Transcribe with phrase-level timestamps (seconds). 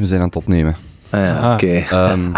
[0.00, 0.76] we zijn aan het opnemen.
[1.10, 1.52] Ah, ja, Ah.
[1.54, 1.72] oké.
[1.76, 2.30] Ehm,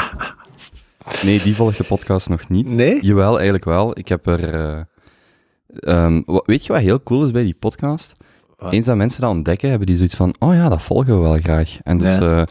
[1.24, 2.70] nee, die volgt de podcast nog niet.
[2.70, 3.04] Nee?
[3.04, 3.98] Jawel, eigenlijk wel.
[3.98, 4.54] Ik heb er...
[4.54, 4.80] eh,
[5.68, 8.12] ehm, weet je wat heel cool is bij die podcast?
[8.58, 8.72] Wat?
[8.72, 11.38] Eens dat mensen dat ontdekken, hebben die zoiets van, oh ja, dat volgen we wel
[11.38, 11.78] graag.
[11.82, 12.36] En dus, Ja.
[12.36, 12.46] ja,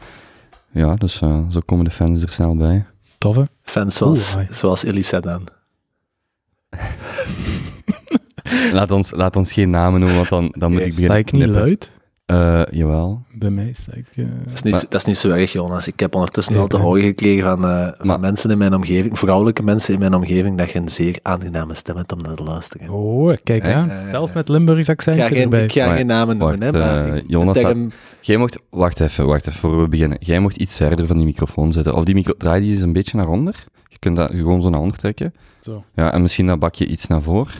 [0.71, 2.85] ja dus eh, zo komen de fans er snel bij.
[3.17, 3.47] Toffe.
[3.63, 5.47] Fans zoals, Oeh, zoals Elisa dan.
[8.71, 10.97] Laat ons, laat ons geen namen noemen, want dan, dan moet Yes.
[10.97, 11.91] ik Sta beginnen ik niet luid?
[12.25, 13.21] Eh, jawel.
[13.33, 14.05] Bij mij sta ik...
[14.15, 15.87] eh, Dat is niet, Maar- dat is niet zo erg, Jonas.
[15.87, 18.73] Ik heb ondertussen Nee, al te horen gekregen van, eh, van Maar- mensen in mijn
[18.75, 22.35] omgeving, vrouwelijke mensen in mijn omgeving, dat je een zeer aangename stem hebt om naar
[22.35, 22.89] te luisteren.
[22.89, 23.91] Oh, kijk aan.
[24.09, 25.63] Zelfs met Limburgs ik accent ga geen, erbij.
[25.63, 28.59] ik ga Maar- geen namen noemen, hè, maar ik- Jonas tegen had- Jij mocht...
[28.69, 30.17] Wacht even, wacht even, voor we beginnen.
[30.21, 31.93] Jij mocht iets verder van die microfoon zitten.
[31.93, 32.33] Of die micro...
[32.37, 33.63] Draai die eens een beetje naar onder.
[33.87, 35.33] Je kunt dat gewoon zo naar onder trekken.
[35.59, 35.83] Zo.
[35.95, 37.53] Ja, en misschien dat bakje iets naar voren.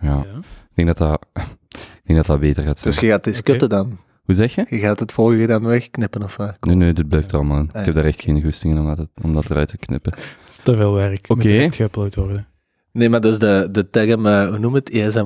[0.00, 0.20] Ja, Ja.
[0.20, 1.26] ik denk dat dat...
[1.72, 2.94] ik denk dat dat beter gaat zijn.
[2.94, 3.50] Dus je gaat het eens Oké.
[3.50, 3.98] kutten dan.
[4.28, 4.66] Hoe zeg je?
[4.68, 6.56] Je gaat het volgende dan wegknippen of wat?
[6.60, 7.70] Nee, nee, dit blijft er allemaal in.
[7.72, 10.10] Ah, Ik heb daar echt geen goesting in om dat, om dat eruit te knippen.
[10.12, 11.24] Dat is te veel werk.
[11.28, 11.34] Oké.
[11.34, 12.46] Moet direct geüpload worden.
[12.92, 15.24] Nee, maar dus de, de term, eh, hoe noem het, ESMR,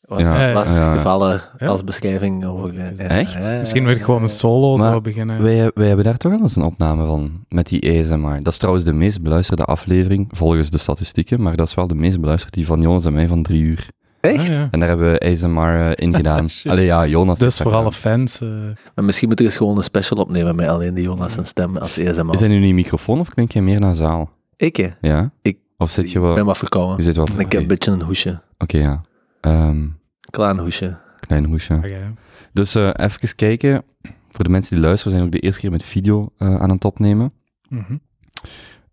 [0.00, 0.94] was, Ja, was ja.
[0.94, 1.66] gevallen Ja.
[1.66, 2.78] als beschrijving over...
[2.78, 3.34] eh, ja, Echt?
[3.34, 5.42] ja, ja, Misschien moet ik gewoon een solo Maar zo beginnen.
[5.42, 8.42] Wij, wij hebben daar toch al eens een opname van, met die ASMR.
[8.42, 11.94] Dat is trouwens de meest beluisterde aflevering, volgens de statistieken, maar dat is wel de
[11.94, 13.88] meest beluisterde, die van Jonas en mij van drie uur.
[14.22, 14.48] Echt?
[14.50, 14.68] Ah, ja.
[14.70, 16.46] En daar hebben we ASMR eh, in gedaan.
[16.64, 17.38] Allee, ja, Jonas.
[17.38, 18.40] Dus dat voor alle fans...
[18.40, 18.48] eh,
[18.94, 21.76] Maar misschien moet er eens gewoon een special opnemen met alleen die Jonas zijn stem
[21.76, 22.32] als ESMR.
[22.32, 24.30] Is hij nu niet microfoon of klink je meer nasaal?
[24.56, 24.88] Ik, hè?
[25.00, 25.30] Ja?
[25.42, 26.34] Ik- Of zit je Ik wel...
[26.34, 26.96] ben wat verkouden.
[26.96, 27.26] Je zit wel...
[27.26, 28.40] En ik heb een beetje een hoesje.
[28.58, 29.00] Oké, ja.
[29.40, 29.86] Ehm,
[30.30, 30.96] Klein hoesje.
[31.26, 31.74] klein hoesje.
[31.82, 32.12] ja.
[32.52, 33.82] Dus eh, even kijken.
[34.30, 36.70] Voor de mensen die luisteren, we zijn ook de eerste keer met video eh, aan
[36.70, 37.32] het opnemen.
[37.68, 37.96] Mhm.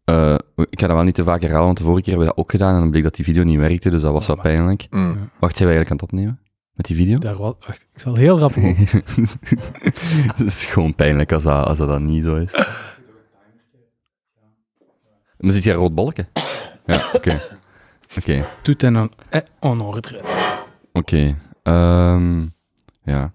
[0.09, 0.35] Eh,
[0.69, 2.43] ik ga dat wel niet te vaak herhalen, want de vorige keer hebben we dat
[2.45, 4.43] ook gedaan en dan bleek dat die video niet werkte, dus dat was Oh, wel
[4.43, 4.87] pijnlijk.
[4.89, 5.29] Mm.
[5.39, 6.39] Wacht, zijn we eigenlijk aan het opnemen?
[6.73, 7.17] Met die video?
[7.17, 8.63] Daar was, wacht, ik zal heel rap op.
[10.37, 12.53] Het is gewoon pijnlijk als dat, als dat dan niet zo is.
[15.37, 16.27] Maar zit hier een rood bolken?
[16.85, 17.39] Ja, oké.
[18.17, 19.81] Oké, Doet en dan eh, on
[20.91, 21.35] oké.
[21.63, 22.45] Ehm,
[23.03, 23.33] ja.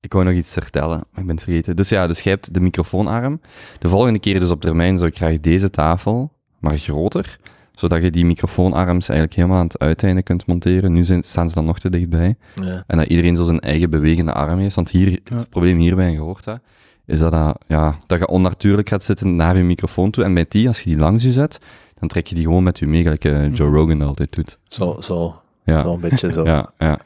[0.00, 1.76] Ik wou nog iets vertellen, maar ik ben het vergeten.
[1.76, 3.40] Dus ja, dus jij hebt de microfoonarm.
[3.78, 7.38] De volgende keer dus op termijn zou ik graag deze tafel, maar groter,
[7.74, 10.92] zodat je die microfoonarms eigenlijk helemaal aan het uiteinde kunt monteren.
[10.92, 12.36] Nu zijn, staan ze dan nog te dichtbij.
[12.60, 12.84] Ja.
[12.86, 14.74] En dat iedereen zo zijn eigen bewegende arm heeft.
[14.74, 15.34] Want hier, Ja.
[15.36, 16.60] het probleem hierbij, en je hoort dat,
[17.06, 20.24] is dat, dat, ja, dat je onnatuurlijk gaat zitten naar je microfoon toe.
[20.24, 21.60] En bij die, als je die langs je zet,
[21.94, 24.58] dan trek je die gewoon met je mee, gelijk eh, Joe Rogan dat altijd doet.
[24.68, 25.40] Zo, zo.
[25.64, 26.44] Ja, Zo een beetje zo.
[26.54, 26.70] Ja.
[26.78, 26.98] ja, ja.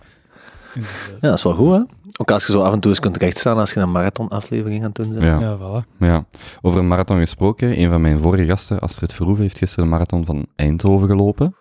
[1.21, 1.83] Dat is wel goed, hè?
[2.21, 4.87] Ook als je zo af en toe eens kunt rechtstaan als je een marathonaflevering aan
[4.87, 5.23] het doen bent.
[5.23, 5.41] ja.
[5.41, 5.99] Ja, voilà.
[5.99, 6.25] ja.
[6.61, 10.25] Over een marathon gesproken, een van mijn vorige gasten, Astrid Verhoeven, heeft gisteren een marathon
[10.27, 11.55] van Eindhoven gelopen.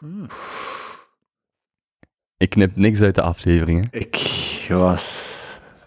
[2.38, 3.88] Ik knip niks uit de afleveringen.
[3.92, 5.30] Ik was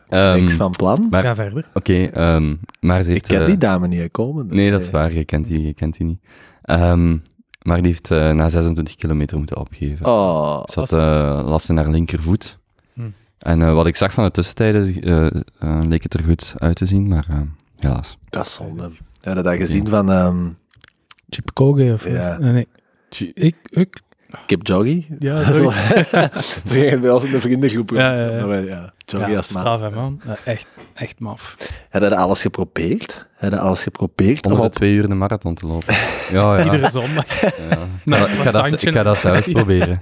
[0.09, 1.07] Ehm, niks van plan.
[1.11, 1.69] maar- Ga verder.
[1.75, 3.27] Oké, ehm, maar ze ik heeft...
[3.27, 4.47] ken eh, die dame niet komen.
[4.47, 5.13] Nee, dat is waar.
[5.13, 6.21] Je kent die, je kent die niet.
[6.63, 7.17] Ehm,
[7.63, 10.07] maar die heeft eh, na 26 kilometer moeten opgeven.
[10.07, 12.59] Oh, Ze had eh, last in haar linkervoet.
[13.45, 15.27] En eh, wat ik zag van de tussentijden, eh,
[15.59, 17.37] eh, leek het er goed uit te zien, maar eh,
[17.79, 18.19] helaas.
[18.31, 18.91] dat is zonde.
[19.21, 20.49] Ja, dat had gezien van ehm
[21.29, 22.09] Chip Koge of...
[22.09, 22.39] Ja.
[22.39, 22.69] Nee, nee.
[23.35, 24.01] Ik, ik...
[24.47, 25.07] Kip Joggy.
[25.19, 25.71] Ja, Zo.
[25.71, 27.91] Ze gingen bij ons in de vriendengroep.
[27.91, 29.63] Ja, ja, Joggy Ja, als man.
[29.63, 30.21] straf, hè, man.
[30.27, 31.57] Ja, echt, echt maf.
[31.91, 33.27] Heb je alles geprobeerd?
[33.35, 34.45] Heb je alles geprobeerd?
[34.45, 34.73] Onder om op...
[34.73, 35.95] twee uur de marathon te lopen.
[36.31, 36.65] Ja, ja.
[36.65, 37.41] Iedere zondag.
[37.41, 37.49] ja.
[38.05, 39.99] Nee, ik, ga dat, ik ga dat zelfs proberen.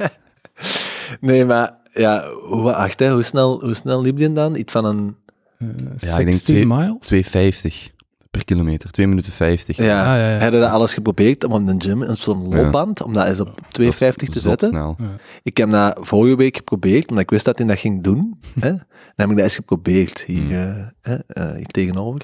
[1.20, 4.56] Nee, maar ja, hoe, wacht, hè, hoe, snel, hoe snel liep die dan?
[4.56, 5.16] Iets van een...
[5.58, 5.66] Eh,
[5.96, 7.86] Ja, ik denk 60 twee- miles?
[7.88, 7.90] 2,50
[8.30, 8.90] per kilometer.
[8.90, 9.76] 2 minuten 50.
[9.76, 10.38] Ja, Ah, ja, ja.
[10.38, 12.56] Heb je dat alles geprobeerd om op de gym in zo'n Ja.
[12.56, 14.68] loopband, om dat eens op 2,50 Dat is te zetten?
[14.68, 14.96] snel.
[15.42, 18.38] Ik heb dat vorige week geprobeerd, omdat ik wist dat hij dat ging doen.
[18.60, 18.70] hè.
[18.70, 18.80] Dan
[19.16, 22.20] heb ik dat eens geprobeerd, hier, hè, eh, hier tegenover.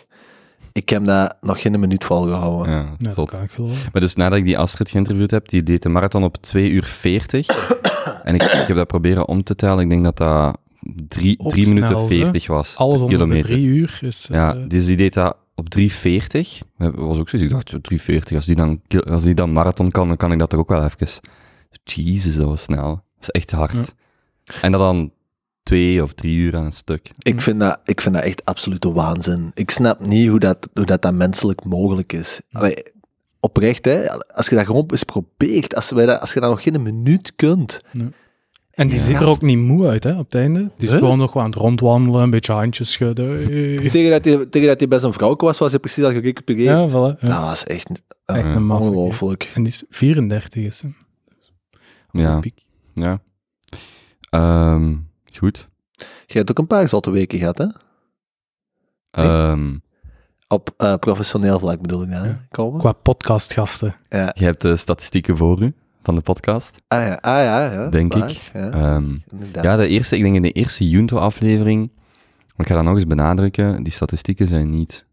[0.78, 2.72] Ik heb dat nog geen minuut volgehouden.
[2.72, 3.88] Ja, Ja, dat kan ik geloven.
[3.92, 6.84] Maar dus nadat ik die Astrid geïnterviewd heb, die deed de marathon op 2 uur
[6.84, 7.46] 40.
[8.24, 9.82] en ik, ik heb dat proberen om te tellen.
[9.82, 10.58] Ik denk dat dat
[11.08, 12.06] 3 Ook minuten snel, hè?
[12.06, 12.76] 40 was.
[12.76, 13.50] Alles per onder de kilometer.
[13.50, 14.26] drie uur is...
[14.30, 15.86] Ja, eh, dus die deed dat op 3,40.
[16.78, 17.36] Dat was ook zo.
[17.36, 18.34] Ik dacht, 3,40.
[18.34, 20.84] Als die, dan, als die dan marathon kan, dan kan ik dat toch ook wel
[20.84, 21.20] even.
[21.84, 22.88] Jezus, dat was snel.
[22.88, 23.94] Dat is echt hard.
[24.44, 24.54] Ja.
[24.62, 25.12] En dat dan
[25.69, 27.11] twee of drie uur aan een stuk.
[27.19, 29.50] Ik, vind dat, ik vind dat echt absolute waanzin.
[29.55, 32.41] Ik snap niet hoe dat, hoe dat, dat menselijk mogelijk is.
[32.53, 32.75] Allee,
[33.41, 36.62] oprecht, hè, als je dat gewoon eens probeert, als, wij dat, als je dat nog
[36.62, 37.81] geen minuut kunt.
[38.70, 39.05] En die Ja.
[39.05, 40.59] ziet er ook niet moe uit, hè, op het einde.
[40.61, 40.99] Die is Huh?
[40.99, 43.29] gewoon nog aan het rondwandelen, een beetje handjes schudden.
[43.29, 43.88] Hey.
[43.91, 46.67] Tegen dat hij, tegen dat hij best een vrouw was, was hij precies al gerecupereerd.
[46.67, 47.19] Ja, voilà.
[47.20, 47.26] Ja.
[47.29, 47.91] Dat was echt,
[48.25, 48.81] eh, Echt een man.
[48.81, 49.50] ongelooflijk.
[49.55, 50.97] En die is 34 is hem.
[52.12, 52.38] Ja.
[52.38, 52.62] Piek.
[52.94, 53.20] Ja.
[55.38, 55.69] Goed.
[56.26, 57.67] Je hebt ook een paar zotte weken gehad, hè?
[59.11, 59.76] Ehm,
[60.49, 62.35] Op eh, professioneel vlak bedoel ik dan, hè?
[62.50, 62.81] Komen?
[62.81, 63.96] Qua podcastgasten.
[64.08, 64.35] Ja.
[64.38, 67.88] Je hebt de statistieken voor u van de podcast, Ah ja, ah, ja, ja.
[67.88, 68.50] denk waar, ik.
[68.52, 69.17] Ja, Ehm,
[69.62, 71.91] ja, de eerste, ik denk in de eerste Junto-aflevering,
[72.56, 75.06] ik ga dat nog eens benadrukken, die statistieken zijn niet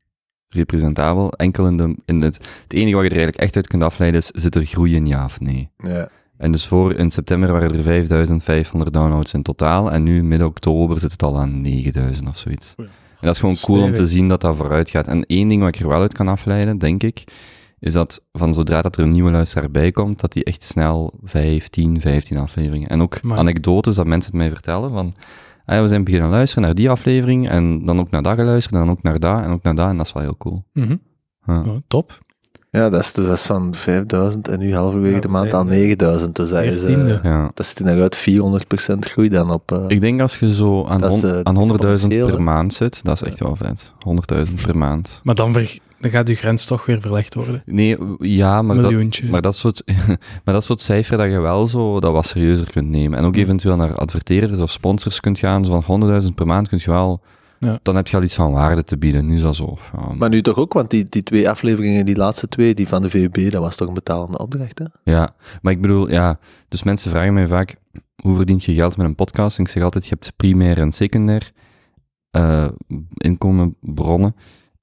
[0.50, 1.32] representabel.
[1.32, 4.20] Enkel in, de, in het, het enige wat je er eigenlijk echt uit kunt afleiden
[4.20, 5.70] is, zit er groei in, ja of nee?
[5.78, 6.10] ja.
[6.38, 9.92] En dus voor in september waren er 5500 downloads in totaal.
[9.92, 12.74] En nu, midden oktober, zit het al aan 9000 of zoiets.
[12.78, 12.84] Ja.
[12.84, 12.92] En
[13.32, 15.08] dat is gewoon cool om te zien dat dat vooruit gaat.
[15.08, 17.24] En één ding wat ik er wel uit kan afleiden, denk ik,
[17.80, 21.14] is dat van zodra dat er een nieuwe luisteraar bij komt, dat die echt snel
[21.24, 22.90] 15, 15 afleveringen.
[22.90, 25.14] En ook Maar- anekdotes dat mensen het mij vertellen van.
[25.66, 28.80] ah we zijn beginnen luisteren naar die aflevering en dan ook naar dat geluisterd en
[28.86, 30.64] dan ook naar dat en ook naar dat en dat is wel heel cool.
[30.74, 30.96] Mhm.
[31.46, 31.60] Ja.
[31.62, 32.18] Oh, top.
[32.76, 35.66] Ja, dat is, dus dat is van 5000 en nu halverwege Ja, de maand er
[35.66, 36.36] 9000.
[36.36, 36.84] Dus dat is...
[36.84, 37.24] eh.
[37.24, 37.52] Ja.
[37.54, 39.72] dat zit inderdaad 400% groei dan op...
[39.72, 43.04] eh, Ik denk als je zo aan, hon- eh, aan 100.000 exponentieel, per maand zit,
[43.04, 43.94] dat is echt wel vet.
[44.48, 45.22] 100.000 per maand.
[45.24, 47.62] Maar dan, ver- dan gaat uw grens toch weer verlegd worden.
[47.66, 49.30] Nee, ja, maar dat, Miljoentje.
[49.30, 49.84] maar, dat soort,
[50.44, 53.20] maar dat soort cijfer dat je wel zo dat wat serieuzer kunt nemen.
[53.20, 55.66] En ook eventueel naar adverteerders of sponsors kunt gaan.
[55.66, 57.22] Zo van 100.000 per maand kun je wel...
[57.66, 57.80] Ja.
[57.82, 59.26] Dan heb je al iets van waarde te bieden.
[59.26, 59.76] Nu is dat zo...
[59.94, 63.02] Ja, Maar nu toch ook, want die, die twee afleveringen, die laatste twee, die van
[63.02, 64.86] de VUB, dat was toch een betalende opdracht, hè?
[65.12, 66.40] ja, maar ik bedoel, ja...
[66.68, 67.76] Dus mensen vragen mij vaak,
[68.22, 69.58] hoe verdient je geld met een podcast?
[69.58, 71.52] En ik zeg altijd, je hebt primair en secundair
[72.32, 72.68] eh,
[73.14, 74.36] inkomenbronnen.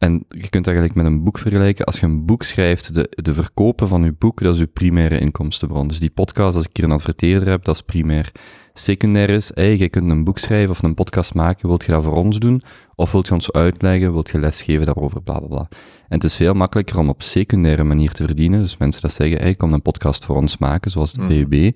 [0.03, 1.85] En je kunt dat eigenlijk met een boek vergelijken.
[1.85, 5.19] Als je een boek schrijft, de, de verkopen van je boek, dat is je primaire
[5.19, 5.89] inkomstenbron.
[5.89, 8.33] Dus die podcast, als ik hier een adverteerder heb, dat is primair.
[8.75, 12.05] Secundair is, hey, je kunt een boek schrijven of een podcast maken, wilt je dat
[12.05, 12.63] voor ons doen?
[12.95, 15.69] Of wilt je ons uitleggen, wilt je lesgeven daarover, bla bla bla.
[16.09, 18.61] En het is veel makkelijker om op secundaire manier te verdienen.
[18.61, 21.31] Dus mensen dat zeggen, hey, kom een podcast voor ons maken, zoals de Mhm.
[21.33, 21.75] VUB.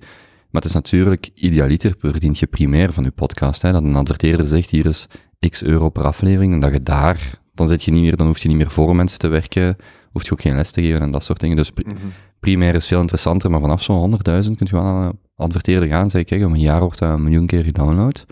[0.51, 3.61] Maar het is natuurlijk, idealiter verdient je primair van je podcast.
[3.61, 5.07] Hè, dat een adverteerder zegt, hier is
[5.49, 8.37] x euro per aflevering, en dat je daar, dan zit je niet meer, dan hoef
[8.39, 9.75] je niet meer voor mensen te werken,
[10.11, 11.55] hoef je ook geen les te geven en dat soort dingen.
[11.55, 11.95] Dus pri-
[12.39, 16.01] primair is veel interessanter, maar vanaf zo'n 100.000 kun je wel aan een adverteerder gaan
[16.03, 18.25] en zeggen, kijk, om een jaar wordt dat een miljoen keer gedownload.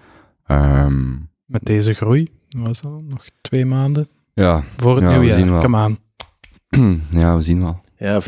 [0.45, 1.11] Ehm,
[1.45, 2.27] Met deze groei,
[2.57, 3.01] was dat?
[3.09, 5.37] Nog twee maanden ja, voor het Ja, we nieuwjaar.
[5.37, 5.61] zien wel.
[5.61, 5.97] Kom aan.
[7.21, 7.83] ja, we zien wel.
[7.97, 8.25] Ja, 400%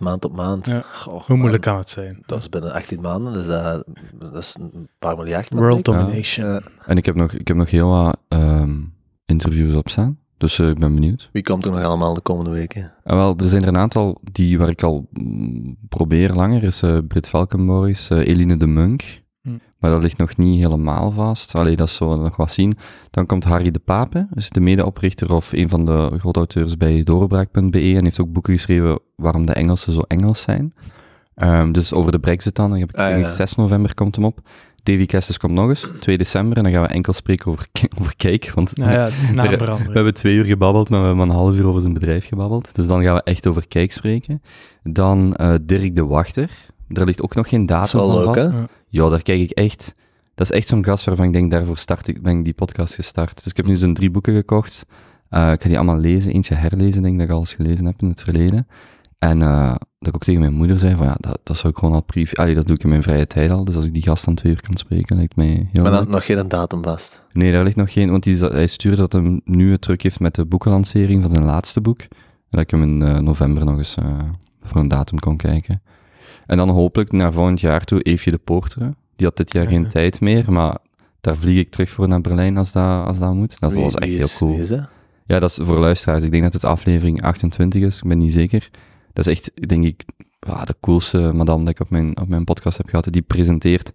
[0.00, 0.66] maand op maand.
[0.66, 0.82] Ja.
[0.92, 2.22] Goh, Hoe moeilijk kan het zijn?
[2.26, 3.84] Dat is binnen 18 maanden, dus dat,
[4.18, 5.48] dat is een paar miljard.
[5.54, 5.84] World ik.
[5.84, 6.46] domination.
[6.46, 6.60] Ja.
[6.86, 8.76] En ik heb nog, ik heb nog heel wat ehm,
[9.30, 11.28] interviews op staan, dus eh, ik ben benieuwd.
[11.32, 12.92] Wie komt er nog allemaal de komende weken?
[13.04, 16.82] En wel, er zijn er een aantal die waar ik al mm, probeer langer, is
[16.82, 19.22] eh Britt Valkenborgs, eh, Eline de Munk.
[19.42, 19.50] Hm.
[19.78, 21.54] Maar dat ligt nog niet helemaal vast.
[21.54, 22.72] Allee, dat zullen we nog wat zien.
[23.10, 27.02] Dan komt Harry de Pape, is de medeoprichter of een van de grote auteurs bij
[27.02, 30.72] doorbraak.be en heeft ook boeken geschreven waarom de Engelsen zo Engels zijn.
[31.34, 33.34] Ehm, dus over de brexit dan, dan heb ik Ah, denk ik ja.
[33.34, 34.40] 6 november komt hem op.
[34.82, 37.66] Davy Kestis komt nog eens, 2 december, en dan gaan we enkel spreken over,
[38.00, 41.34] over Kijk, want Nou ja, naam We hebben twee uur gebabbeld, maar we hebben een
[41.34, 42.74] half uur over zijn bedrijf gebabbeld.
[42.74, 44.42] Dus dan gaan we echt over Kijk spreken.
[44.82, 46.50] Dan eh, Dirk de Wachter.
[46.88, 48.52] Daar ligt ook nog geen Dat is datum wel van leuk, vast.
[48.54, 48.66] hè?
[48.88, 49.08] Ja.
[49.08, 49.94] Daar kijk ik echt...
[50.34, 52.94] Dat is echt zo'n gast waarvan ik denk, daarvoor start ik, ben ik die podcast
[52.94, 53.36] gestart.
[53.36, 54.86] Dus ik heb nu zijn drie boeken gekocht.
[55.28, 56.32] Eh, ik ga die allemaal lezen.
[56.32, 58.66] Eentje herlezen, denk ik, dat ik al eens gelezen heb in het verleden.
[59.20, 59.68] En eh,
[59.98, 62.02] dat ik ook tegen mijn moeder zei van, ja, dat, dat zou ik gewoon al
[62.02, 62.36] privé...
[62.36, 63.64] Allee, dat doe ik in mijn vrije tijd al.
[63.64, 66.00] Dus als ik die gast dan twee uur kan spreken, lijkt mij heel Maar leuk.
[66.02, 67.24] dan nog geen datum vast.
[67.32, 70.20] Nee, daar ligt nog geen, want die, hij stuurde dat hem nu het druk heeft
[70.20, 72.00] met de boekenlancering van zijn laatste boek.
[72.00, 72.08] En
[72.50, 74.04] dat ik hem in eh, november nog eens eh,
[74.62, 75.82] voor een datum kon kijken.
[76.46, 78.96] En dan hopelijk naar volgend jaar toe Eefje de Poorteren.
[79.16, 79.88] Die had dit jaar geen Ja.
[79.88, 80.76] tijd meer, maar
[81.20, 83.60] daar vlieg ik terug voor naar Berlijn als dat, als dat moet.
[83.60, 84.78] Dat Wie- was echt heel cool.
[85.24, 86.22] Ja, dat is voor luisteraars.
[86.24, 88.70] Ik denk dat het aflevering 28 is, ik ben niet zeker.
[89.12, 90.02] Dat is echt, denk ik,
[90.40, 93.12] ah, de coolste madame die ik op mijn, op mijn podcast heb gehad.
[93.12, 93.92] Die presenteert,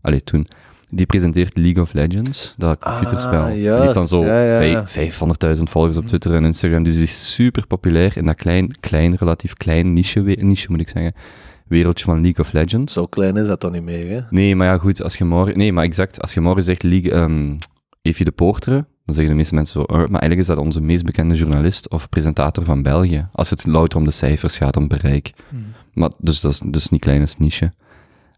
[0.00, 0.46] allee, toen,
[0.90, 3.40] die presenteert League of Legends, dat computerspel.
[3.42, 4.86] Ah, die heeft dan zo Ja, ja, ja.
[4.86, 5.14] vijf-
[5.56, 6.82] 500.000 volgers op Twitter en Instagram.
[6.82, 10.88] Dus die is super populair in dat klein, klein relatief klein niche, niche moet ik
[10.88, 11.14] zeggen,
[11.66, 12.92] wereldje van League of Legends.
[12.92, 14.20] Zo klein is dat toch niet meer, hè?
[14.30, 15.58] Nee, maar ja, goed, als je morgen...
[15.58, 17.56] Nee, maar exact, als je morgen zegt League, ehm
[18.02, 20.80] Evie de Poorteren, dan zeggen de meeste mensen zo, "Eh, maar eigenlijk is dat onze
[20.80, 24.88] meest bekende journalist of presentator van België, als het louter om de cijfers gaat, om
[24.88, 25.32] bereik.
[25.48, 25.56] Hm.
[25.92, 27.72] Maar, dus dat is dus niet klein, is niche.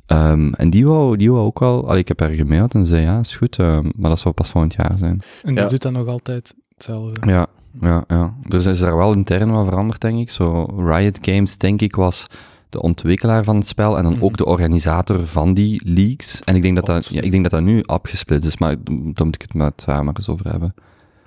[0.07, 1.89] Ehm, en die wou, die wou ook wel...
[1.89, 4.51] Allee, ik heb haar gemaild en zei, ja, is goed, ehm, maar dat zou pas
[4.51, 5.21] volgend jaar zijn.
[5.43, 5.69] En die Ja.
[5.69, 7.27] doet dan nog altijd hetzelfde.
[7.31, 7.47] Ja,
[7.81, 8.35] ja, ja.
[8.49, 10.31] Dus is daar wel intern wat veranderd, denk ik.
[10.31, 12.27] Zo, Riot Games, denk ik, was
[12.75, 14.23] de ontwikkelaar van het spel en dan Mhm.
[14.25, 16.41] ook de organisator van die leaks.
[16.45, 19.27] En ik denk dat dat, ja, ik denk dat, dat nu opgesplitst is, maar daar
[19.27, 20.75] moet ik het met haar maar eens over hebben.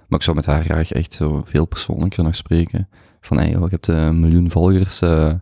[0.07, 2.89] Maar ik zou met haar graag echt zo veel persoonlijker nog spreken.
[3.21, 5.33] Van, hey, joh, je hebt een miljoen volgers, eh,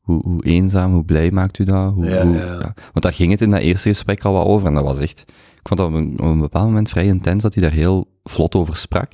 [0.00, 1.92] hoe, hoe eenzaam, hoe blij maakt u dat?
[1.92, 2.74] Hoe, Ja, hoe- ja, ja.
[2.74, 5.24] Want daar ging het in dat eerste gesprek al wat over en dat was echt...
[5.60, 8.06] Ik vond dat op een, op een bepaald moment vrij intens dat hij daar heel
[8.24, 9.12] vlot over sprak.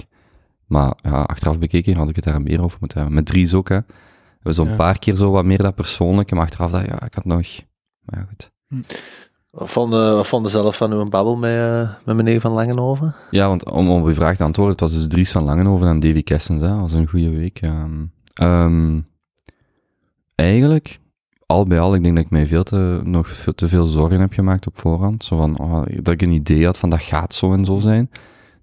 [0.66, 3.16] Maar ja, achteraf bekeken had ik het daar meer over moeten hebben.
[3.16, 3.78] Met Dries ook, hè.
[4.42, 4.76] We hebben zo'n Ja.
[4.76, 7.46] paar keer zo wat meer dat persoonlijke, maar achteraf dacht ik, ja, ik had nog...
[8.00, 8.50] Maar ja, goed.
[9.50, 13.14] Wat vond, je- wat zelf van uw babbel met, eh, met meneer Van Langenhoven?
[13.30, 16.00] Ja, want om op uw vraag te antwoorden, het was dus Dries van Langenhoven en
[16.00, 16.68] Davy Kessens, hè.
[16.68, 17.60] Dat was een goede week.
[18.34, 19.00] Ehm,
[20.34, 20.98] eigenlijk,
[21.46, 24.20] al bij al, ik denk dat ik mij veel te, nog veel, te veel zorgen
[24.20, 25.24] heb gemaakt op voorhand.
[25.24, 28.10] Zo van, oh, dat ik een idee had van dat gaat zo en zo zijn.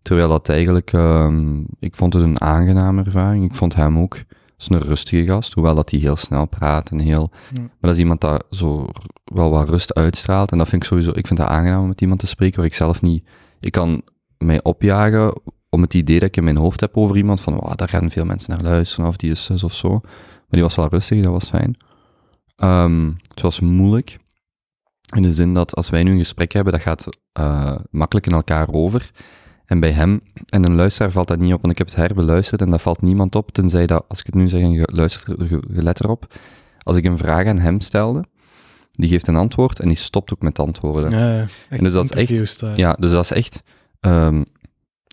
[0.02, 3.46] Terwijl dat eigenlijk, ehm, ik vond het een aangename ervaring.
[3.46, 4.18] Ik vond hem ook,
[4.58, 7.32] is een rustige gast, hoewel dat hij heel snel praat en heel...
[7.54, 7.62] Ja.
[7.62, 8.88] Maar dat is iemand dat zo
[9.24, 10.52] wel wat rust uitstraalt.
[10.52, 12.66] En dat vind ik sowieso, ik vind het aangenaam om met iemand te spreken waar
[12.66, 13.28] ik zelf niet...
[13.60, 14.02] Ik kan
[14.38, 17.76] mij opjagen om het idee dat ik in mijn hoofd heb over iemand van, wow,
[17.76, 19.90] daar gaan veel mensen naar luisteren, of die is zus of zo.
[19.90, 21.78] Maar die was wel rustig, dat was fijn.
[22.56, 24.18] Ehm, het was moeilijk.
[25.16, 28.34] In de zin dat als wij nu een gesprek hebben, dat gaat eh, makkelijk in
[28.34, 29.12] elkaar over.
[29.68, 32.62] En bij hem en een luisteraar valt dat niet op, want ik heb het herbeluisterd
[32.62, 35.50] en dat valt niemand op, tenzij dat, als ik het nu zeg en je luistert,
[35.50, 36.34] je, let erop.
[36.84, 38.24] Als ik een vraag aan hem stelde,
[38.94, 41.12] die geeft een antwoord en die stopt ook met antwoorden.
[41.12, 41.46] Ja.
[41.70, 42.78] En dus dat is echt- daar.
[42.78, 43.64] Ja, dus dat is echt.
[44.00, 44.44] ehm,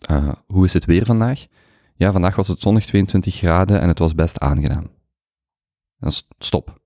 [0.07, 1.45] eh, hoe is het weer vandaag?
[1.95, 4.89] Ja, vandaag was het zonnig 22 graden en het was best aangenaam.
[6.37, 6.79] Stop.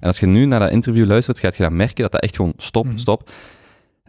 [0.00, 2.36] En als je nu naar dat interview luistert, gaat je dan merken dat dat echt
[2.36, 2.96] gewoon stop, Mhm.
[2.96, 3.30] stop.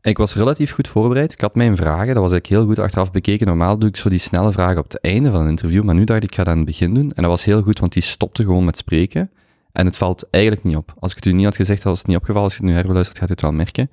[0.08, 1.34] Ik was relatief goed voorbereid.
[1.34, 3.48] Ik had mijn vragen, dat was eigenlijk heel goed achteraf bekeken.
[3.48, 6.04] Normaal doe ik zo die snelle vragen op het einde van een interview, maar nu
[6.04, 7.12] dacht ik, ik ga dat aan het begin doen.
[7.14, 9.32] En dat was heel goed, want die stopte gewoon met spreken.
[9.72, 10.94] En het valt eigenlijk niet op.
[11.00, 12.48] Als ik het u niet had gezegd, was het niet opgevallen.
[12.48, 13.90] Als je het nu herbeluistert, gaat je het wel merken.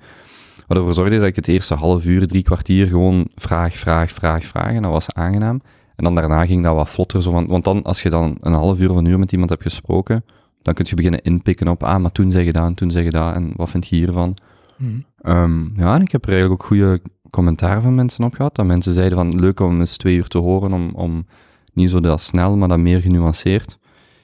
[0.67, 4.43] Wat ervoor zorgde dat ik het eerste half uur, drie kwartier gewoon vraag, vraag, vraag,
[4.43, 4.73] vraag.
[4.73, 5.61] En dat was aangenaam.
[5.95, 7.21] En dan daarna ging dat wat vlotter.
[7.21, 9.49] Zo van, want dan, als je dan een half uur of een uur met iemand
[9.49, 10.25] hebt gesproken,
[10.61, 13.03] dan kun je beginnen inpikken op, ah, maar toen zeg je dat en toen zeg
[13.03, 13.33] je dat.
[13.33, 14.35] En wat vind je hiervan?
[14.77, 14.99] Mhm.
[15.21, 18.55] Ehm, ja, en ik heb er eigenlijk ook goede commentaar van mensen op gehad.
[18.55, 21.25] Dat mensen zeiden van, leuk om eens twee uur te horen, om, om
[21.73, 23.77] niet zo dat snel, maar dat meer genuanceerd.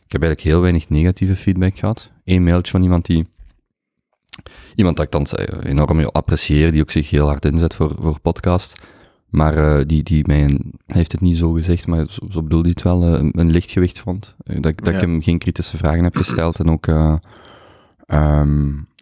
[0.05, 2.11] Ik heb eigenlijk heel weinig negatieve feedback gehad.
[2.25, 3.27] Eén mailtje van iemand die...
[4.75, 8.19] Iemand dat ik dan zei, enorm apprecieer, die ook zich heel hard inzet voor, voor
[8.19, 8.81] podcast.
[9.29, 12.63] Maar eh, die, die mij, een, heeft het niet zo gezegd, maar zo, zo bedoelde
[12.67, 14.35] hij het wel, eh, een, lichtgewicht vond.
[14.43, 16.87] Eh, Dat, ik- dat ik hem geen kritische vragen heb gesteld en ook...
[16.87, 17.13] eh,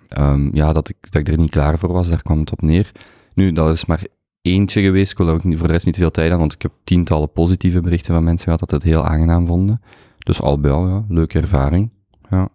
[0.10, 2.62] ehm, ja, dat ik, dat ik er niet klaar voor was, daar kwam het op
[2.62, 2.92] neer.
[3.34, 4.04] Nu, dat is maar
[4.42, 5.12] eentje geweest.
[5.12, 7.82] Ik wil ook voor de rest niet veel tijd aan, want ik heb tientallen positieve
[7.82, 9.82] berichten van mensen gehad dat het heel aangenaam vonden.
[10.20, 11.90] Dus al bij al, ja, leuke ervaring.
[12.30, 12.50] Ja.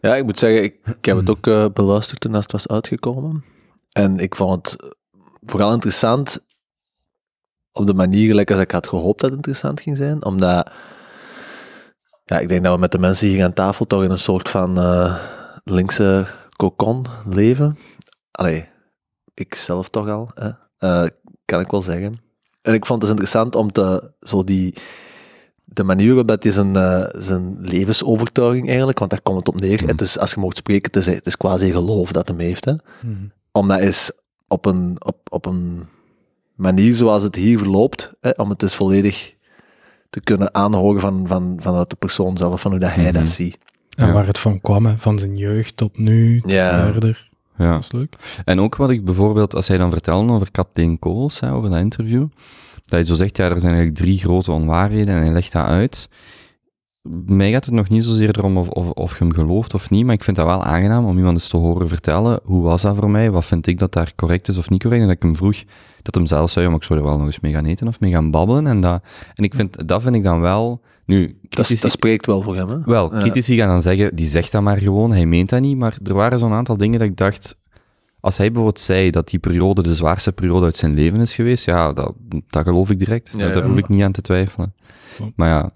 [0.00, 3.44] Ja, ik moet zeggen, ik, heb het ook eh, beluisterd toen het was uitgekomen.
[3.90, 4.94] En ik vond het
[5.40, 6.44] vooral interessant
[7.72, 10.24] op de manier gelijk als ik had gehoopt dat het interessant ging zijn.
[10.24, 10.70] Omdat,
[12.24, 14.48] ja, ik denk dat we met de mensen hier aan tafel toch in een soort
[14.48, 15.16] van eh,
[15.64, 17.78] linkse cocon leven.
[18.30, 18.68] Allee,
[19.34, 20.50] ik zelf toch al, hè?
[20.78, 21.08] Eh,
[21.44, 22.20] kan ik wel zeggen.
[22.62, 24.74] En ik vond het dus interessant om te, zo die,
[25.64, 29.60] de manier waarop dat hij zijn, eh, zijn levensovertuiging eigenlijk, want daar komt het op
[29.60, 29.80] neer.
[29.80, 29.88] Mhm.
[29.88, 32.64] Het is, als je mocht spreken, het is, het is quasi geloof dat hem heeft.
[32.64, 32.72] Hè?
[32.72, 33.14] Mhm.
[33.52, 34.10] Om dat is
[34.48, 35.88] op een, op, op een
[36.54, 39.34] manier zoals het hier verloopt, hè, om het dus volledig
[40.10, 43.12] te kunnen aanhoren van, van, vanuit de persoon zelf, van hoe dat hij Mhm.
[43.12, 43.58] dat ziet.
[43.96, 44.12] En Ja.
[44.12, 46.92] waar het van kwam, hè, van zijn jeugd tot nu, Ja.
[46.92, 47.28] verder.
[47.56, 47.72] ja.
[47.72, 48.16] Dat is leuk.
[48.44, 51.78] En ook wat ik bijvoorbeeld, als hij dan vertelde over Kathleen Kools, hè, over dat
[51.78, 52.20] interview,
[52.74, 55.66] dat hij zo zegt, ja, er zijn eigenlijk drie grote onwaarheden en hij legt dat
[55.66, 56.08] uit.
[57.26, 60.04] Mij gaat het nog niet zozeer erom of, of, of je hem gelooft of niet,
[60.04, 62.96] maar ik vind dat wel aangenaam om iemand eens te horen vertellen, hoe was dat
[62.96, 65.22] voor mij, wat vind ik dat daar correct is of niet correct, en dat ik
[65.22, 65.62] hem vroeg,
[66.02, 67.88] dat hem zelf zei, ja, maar ik zou er wel nog eens mee gaan eten
[67.88, 69.02] of mee gaan babbelen, en dat,
[69.34, 72.56] en ik vind, dat vind ik dan wel, nu, Dat, critici- dat spreekt wel voor
[72.56, 72.68] hem.
[72.68, 72.78] Hè?
[72.84, 73.20] wel, Ja.
[73.20, 76.14] critici gaan dan zeggen, die zegt dat maar gewoon, hij meent dat niet, maar er
[76.14, 77.56] waren zo'n aantal dingen dat ik dacht,
[78.20, 81.64] als hij bijvoorbeeld zei dat die periode de zwaarste periode uit zijn leven is geweest,
[81.64, 82.12] ja, dat,
[82.48, 83.30] dat geloof ik direct.
[83.36, 83.68] Ja, Daar ja.
[83.68, 84.74] hoef ik niet aan te twijfelen.
[85.34, 85.70] Maar ja.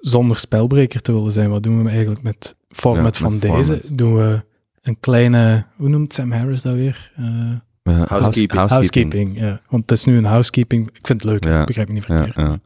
[0.00, 3.64] Zonder spelbreker te willen zijn, wat doen we eigenlijk met format Ja, met van deze?
[3.64, 3.90] format.
[3.98, 4.44] Doen we
[4.82, 7.12] een kleine, hoe noemt Sam Harris dat weer?
[7.16, 8.52] Eh, Housekeeping.
[8.52, 9.60] house- housekeeping, ja.
[9.68, 10.86] Want het is nu een housekeeping.
[10.88, 11.60] Ik vind het leuk, Ja.
[11.60, 12.58] ik begrijp me niet Ja, verkeerd.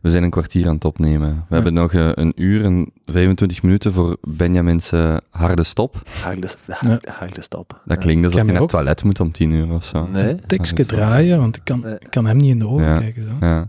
[0.00, 1.44] We zijn een kwartier aan het opnemen.
[1.48, 6.02] We hebben nog eh, een uur en 25 minuten voor Benjamin's eh, harde stop.
[6.22, 7.00] Harde, Ja.
[7.18, 7.80] harde stop.
[7.84, 8.68] Dat klinkt alsof je naar het ook.
[8.70, 10.06] toilet moet om 10 uur of zo.
[10.06, 10.36] Nee.
[10.46, 12.98] Dat draaien, want ik kan, ik kan hem niet in de ogen Ja.
[12.98, 13.22] kijken.
[13.22, 13.28] Zo.
[13.40, 13.68] Ja,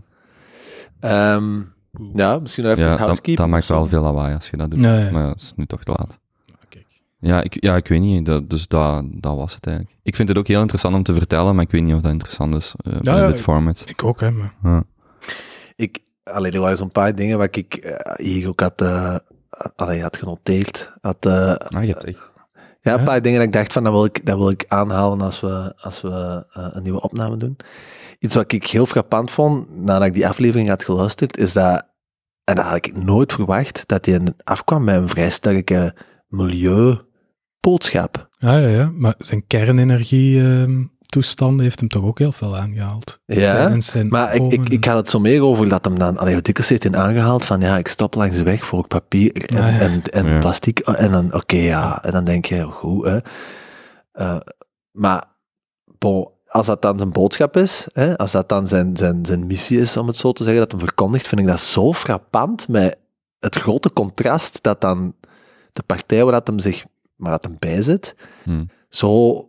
[1.00, 1.60] Ehm,
[2.12, 3.36] ja, misschien nog even ja dat, housekeeping.
[3.36, 4.80] dat maakt wel veel lawaai als je dat doet.
[4.80, 5.10] Nee.
[5.10, 6.18] Maar het is nu toch te laat.
[6.68, 6.86] Kijk.
[7.20, 8.26] Ja, ik, ja, ik weet niet.
[8.26, 9.96] Dat, dus dat, dat was het eigenlijk.
[10.02, 12.12] Ik vind het ook heel interessant om te vertellen, maar ik weet niet of dat
[12.12, 13.84] interessant is eh Ja, binnen ja, dit ik- format.
[13.86, 14.30] Ik ook, hè.
[14.30, 14.54] Maar.
[14.62, 14.82] Ja.
[15.76, 15.98] Ik,
[16.30, 19.16] allee, er waren zo'n paar dingen waar ik eh, hier ook had, eh,
[19.76, 20.92] allee, had genoteerd.
[21.00, 22.32] Had, eh, Ah, je hebt echt...
[22.80, 23.04] Ja, een Ja.
[23.04, 25.72] paar dingen dat ik dacht van, dat wil ik, dat wil ik aanhalen als we,
[25.76, 27.56] als we eh, een nieuwe opname doen.
[28.18, 31.86] Iets wat ik heel frappant vond, nadat ik die aflevering had geluisterd, is dat,
[32.44, 35.94] en dat had ik nooit verwacht, dat hij afkwam met een vrij sterke
[36.28, 38.28] milieuboodschap.
[38.38, 38.90] Ja, ja, ja.
[38.94, 39.46] Maar zijn
[41.10, 43.20] kernenergie-toestand heeft hem toch ook heel veel aangehaald.
[43.26, 43.76] Ja,
[44.08, 46.82] maar ik, ik, ik had het zo meer over dat hem dan, allee, dikwijls heeft
[46.82, 49.78] hij aangehaald van, ja, ik stop langs de weg voor papier en, Ah, ja.
[49.80, 50.38] en, en Ja.
[50.40, 53.18] plastic, en dan, oké, ja, en dan denk je, goed, hè.
[54.12, 54.40] Eh,
[54.90, 55.24] maar,
[55.98, 59.80] bon, als dat dan zijn boodschap is, hè, als dat dan zijn, zijn, zijn missie
[59.80, 62.96] is, om het zo te zeggen, dat hem verkondigt, vind ik dat zo frappant met
[63.38, 65.14] het grote contrast dat dan
[65.72, 66.84] de partij waar dat hem zich,
[67.16, 68.14] waar dat hem bij zit,
[68.44, 68.64] Hm.
[68.88, 69.44] zo,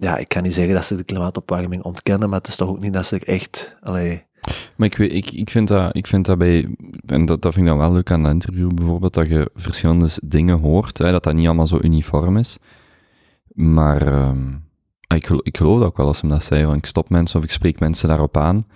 [0.00, 2.80] ja, ik kan niet zeggen dat ze de klimaatopwarming ontkennen, maar het is toch ook
[2.80, 4.26] niet dat ze er echt, allee,
[4.76, 6.76] Maar ik, weet, ik, ik, vind dat, ik vind dat bij,
[7.06, 10.08] en dat, dat vind ik dan wel leuk aan dat interview bijvoorbeeld, dat je verschillende
[10.24, 12.58] dingen hoort, hè, dat dat niet allemaal zo uniform is.
[13.52, 14.52] Maar ehm,
[15.14, 17.38] ik, gel- ik geloof dat ook wel als hem dat zei, want ik stop mensen
[17.38, 18.66] of ik spreek mensen daarop aan.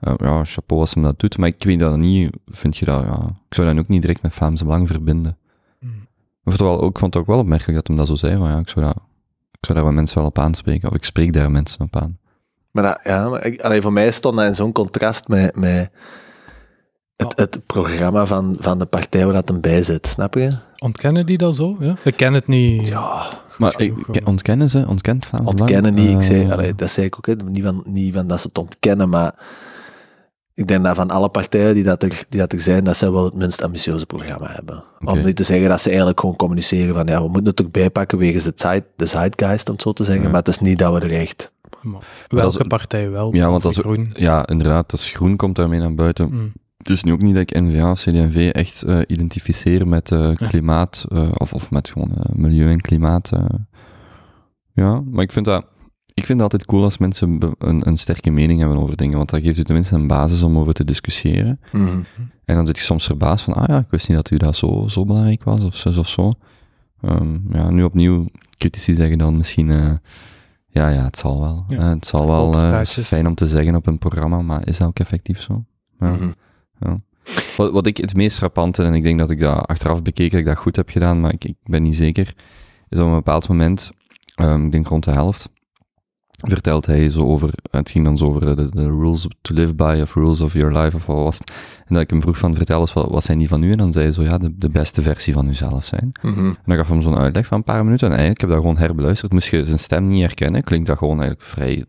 [0.00, 3.02] Eh, ja, chapeau als hem dat doet, maar ik weet dat niet, vind je dat,
[3.02, 5.36] ja, ik zou dat ook niet direct met Vlaamse Belang verbinden.
[6.44, 8.36] Ik vond, het wel, ik vond het ook wel opmerkelijk dat hem dat zo zei,
[8.36, 8.96] van ja, ik zou, dat,
[9.62, 12.18] ik zou daar wel mensen wel op aanspreken, of ik spreek daar mensen op aan.
[12.70, 15.90] Maar dat, ja, maar ik, allee, voor mij stond dat in zo'n contrast met, met
[17.16, 20.50] het, het programma van, van de partij waar dat hem bij zit, snap je?
[20.78, 21.76] Ontkennen die dat zo?
[21.80, 21.96] Ja?
[22.04, 22.88] Ik ken het niet.
[22.88, 23.22] Ja,
[23.58, 25.48] Maar ik, ontkennen ze, ontkent Belang?
[25.48, 26.10] ontkennen niet.
[26.10, 28.46] Ik zei, Eh, allee, dat zei ik ook, hè, niet, van, niet van dat ze
[28.46, 29.34] het ontkennen, maar
[30.54, 33.12] ik denk dat van alle partijen die, dat er, die dat er zijn, dat ze
[33.12, 34.82] wel het minst ambitieuze programma hebben.
[35.04, 37.72] Om niet te zeggen dat ze eigenlijk gewoon communiceren van, ja, we moeten het ook
[37.72, 40.30] bijpakken wegens de, zeit, de zeitgeist, om het zo te zeggen, Ja.
[40.30, 41.52] maar het is niet dat we er echt...
[41.82, 41.92] Maar
[42.28, 43.34] dat welke is- partij wel?
[43.34, 44.10] Ja, want dat ook- groen.
[44.14, 46.26] Ja, inderdaad, als groen komt daarmee naar buiten.
[46.26, 46.52] Hmm.
[46.76, 50.46] Het is nu ook niet dat ik N-VA, CD&V echt eh, identificeer met eh, Ja.
[50.48, 53.30] klimaat, eh, of, of met gewoon milieu en klimaat.
[54.72, 55.64] Ja, maar ik vind dat...
[56.14, 59.30] Ik vind het altijd cool als mensen een, een sterke mening hebben over dingen, want
[59.30, 61.60] dat geeft u tenminste een basis om over te discussiëren.
[62.44, 64.56] En dan zit je soms verbaasd van, ah ja, ik wist niet dat u dat
[64.56, 66.32] zo, zo belangrijk was, of zo of zo.
[67.00, 68.26] Ehm, ja, nu opnieuw,
[68.58, 69.92] critici zeggen dan misschien, eh,
[70.66, 71.64] ja, ja, het zal wel.
[71.68, 73.06] Ja, het zal wel, eh, het is opspraakjes.
[73.06, 75.64] fijn om te zeggen op een programma, maar is dat ook effectief zo?
[75.98, 76.10] Ja.
[76.10, 76.30] Mhm.
[77.56, 80.40] Wat, wat ik het meest frappante, en ik denk dat ik dat achteraf bekeken, dat
[80.40, 82.34] ik dat goed heb gedaan, maar ik, ik ben niet zeker,
[82.88, 83.90] is op een bepaald moment,
[84.34, 85.48] ehm, ik denk rond de helft,
[86.42, 89.98] vertelt hij zo over, het ging dan zo over de, de rules to live by,
[90.02, 91.52] of rules of your life, of wat was het.
[91.86, 93.70] En dat ik hem vroeg van, vertel eens, wat, wat zijn die van u?
[93.70, 96.12] En dan zei hij zo, ja, de, de beste versie van uzelf zijn.
[96.22, 96.46] Mhm.
[96.46, 98.56] En dan gaf hij hem zo'n uitleg van een paar minuten, en eigenlijk, ik heb
[98.56, 101.84] dat gewoon herbeluisterd, moest je zijn stem niet herkennen, klinkt dat gewoon eigenlijk vrij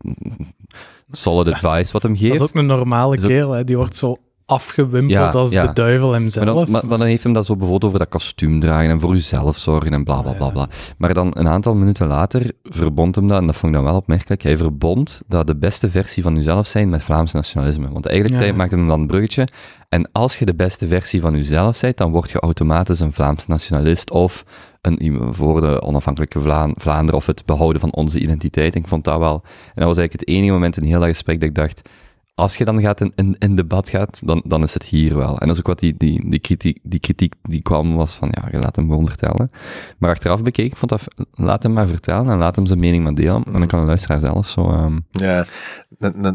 [1.10, 2.34] solid advice wat hem Dat geeft.
[2.34, 3.64] is ook een normale kerel, hè.
[3.64, 5.66] die wordt zo afgewimpeld Ja, als ja.
[5.66, 6.44] de duivel hemzelf.
[6.44, 9.00] Maar dan, maar, maar dan heeft hem dat zo bijvoorbeeld over dat kostuum dragen en
[9.00, 10.68] voor uzelf zorgen en bla bla bla bla.
[10.98, 13.96] Maar dan een aantal minuten later verbond hem dat, en dat vond ik dan wel
[13.96, 17.92] opmerkelijk, hij verbond dat de beste versie van uzelf zijn met Vlaams nationalisme.
[17.92, 19.48] Want eigenlijk zei, maakte hem dan een bruggetje.
[19.88, 23.46] En als je de beste versie van uzelf bent, dan word je automatisch een Vlaams
[23.46, 24.44] nationalist of
[24.80, 28.74] een, voor de onafhankelijke Vla Vlaanderen of het behouden van onze identiteit.
[28.74, 31.08] En ik vond dat wel, en dat was eigenlijk het enige moment in heel dat
[31.08, 31.88] gesprek dat ik dacht,
[32.34, 35.38] als je dan gaat in, in, debat gaat, dan, dan is het hier wel.
[35.38, 38.28] En dat is ook wat die, die, die, kritiek, die kritiek die kwam, was van,
[38.30, 39.50] ja, je laat hem gewoon vertellen.
[39.98, 43.02] Maar achteraf bekeken, ik vond dat, laat hem maar vertellen en laat hem zijn mening
[43.02, 43.42] maar delen.
[43.44, 44.70] En dan kan de luisteraar zelf zo...
[44.70, 45.46] ehm, Ja,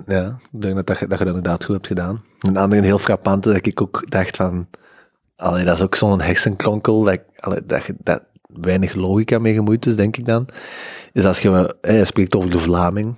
[0.07, 2.21] ja, ik denk dat, dat, je, dat inderdaad goed hebt gedaan.
[2.39, 4.67] Een andere heel frappante, dat ik ook dacht van,
[5.35, 7.21] allee, dat is ook zo'n hersenkronkel, dat,
[7.65, 10.47] dat, dat weinig logica mee gemoeid is, denk ik dan,
[11.13, 13.15] is als je, je spreekt over de Vlaming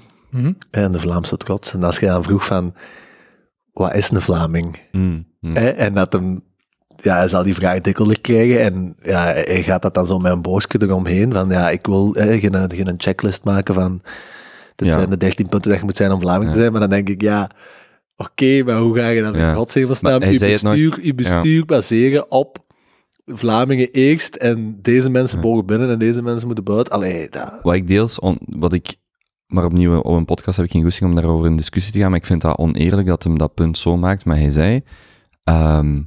[0.72, 2.74] Hè, en de Vlaamse trots, en als je dan vroeg van,
[3.74, 4.80] wat is een Vlaming?
[4.92, 5.52] mm, mm.
[5.56, 6.44] En dat hem,
[6.96, 10.32] ja, hij zal die vraag dikwijls krijgen en ja, hij gaat dat dan zo met
[10.32, 14.02] een boosje eromheen, van ja, ik wil hè, geen, geen checklist maken van,
[14.76, 14.94] dit Ja.
[14.94, 16.52] zijn de 13 punten dat je moet zijn om Vlaming Ja.
[16.52, 17.50] te zijn, maar dan denk ik, ja,
[18.18, 19.42] oké, maar hoe ga je dan in
[20.24, 20.40] hij je
[20.84, 22.58] bestuur, je bestuur baseren op
[23.26, 26.94] Vlamingen eerst en deze mensen mogen binnen en deze mensen moeten buiten?
[26.94, 27.60] Allee, dat...
[27.62, 28.96] Wat ik deels, on- wat ik,
[29.52, 32.10] maar opnieuw op een podcast heb ik geen goesting om daarover in discussie te gaan,
[32.10, 34.26] maar ik vind dat oneerlijk dat hem dat punt zo maakt.
[34.26, 34.82] Maar hij zei,
[35.44, 36.02] ehm,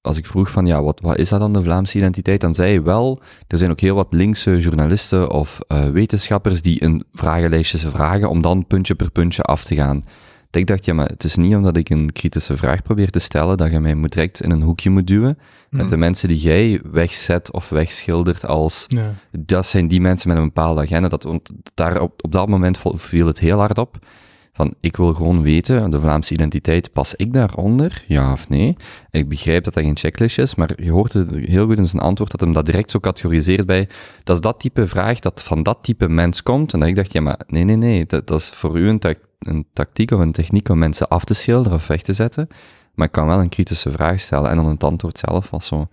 [0.00, 2.40] als ik vroeg van, ja, wat, wat is dat dan, de Vlaamse identiteit?
[2.40, 6.82] Dan zei hij wel, er zijn ook heel wat linkse journalisten of eh, wetenschappers die
[6.82, 10.04] een vragenlijstje vragen om dan puntje per puntje af te gaan.
[10.56, 13.56] Ik dacht, ja, maar het is niet omdat ik een kritische vraag probeer te stellen,
[13.56, 15.38] dat je mij moet direct in een hoekje moet duwen.
[15.70, 15.90] Met Mhm.
[15.90, 19.14] de mensen die jij wegzet of wegschildert als Ja.
[19.38, 21.08] dat zijn die mensen met een bepaalde agenda.
[21.08, 21.26] Dat,
[21.74, 23.98] daar op, op dat moment viel het heel hard op.
[24.56, 28.04] Van, ik wil gewoon weten, de Vlaamse identiteit, pas ik daaronder?
[28.08, 28.76] Ja of nee?
[29.10, 32.02] Ik begrijp dat dat geen checklist is, maar je hoort het heel goed in zijn
[32.02, 33.88] antwoord dat hem dat direct zo categoriseert bij,
[34.22, 36.72] dat is dat type vraag dat van dat type mens komt.
[36.72, 39.66] En dat ik dacht, ja, maar nee, nee, nee, dat, dat is voor u een
[39.72, 42.48] tactiek of een techniek om mensen af te schilderen of weg te zetten.
[42.94, 45.88] Maar ik kan wel een kritische vraag stellen en dan het antwoord zelf was zo...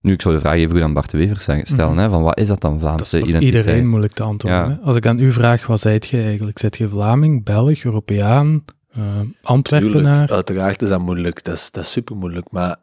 [0.00, 2.02] Nu, ik zou de vraag even goed aan Bart de Wever zeggen- stellen, Mhm.
[2.02, 3.64] hè, van wat is dat dan Dat is Vlaamse voor identiteit?
[3.64, 4.60] iedereen moeilijk te antwoorden.
[4.60, 4.68] Ja.
[4.70, 4.76] hè.
[4.86, 6.58] Als ik aan u vraag, wat zijt je eigenlijk?
[6.58, 9.02] Zijt je Vlaming, Belg, Europeaan, eh,
[9.42, 10.02] Antwerpenaar?
[10.02, 11.44] Tuurlijk, uiteraard is dat moeilijk.
[11.44, 12.50] Dat is, dat is super moeilijk.
[12.50, 12.76] Maar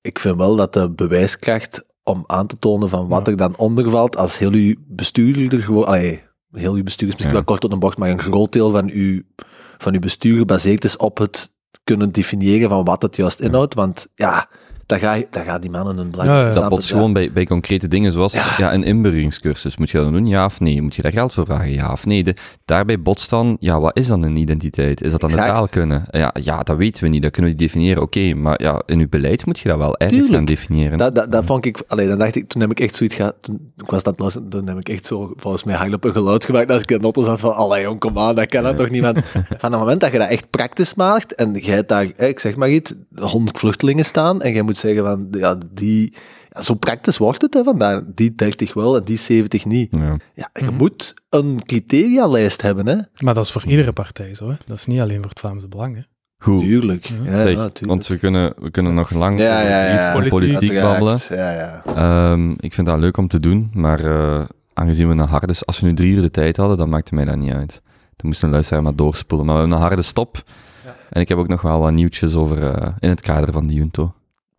[0.00, 3.32] ik vind wel dat de bewijskracht om aan te tonen van wat Ja.
[3.32, 5.86] er dan onder valt, als heel uw bestuur er gewoon...
[5.86, 7.40] Allee, heel uw bestuur is misschien Ja.
[7.44, 9.22] wel kort op de bocht, maar een groot deel van uw,
[9.78, 11.52] van uw bestuur gebaseerd is op het
[11.84, 13.74] kunnen definiëren van wat het juist inhoudt.
[13.74, 14.48] Want ja,
[14.86, 16.52] daar gaan daar gaan die mannen een Ja, ja.
[16.52, 18.54] Dat bots gewoon bij, bij concrete dingen zoals ja.
[18.58, 18.74] Ja.
[18.74, 19.76] een inburgeringscursus.
[19.76, 20.82] Moet je dat doen, ja of nee?
[20.82, 22.24] Moet je daar geld voor vragen, ja of nee?
[22.24, 25.02] De, daarbij botst dan, ja, wat is dan een identiteit?
[25.02, 25.54] Is dat dan de Exact.
[25.54, 26.04] taal kunnen?
[26.10, 28.02] Ja, ja, dat weten we niet, dat kunnen we niet definiëren.
[28.02, 30.34] Oké, maar ja, in uw beleid moet je dat wel ergens Tuurlijk.
[30.34, 30.98] gaan definiëren.
[30.98, 33.34] Dat, dat, dat vond ik, allee, dan dacht ik, toen heb ik echt zoiets gehad,
[33.40, 36.12] toen ik was dat luisteren, toen heb ik echt zo, volgens mij hard op een
[36.12, 38.62] geluid gemaakt, als ik in de auto zat van, allee jong, kom aan, dat kan
[38.62, 39.18] dat toch niet, want
[39.60, 42.70] van het moment dat je dat echt praktisch maakt, en jij daar, ik zeg maar
[42.70, 46.14] iets, honderd vluchtelingen staan, en jij moet zeggen van, ja, die,
[46.50, 49.88] ja, zo praktisch wordt het, hè, vandaar, die 30 wel, en die 70 niet.
[49.96, 50.16] Ja.
[50.34, 50.74] Ja, je Mhm.
[50.74, 52.96] moet een criterialijst hebben, hè.
[53.18, 54.48] Maar dat is voor iedere partij zo.
[54.48, 54.54] Hè?
[54.66, 55.96] Dat is niet alleen voor het Vlaamse Belang.
[55.96, 56.02] Hè?
[56.38, 57.04] Goed, Tuurlijk.
[57.04, 57.14] Ja.
[57.30, 57.86] Ja, zeg, ja, tuurlijk.
[57.86, 61.18] want we kunnen, we kunnen nog lang Ja, over ja, Politiek, babbelen.
[61.28, 61.82] Ja, ja.
[61.94, 65.54] Ehm, ik vind dat leuk om te doen, maar eh, aangezien we een harde...
[65.64, 67.82] Als we nu drie uur de tijd hadden, dan maakte mij dat niet uit.
[68.16, 69.46] Dan moest een luisteraar maar doorspoelen.
[69.46, 70.42] Maar we hebben een harde stop.
[70.84, 70.96] Ja.
[71.10, 73.74] En ik heb ook nog wel wat nieuwtjes over eh, in het kader van de
[73.74, 74.14] Junto.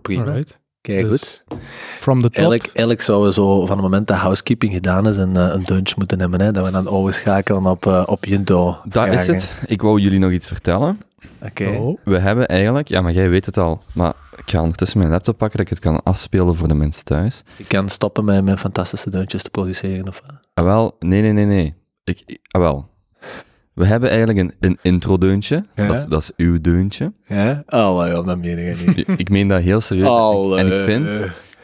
[0.05, 0.23] Prima.
[0.25, 0.59] Alright.
[0.81, 1.59] Kijk, Dus- goed.
[1.99, 2.35] From the top.
[2.35, 5.63] Eigenlijk, eigenlijk zouden we zo van het moment dat housekeeping gedaan is een, eh, een
[5.63, 8.77] dunch moeten hebben, hè, dat we dan overschakelen op, eh op Junto.
[8.83, 9.51] Dat is het.
[9.67, 10.99] Ik wou jullie nog iets vertellen.
[11.41, 11.67] Oké.
[11.67, 11.97] Oh.
[12.03, 12.87] We hebben eigenlijk...
[12.87, 13.81] Ja, maar jij weet het al.
[13.93, 17.03] Maar ik ga ondertussen mijn laptop pakken, dat ik het kan afspelen voor de mensen
[17.05, 17.43] thuis.
[17.57, 20.35] Ik kan stoppen met mijn fantastische deuntjes te produceren, of wat?
[20.53, 21.73] Ah, wel, nee, nee, nee, nee.
[22.03, 22.89] Ik, ik- ah, wel.
[23.75, 25.65] We hebben eigenlijk een, een intro-deuntje.
[25.75, 25.87] Ja.
[25.87, 27.13] Dat, is, dat is uw deuntje.
[27.25, 27.63] Ja?
[27.65, 29.07] Allee, dat meen ik niet.
[29.19, 30.07] ik meen dat heel serieus.
[30.07, 30.59] Allee.
[30.59, 31.09] En ik vind...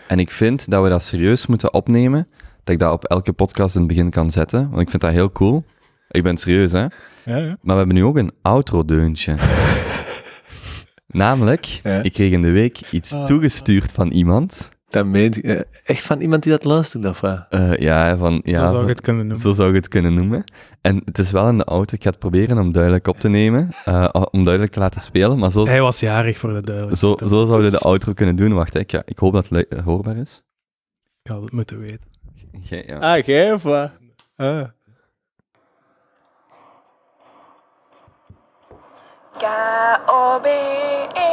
[0.07, 2.27] En ik vind dat we dat serieus moeten opnemen.
[2.63, 4.69] Dat ik dat op elke podcast in het begin kan zetten.
[4.69, 5.63] Want ik vind dat heel cool.
[6.09, 6.79] Ik ben serieus, hè.
[6.79, 6.89] Ja,
[7.25, 7.47] ja.
[7.47, 9.35] Maar we hebben nu ook een outro-deuntje.
[11.07, 12.01] Namelijk, Ja.
[12.01, 13.25] ik kreeg in de week iets Ah.
[13.25, 14.71] toegestuurd van iemand.
[14.91, 17.45] Dat meent je- eh, echt van iemand die dat luistert, of wat?
[17.49, 18.41] Eh, ja, van...
[18.43, 19.41] Ja, Zo zou van- ik het kunnen noemen.
[19.43, 20.43] Zo zou je het kunnen noemen.
[20.81, 21.95] En het is wel in de auto.
[21.95, 23.69] Ik ga het proberen om duidelijk op te nemen.
[23.85, 25.37] eh, om duidelijk te laten spelen.
[25.39, 27.29] Maar zo, Hij was jarig voor de zo, duidelijkheid.
[27.29, 28.53] zo zouden we de outro kunnen doen.
[28.53, 28.79] Wacht, hè.
[28.79, 30.41] ik, ja, ik hoop dat het hoorbaar is.
[31.23, 32.09] Ik had het moeten weten.
[32.61, 32.97] Jij- ja.
[33.17, 33.91] Ah, jij of wat?
[34.35, 34.63] Ah.
[40.31, 41.29] K-O-B-E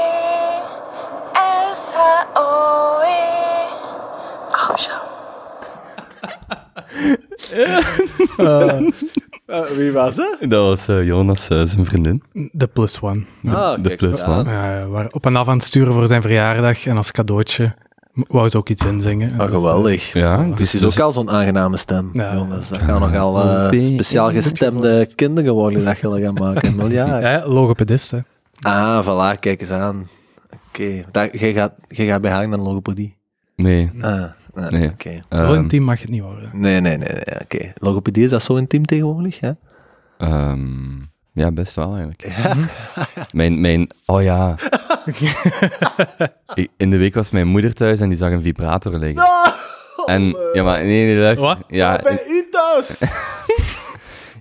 [1.38, 3.26] S-H-O-E
[4.50, 4.90] Kom zo.
[9.46, 10.50] Ah, wie was het?
[10.50, 12.22] Dat was eh, Jonas, eh, zijn vriendin.
[12.52, 13.24] De plus one.
[13.40, 14.26] De, Ah, de kijk, plus ja.
[14.38, 14.50] one.
[14.50, 16.86] Ja, we waren op en af aan het sturen voor zijn verjaardag.
[16.86, 17.74] En als cadeautje
[18.28, 19.28] wou ze ook iets inzingen.
[19.32, 20.12] En Ah, dus, eh, geweldig.
[20.12, 22.10] Ja, Dus dus, het is ook al zo'n aangename stem.
[22.12, 22.34] Ja.
[22.34, 26.90] Jongens, dat gaan nogal eh, speciaal gestemde kinderen worden dat gaan maken.
[26.90, 27.18] Ja.
[27.18, 28.18] Ja, logopedist, hè.
[28.60, 30.08] Ah, voilà, kijk eens aan.
[30.78, 33.16] Oké, jij gaat, jij gaat bij haar naar logopedie.
[33.56, 33.90] Nee.
[34.00, 34.22] Ah,
[34.54, 34.88] ah, Nee.
[34.90, 35.22] oké.
[35.30, 36.50] Zo intiem mag het niet worden.
[36.52, 37.72] Nee, nee, nee, nee oké.
[37.78, 39.40] Logopedie, is dat zo intiem tegenwoordig?
[39.40, 39.56] Ja?
[40.18, 40.96] ehm,
[41.32, 42.26] ja, best wel eigenlijk.
[42.36, 42.56] Ja.
[43.32, 44.54] Mijn, mijn, oh ja.
[46.54, 49.26] Ik- in de week was mijn moeder thuis en die zag een vibrator liggen.
[50.06, 51.46] En, ja, maar nee, nee, luister.
[51.48, 51.58] Wat?
[51.68, 52.98] Ja, Bij u thuis!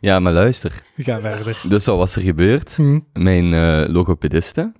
[0.01, 0.81] ja, maar luister.
[0.97, 1.61] Ga verder.
[1.69, 2.75] Dus wat was er gebeurd?
[2.75, 2.99] Hm.
[3.13, 4.71] Mijn eh logopediste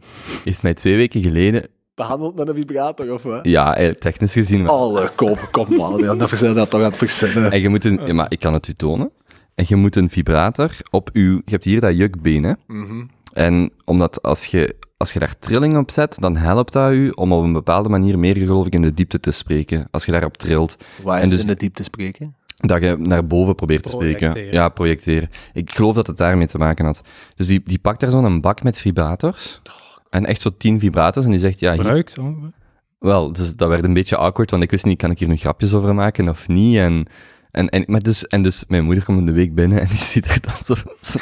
[0.43, 3.39] heeft mij twee weken geleden, Behandeld met een vibrator of wat?
[3.45, 4.71] ja, eigenlijk technisch gezien, wel.
[4.77, 6.17] Alle, kom, kom man.
[6.17, 7.51] Dat zijn dat toch aan het verzinnen.
[7.51, 9.11] en je moet een, ja, maar ik kan het u tonen.
[9.55, 12.53] En je moet een vibrator op uw, je hebt hier dat jukbeen, hè.
[12.67, 13.05] Mhm.
[13.33, 17.31] En omdat als je, als je daar trilling op zet, dan helpt dat u om
[17.33, 19.87] op een bepaalde manier meer, geloof ik, in de diepte te spreken.
[19.91, 20.77] Als je daarop trilt.
[21.03, 22.35] Waar En is dus- in de diepte spreken?
[22.57, 24.31] Dat je naar boven probeert te spreken.
[24.31, 24.53] Projecteren.
[24.53, 25.29] Ja, projecteren.
[25.53, 27.01] Ik geloof dat het daarmee te maken had.
[27.35, 29.61] Dus die, die pakt daar zo'n bak met vibrators.
[30.09, 31.25] En echt zo tien vibrators.
[31.25, 32.17] En die zegt, ja, Gebruikt.
[32.17, 32.51] ongeveer.
[32.99, 35.35] wel, dus dat werd een beetje awkward, want ik wist niet, kan ik hier nu
[35.35, 36.77] grapjes over maken of niet?
[36.77, 37.07] En
[37.51, 39.97] En, en, maar dus, en dus mijn moeder komt in de week binnen en die
[40.13, 41.19] ziet er dan zo, zo,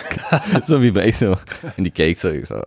[0.65, 1.33] zo wie bij zo.
[1.75, 2.27] En die kijkt zo.
[2.29, 2.61] ah.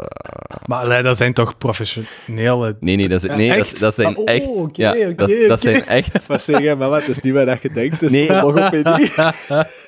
[0.66, 2.76] Maar allee, dat zijn toch professionele...
[2.80, 3.80] nee, nee, dat, is, nee dat, echt?
[3.80, 4.46] dat zijn Ah, oh, echt.
[4.46, 5.12] oké, ja,
[5.48, 6.28] dat, zijn echt.
[6.28, 8.28] Maar zeg jij, mama, het is niet wat dat je denkt, het is Nee.
[8.30, 8.40] nee.
[8.40, 9.10] logopedie.
[9.16, 9.32] Ja,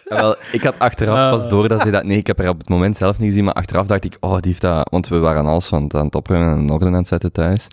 [0.05, 1.31] wel, ik had achteraf Ah.
[1.31, 2.05] pas door dat ze dat...
[2.05, 4.33] Nee, ik heb haar op het moment zelf niet gezien, maar achteraf dacht ik, oh,
[4.33, 4.89] die heeft dat...
[4.91, 7.33] Want we waren alles van het aan het opruimen en in orde aan het zetten
[7.33, 7.67] thuis.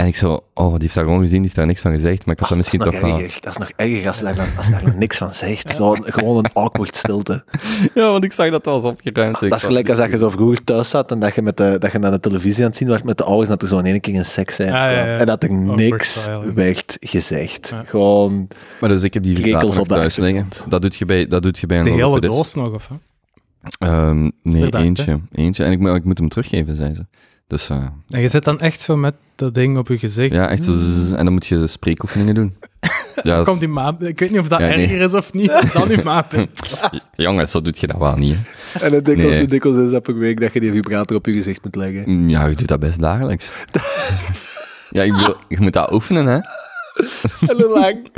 [0.00, 2.26] En ik zo, oh, die heeft dat gewoon gezien, die heeft daar niks van gezegd,
[2.26, 3.24] maar ik had dat misschien dat, is toch nog wel...
[3.24, 3.40] erger.
[3.40, 5.70] dat is nog erger als je daar, als je daar niks van zegt.
[5.74, 7.44] Zo, gewoon een awkward stilte.
[7.94, 9.42] Ja, want ik zag dat dat was opgeruimd.
[9.42, 11.56] Ik Dat is gelijk als dat je zo vroeger thuis zat en dat je, met
[11.56, 13.62] de, dat je naar de televisie aan het zien was met de ouders en dat
[13.62, 14.68] er zo in één keer een seks zijn.
[14.68, 15.16] Ah, ja, ja.
[15.16, 17.68] En dat er Awkward niks werd gezegd.
[17.68, 17.82] Ja.
[17.86, 18.48] Gewoon,
[18.80, 20.48] Maar dus ik heb die Krekels op de thuis liggen.
[20.68, 22.94] Dat doet je bij, dat doet je bij een De hele doos nog, of hè?
[23.78, 25.20] Ehm, nee, eentje.
[25.32, 25.64] Eentje.
[25.64, 27.06] En ik, moet- ik moet hem teruggeven, zei ze.
[27.50, 27.76] Dus eh,
[28.08, 30.34] En je zit dan echt zo met dat ding op je gezicht.
[30.34, 30.72] ja, echt zo.
[30.72, 32.54] zzz, En dan moet je spreekoefeningen doen.
[33.22, 34.02] Ja, Komt die maap...
[34.02, 34.82] Ik weet niet of dat Ja, nee.
[34.82, 35.70] erger is of niet.
[35.72, 36.46] Dan die maap.
[37.16, 38.36] jongens, zo doet je dat wel niet.
[38.72, 38.86] hè.
[38.86, 39.46] en het dikwijls, Nee.
[39.46, 42.02] dikwijls is dat per week dat je die vibrator op je gezicht moet leggen.
[42.06, 43.52] Mm, Ja, je doet dat best dagelijks.
[44.90, 46.38] ja, ik bedoel, je moet dat oefenen, hè.
[47.48, 48.08] En hoe lang?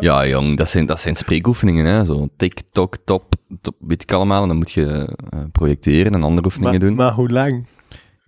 [0.00, 2.04] Ja, jong, dat zijn, dat zijn spreekoefeningen, hè.
[2.04, 4.42] Zo tik, tok, top, top, weet ik allemaal.
[4.42, 4.86] En dan moet je
[5.30, 6.96] eh, projecteren en andere oefeningen Maar, doen.
[6.96, 7.66] maar hoe lang?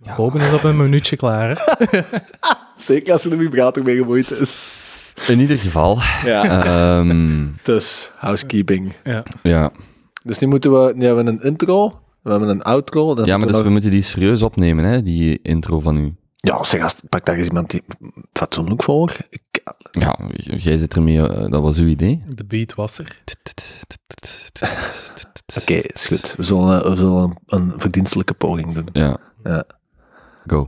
[0.03, 2.01] Robin is op een minuutje klaar, hè?
[2.75, 4.57] Zeker als er de vibrator mee gemoeid is.
[5.27, 8.93] In ieder geval, Ja, ehm, dus housekeeping.
[9.03, 9.23] Ja.
[9.43, 9.71] ja.
[10.23, 13.15] Dus nu moeten we, nu hebben we een intro, we hebben een outro.
[13.15, 16.15] Dan ja, maar dus we we moeten die serieus opnemen, hè, die intro van u.
[16.35, 17.83] Ja, zeg, als, pak daar eens iemand die
[18.33, 19.17] fatsoenlijk voor.
[19.29, 19.41] Ik,
[19.91, 20.19] Ja,
[20.57, 22.21] jij zit ermee, eh, dat was uw idee.
[22.27, 23.21] De beat was er.
[25.61, 26.33] Oké, is goed.
[26.37, 28.87] We zullen, we zullen een, een verdienstelijke poging doen.
[28.91, 29.17] Ja.
[29.43, 29.65] Ja.
[30.45, 30.67] Go.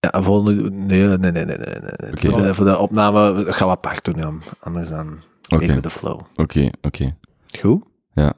[0.00, 0.70] Ja, volgende...
[0.70, 1.44] Nee, nee, nee, nee.
[1.44, 2.30] nee, nee.
[2.30, 4.32] Voor, de, voor de opname gaan we apart doen, ja.
[4.60, 6.20] Anders dan we de flow.
[6.34, 7.16] oké, oké.
[7.60, 7.82] Goed?
[8.14, 8.32] Ja.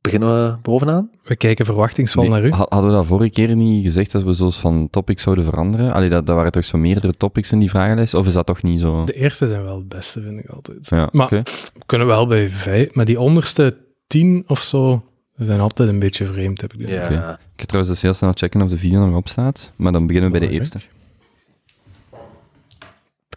[0.00, 1.10] Beginnen we bovenaan?
[1.22, 2.50] We kijken verwachtingsvol Nee, naar u.
[2.52, 5.92] ha- Hadden we dat vorige keer niet gezegd dat we zo van topics zouden veranderen?
[5.92, 8.14] Allee, dat, dat waren toch zo meerdere topics in die vragenlijst?
[8.14, 9.04] Of is dat toch niet zo?
[9.04, 10.88] De eerste zijn wel het beste, vind ik altijd.
[10.88, 11.42] Ja, Maar oké.
[11.74, 13.76] we kunnen wel bij vijf, maar die onderste
[14.06, 15.04] tien of zo
[15.36, 16.84] zijn altijd een beetje vreemd, heb ik de.
[17.04, 17.38] Oké.
[17.54, 19.72] Ik ga trouwens dus heel snel checken of de video nog op staat.
[19.76, 20.80] Maar dan beginnen we bij de eerste.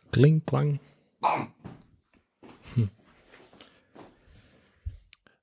[0.10, 0.80] Kling, klang.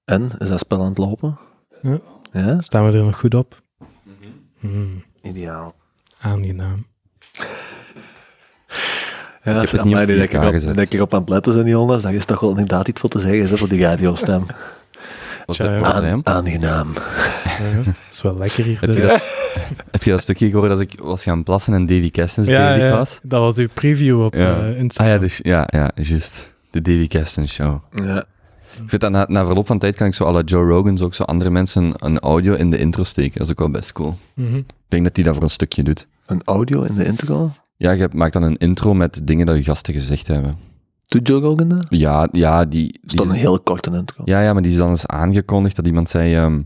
[0.04, 1.38] En, is dat spel aan het lopen?
[1.82, 1.98] Ja.
[2.32, 2.60] Ja?
[2.60, 3.62] Staan we er nog goed op?
[4.58, 5.74] Hmm, Ideaal.
[6.20, 6.86] aangenaam.
[9.44, 10.74] Ja, het zeg niet maar, op die dat 4K ik erop- gezet.
[10.76, 13.10] dat ik erop aan het letten zijn, Jonas, daar is toch wel inderdaad iets voor
[13.10, 14.46] te zeggen, hè, voor die radiostem.
[15.46, 16.92] Was Tja, dat, dat Aan, aangenaam.
[17.44, 18.80] Ja, dat is wel lekker hier.
[18.80, 19.22] Heb je, dat,
[19.90, 22.82] heb je dat stukje gehoord als ik was gaan plassen en Davy Kestens ja, bezig
[22.82, 23.18] ja, was?
[23.22, 24.56] dat was uw preview op Ja.
[24.56, 25.12] eh, Ah Instagram.
[25.14, 26.52] ja, dus, ja, ja, juist.
[26.70, 27.76] De Davy Kestens show.
[27.94, 28.24] Ja.
[28.82, 31.04] Ik vind dat na, na verloop van tijd kan ik zo la Joe Rogan zo
[31.04, 33.32] ook zo andere mensen een audio in de intro steken.
[33.38, 34.16] Dat is ook wel best cool.
[34.34, 34.56] Mhm.
[34.56, 36.06] Ik denk dat hij dat voor een stukje doet.
[36.26, 37.50] Een audio in de intro?
[37.76, 40.56] Ja, je maakt dan een intro met dingen dat je gasten gezegd hebben.
[41.12, 41.86] Doet Joe Rogan dat?
[41.88, 42.92] Ja, ja, die...
[42.92, 44.22] Is dat die een heel korte intro?
[44.24, 46.34] ja, ja, maar die is dan eens aangekondigd dat iemand zei...
[46.34, 46.62] ehm,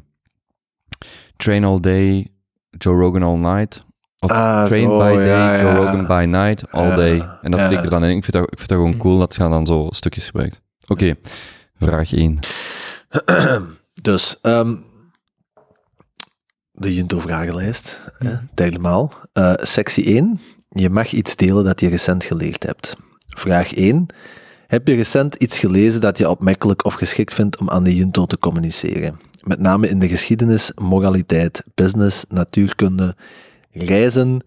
[1.36, 2.30] train all day,
[2.70, 3.84] Joe Rogan all night.
[4.18, 5.76] Of Ah, train zo, by day, ja, Joe ja.
[5.76, 7.28] Rogan by night, all Ja, day.
[7.42, 7.66] En dat ja.
[7.66, 8.16] steek ik er dan in.
[8.16, 8.98] Ik vind dat, ik vind dat gewoon Hm.
[8.98, 10.60] cool dat je dan zo stukjes gebruikt.
[10.86, 11.14] Oké,
[11.78, 12.38] vraag 1.
[14.02, 14.76] dus, ehm,
[16.72, 18.42] de Junto-vragenlijst, hè, Mhm.
[18.54, 19.12] derde maal.
[19.32, 20.40] Eh, sectie 1.
[20.68, 22.96] Je mag iets delen dat je recent geleerd hebt.
[23.38, 24.06] Vraag 1.
[24.66, 28.26] Heb je recent iets gelezen dat je opmerkelijk of geschikt vindt om aan de Junto
[28.26, 29.20] te communiceren?
[29.42, 33.16] Met name in de geschiedenis, moraliteit, business, natuurkunde,
[33.72, 34.40] reizen,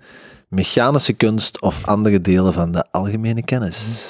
[0.47, 4.06] mechanische kunst of andere delen van de algemene kennis.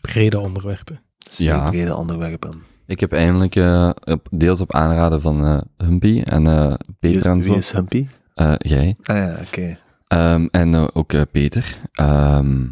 [0.00, 1.00] Brede onderwerpen.
[1.30, 1.70] Zeer Ja.
[1.70, 2.62] brede onderwerpen.
[2.86, 3.90] Ik heb eindelijk, eh,
[4.30, 7.58] deels op aanraden van eh Humpy en eh, Wie Peter is, en wie zo.
[7.58, 8.06] is Humpy?
[8.34, 8.96] Eh, jij.
[9.02, 9.78] Ah ja, oké.
[10.08, 11.76] Ehm, en ook eh, Peter.
[11.92, 12.66] ehm,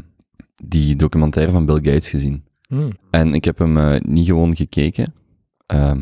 [0.69, 2.45] die documentaire van Bill Gates gezien.
[2.69, 2.93] Hmm.
[3.11, 5.13] En ik heb hem eh, niet gewoon gekeken.
[5.67, 6.01] Ehm,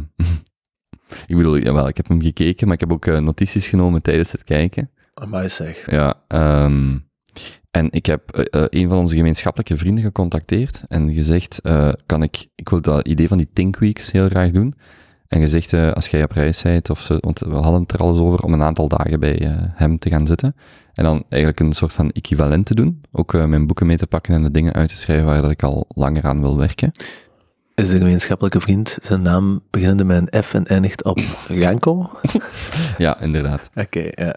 [1.27, 4.33] ik bedoel, jawel, ik heb hem gekeken, maar ik heb ook eh, notities genomen tijdens
[4.33, 4.91] het kijken.
[5.15, 5.91] Amai zeg.
[5.91, 6.99] Ja, ehm,
[7.71, 12.23] en ik heb eh, eh, een van onze gemeenschappelijke vrienden gecontacteerd en gezegd, eh, kan
[12.23, 14.75] ik, ik wil dat idee van die Think Weeks heel graag doen.
[15.35, 17.99] En gezegd, eh, als jij op reis bent, of ze, want we hadden het er
[17.99, 20.57] al eens over, om een aantal dagen bij eh, hem te gaan zitten.
[20.95, 23.03] En dan eigenlijk een soort van equivalent te doen.
[23.13, 25.51] Ook eh, mijn boeken mee te pakken en de dingen uit te schrijven waar dat
[25.51, 26.93] ik al langer aan wil werken.
[27.75, 32.11] Is de gemeenschappelijke vriend zijn naam beginnende met een F en eindigt op Ranko?
[32.99, 33.71] Ja, inderdaad.
[33.75, 34.37] Oké, ja.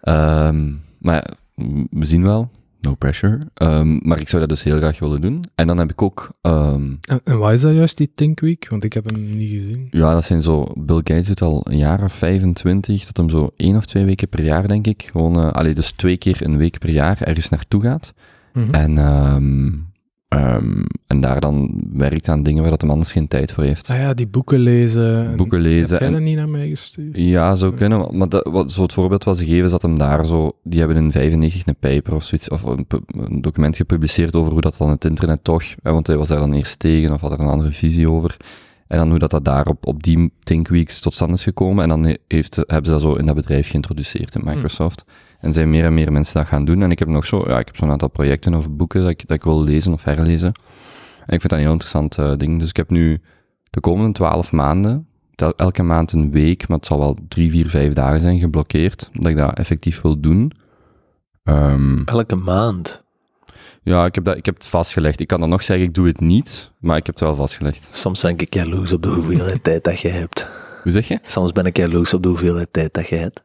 [0.00, 1.30] Ehm, maar
[1.90, 2.50] we zien wel.
[2.84, 3.38] No pressure.
[3.54, 5.44] Ehm, maar ik zou dat dus heel graag willen doen.
[5.54, 8.66] En dan heb ik ook, ehm, En, en wat is dat juist, die Think Week?
[8.68, 9.88] Want ik heb hem niet gezien.
[9.90, 13.50] ja, dat zijn zo, Bill Gates doet al een jaar of 25, dat hem zo
[13.56, 16.56] één of twee weken per jaar, denk ik, gewoon, eh allee, dus twee keer een
[16.56, 18.14] week per jaar ergens naartoe gaat.
[18.52, 18.74] Mhm.
[18.74, 19.70] En, ehm,
[20.36, 23.90] ehm, en daar dan werkt aan dingen waar dat hem anders geen tijd voor heeft.
[23.90, 25.26] Ah ja, die boeken lezen.
[25.30, 27.16] en- Boeken lezen Heb en- niet naar mij gestuurd?
[27.16, 28.16] Ja, zou kunnen.
[28.16, 30.52] Maar dat, wat, zo het voorbeeld wat ze geven is dat hem daar zo...
[30.62, 32.86] Die hebben in 95 een paper of zoiets, of een,
[33.40, 35.64] document gepubliceerd over hoe dat dan het internet toch...
[35.82, 38.36] Hè, want hij was daar dan eerst tegen of had er een andere visie over.
[38.86, 41.82] En dan hoe dat, dat daar op, op die Think Weeks tot stand is gekomen.
[41.82, 45.04] En dan he- heeft, hebben ze dat zo in dat bedrijf geïntroduceerd in Microsoft.
[45.40, 46.82] En zijn meer en meer mensen dat gaan doen.
[46.82, 47.44] En ik heb nog zo...
[47.46, 50.04] Ja, ik heb zo'n aantal projecten of boeken dat ik, dat ik wil lezen of
[50.04, 50.52] herlezen.
[51.26, 52.58] En ik vind dat een heel interessant eh, ding.
[52.58, 53.20] Dus ik heb nu
[53.70, 55.06] de komende twaalf maanden
[55.56, 59.26] elke maand een week, maar het zal wel drie, vier, vijf dagen zijn geblokkeerd, dat
[59.26, 60.52] ik dat effectief wil doen.
[61.44, 63.02] Ehm, Elke maand.
[63.82, 65.20] ja, ik heb, dat, ik heb het vastgelegd.
[65.20, 67.90] Ik kan dan nog zeggen, ik doe het niet, maar ik heb het wel vastgelegd.
[67.92, 70.48] Soms ben ik jaloers op de hoeveelheid tijd dat je hebt.
[70.82, 71.18] Hoe zeg je?
[71.26, 73.43] Soms ben ik jaloers op de hoeveelheid tijd dat je hebt.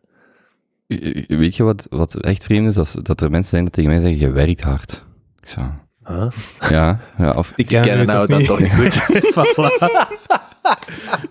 [1.27, 2.75] Weet je wat, wat echt vreemd is?
[2.75, 5.03] Dat, dat er mensen zijn die tegen mij zeggen, je werkt hard.
[5.41, 5.61] Ik zo,
[6.07, 6.27] Huh?
[6.69, 8.99] ja, ja, of Ik ken hem nou dat toch niet goed.
[8.99, 10.17] Voilà.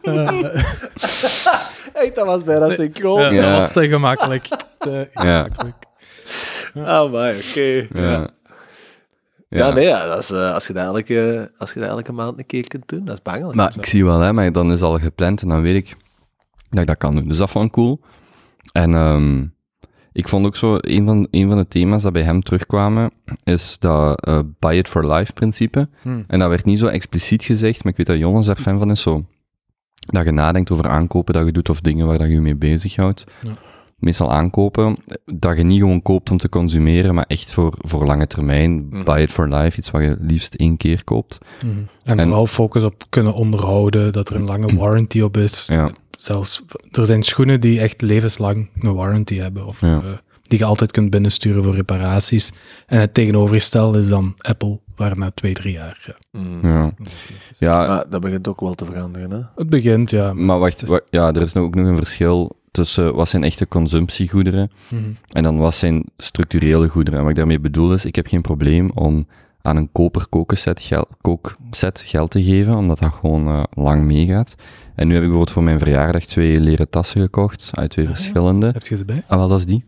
[0.03, 0.65] Eh,
[1.93, 3.21] Echt, dat was bijna synchroon.
[3.21, 3.51] ja, Ja.
[3.51, 4.47] Dat was te gemakkelijk.
[4.79, 5.43] Te Ja.
[5.43, 5.77] gemakkelijk.
[6.75, 7.87] Oh, my, oké.
[8.01, 8.29] ja.
[9.49, 12.39] Ja, nee, ja, dat is, eh, als, je dat elke, als je dat elke maand
[12.39, 13.55] een keer kunt doen, dat is bangelijk.
[13.55, 15.97] Maar ik zie wel, hè, maar dan is al gepland en dan weet ik
[16.71, 17.29] dat ik dat kan doen.
[17.29, 18.01] Dus dat vond ik cool.
[18.73, 19.47] En ehm,
[20.13, 23.11] ik vond ook zo, een van, een van de thema's dat bij hem terugkwamen,
[23.45, 25.89] is dat eh, buy it for life principe.
[26.03, 26.23] Hm.
[26.27, 28.91] En dat werd niet zo expliciet gezegd, maar ik weet dat Jonas daar fan van
[28.91, 29.25] is, zo.
[30.07, 32.57] Dat je nadenkt over aankopen dat je doet of dingen waar dat je je mee
[32.57, 33.25] bezighoudt.
[33.43, 33.57] Ja.
[33.99, 38.27] Meestal aankopen, dat je niet gewoon koopt om te consumeren, maar echt voor, voor lange
[38.27, 38.87] termijn.
[38.89, 39.05] Mhm.
[39.05, 41.39] Buy it for life, iets wat je liefst één keer koopt.
[41.67, 41.77] Mhm.
[42.03, 45.67] En, En- vooral focus op kunnen onderhouden, dat er een lange warranty op is.
[45.67, 45.91] Ja.
[46.23, 49.97] Zelfs, er zijn schoenen die echt levenslang een warranty hebben, of Ja.
[50.01, 50.05] eh,
[50.43, 52.53] die je altijd kunt binnensturen voor reparaties.
[52.87, 56.05] En het tegenovergestelde is dan Apple, waar na twee, drie jaar.
[56.07, 56.41] Ja.
[56.41, 56.59] Mm.
[56.63, 56.93] Ja,
[57.59, 59.41] ja Maar dat begint ook wel te veranderen, hè?
[59.57, 60.33] Het begint, ja.
[60.33, 63.69] Maar wacht, wa- ja, er is nou ook nog een verschil tussen wat zijn echte
[63.69, 65.03] consumptiegoederen Mhm.
[65.33, 67.19] en dan wat zijn structurele goederen.
[67.19, 69.27] En wat ik daarmee bedoel is, ik heb geen probleem om
[69.63, 74.55] aan een koper kookset geld, kookset geld te geven, omdat dat gewoon eh, lang meegaat.
[74.99, 78.11] En nu heb ik bijvoorbeeld voor mijn verjaardag twee leren tassen gekocht, uit twee Ah,
[78.11, 78.17] ja.
[78.17, 78.67] verschillende.
[78.67, 79.23] Heb je ze bij?
[79.27, 79.85] Ah, wel, dat is die.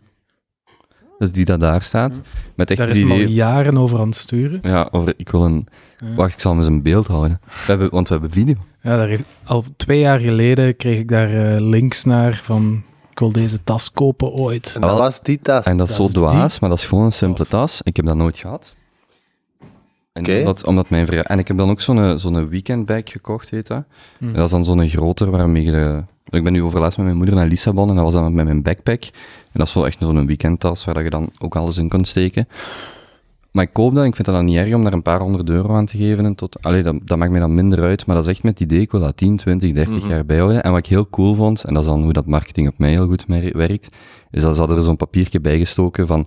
[1.19, 2.21] Dat is die dat daar staat.
[2.55, 4.59] Met echt Daar is hem al jaren over aan het sturen.
[4.63, 5.67] Ja, over, ik wil een...
[5.97, 6.13] Ja.
[6.15, 7.39] Wacht, ik zal hem eens een beeld houden.
[7.45, 8.55] We hebben, want we hebben video.
[8.81, 13.19] Ja, daar heeft, al twee jaar geleden kreeg ik daar eh, links naar van ik
[13.19, 14.71] wil deze tas kopen ooit.
[14.75, 15.63] En dat Wel- was die tas.
[15.65, 17.81] En dat is zo dwaas, maar dat is gewoon een simpele tas.
[17.83, 18.75] Ik heb dat nooit gehad.
[20.13, 23.83] En omdat, omdat mijn En ik heb dan ook zo'n zo'n weekendbag gekocht, weet je.
[24.17, 24.25] Hm.
[24.27, 26.03] En dat is dan zo'n groter waarmee je...
[26.29, 28.61] Ik ben nu overlaatst met mijn moeder naar Lissabon en dat was dan met mijn
[28.61, 29.03] backpack.
[29.03, 29.11] En
[29.59, 32.47] dat is zo echt zo'n weekendtas waar dat je dan ook alles in kunt steken.
[33.51, 35.49] Maar ik koop dat ik vind dat dan niet erg om daar een paar honderd
[35.49, 36.25] euro aan te geven.
[36.25, 38.59] En tot, allee, dat, dat maakt mij dan minder uit, maar dat is echt met
[38.59, 40.09] het idee, ik wil dat 10, 20, 30 Mhm.
[40.09, 40.63] jaar bijhouden.
[40.63, 42.89] En wat ik heel cool vond, en dat is dan hoe dat marketing op mij
[42.89, 43.89] heel goed werkt,
[44.31, 46.25] is dat ze hadden er zo'n papiertje bijgestoken van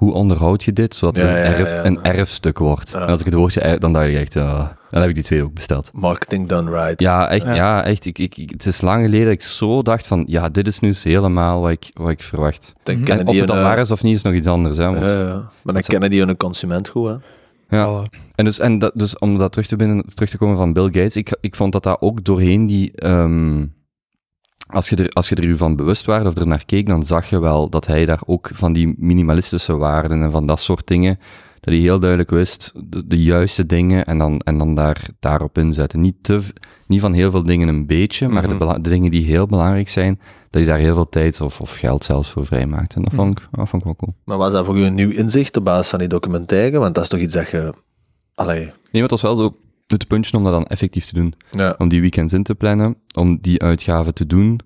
[0.00, 1.84] hoe onderhoud je dit, zodat het Ja, een, ja, erf, ja.
[1.84, 2.90] een erfstuk wordt.
[2.92, 3.00] Ja.
[3.00, 5.24] En als ik het woordje erf, dan dacht ik echt, uh, dan heb ik die
[5.24, 5.90] twee ook besteld.
[5.92, 7.00] Marketing done right.
[7.00, 7.54] Ja, echt, ja.
[7.54, 7.84] Ja.
[7.84, 8.04] echt.
[8.04, 10.80] Ik, ik, ik- het is lang geleden dat ik zo dacht van, ja, dit is
[10.80, 12.72] nu eens helemaal wat ik, wat ik verwacht.
[12.82, 13.04] Dan Mhm.
[13.04, 14.76] kennen En of het dan een, waar eh, is of niet, is nog iets anders.
[14.76, 15.48] Hè, want- ja, ja.
[15.62, 17.76] Maar dan kennen die een consument goed, hè?
[17.76, 18.02] ja.
[18.34, 20.84] En, dus, en dat, dus om dat terug te, binnen, terug te komen van Bill
[20.84, 22.92] Gates, ik, ik vond dat dat ook doorheen die...
[22.94, 23.64] ehm,
[24.70, 27.02] als, je er, als je er u van bewust was of er naar keek, dan
[27.04, 30.86] zag je wel dat hij daar ook van die minimalistische waarden en van dat soort
[30.86, 31.18] dingen,
[31.60, 35.58] dat hij heel duidelijk wist, de, de juiste dingen en dan, en dan daar, daarop
[35.58, 36.00] inzetten.
[36.00, 36.40] Niet, te,
[36.86, 38.82] niet van heel veel dingen een beetje, maar de, Mhm.
[38.82, 40.18] de dingen die heel belangrijk zijn,
[40.50, 42.94] dat hij daar heel veel tijd of, of geld zelfs voor vrijmaakt.
[42.94, 44.14] En dat vond, ik, dat vond ik wel cool.
[44.24, 46.78] Maar was dat voor u een nieuw inzicht op basis van die documentaire?
[46.78, 47.72] Want dat is toch iets dat je...
[48.34, 49.56] Allee, Nee, maar het was wel zo
[49.90, 51.34] het puntje om dat dan effectief te doen.
[51.50, 51.74] ja.
[51.78, 54.60] om die weekends in te plannen, om die uitgaven te doen.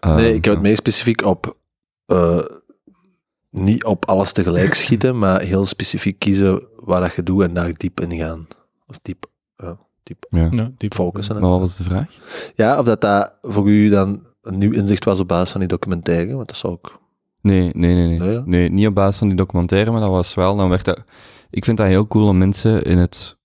[0.00, 1.56] Nee, Ehm, ik heb het meer specifiek op...
[2.06, 2.38] eh,
[3.50, 7.72] niet op alles tegelijk schieten, maar heel specifiek kiezen waar dat je doet en daar
[7.76, 8.46] diep in gaan.
[8.86, 9.26] Of diep,
[10.02, 10.70] diep Ja.
[10.88, 11.40] Focussen.
[11.40, 12.06] Maar wat was de vraag?
[12.54, 15.68] Ja, of dat dat voor u dan een nieuw inzicht was op basis van die
[15.68, 17.00] documentaire, want dat zou ook...
[17.40, 18.06] Nee, nee, nee.
[18.06, 18.42] Nee, Nee, ja?
[18.46, 21.04] nee niet op basis van die documentaire, maar dat was wel, dan werd dat...
[21.50, 23.35] Ik vind dat heel cool om mensen in het,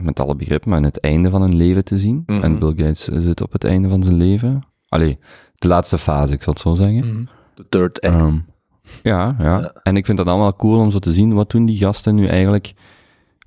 [0.00, 2.22] met alle begrip, maar in het einde van hun leven te zien.
[2.26, 2.42] Mhm.
[2.42, 4.64] En Bill Gates zit op het einde van zijn leven.
[4.88, 5.18] Allee,
[5.58, 7.06] de laatste fase, ik zal het zo zeggen.
[7.08, 7.24] Mhm.
[7.54, 8.14] De third act.
[8.14, 8.36] Ehm,
[9.02, 9.72] Ja, ja, Ja.
[9.82, 12.26] En ik vind dat allemaal cool om zo te zien wat doen die gasten nu
[12.26, 12.72] eigenlijk,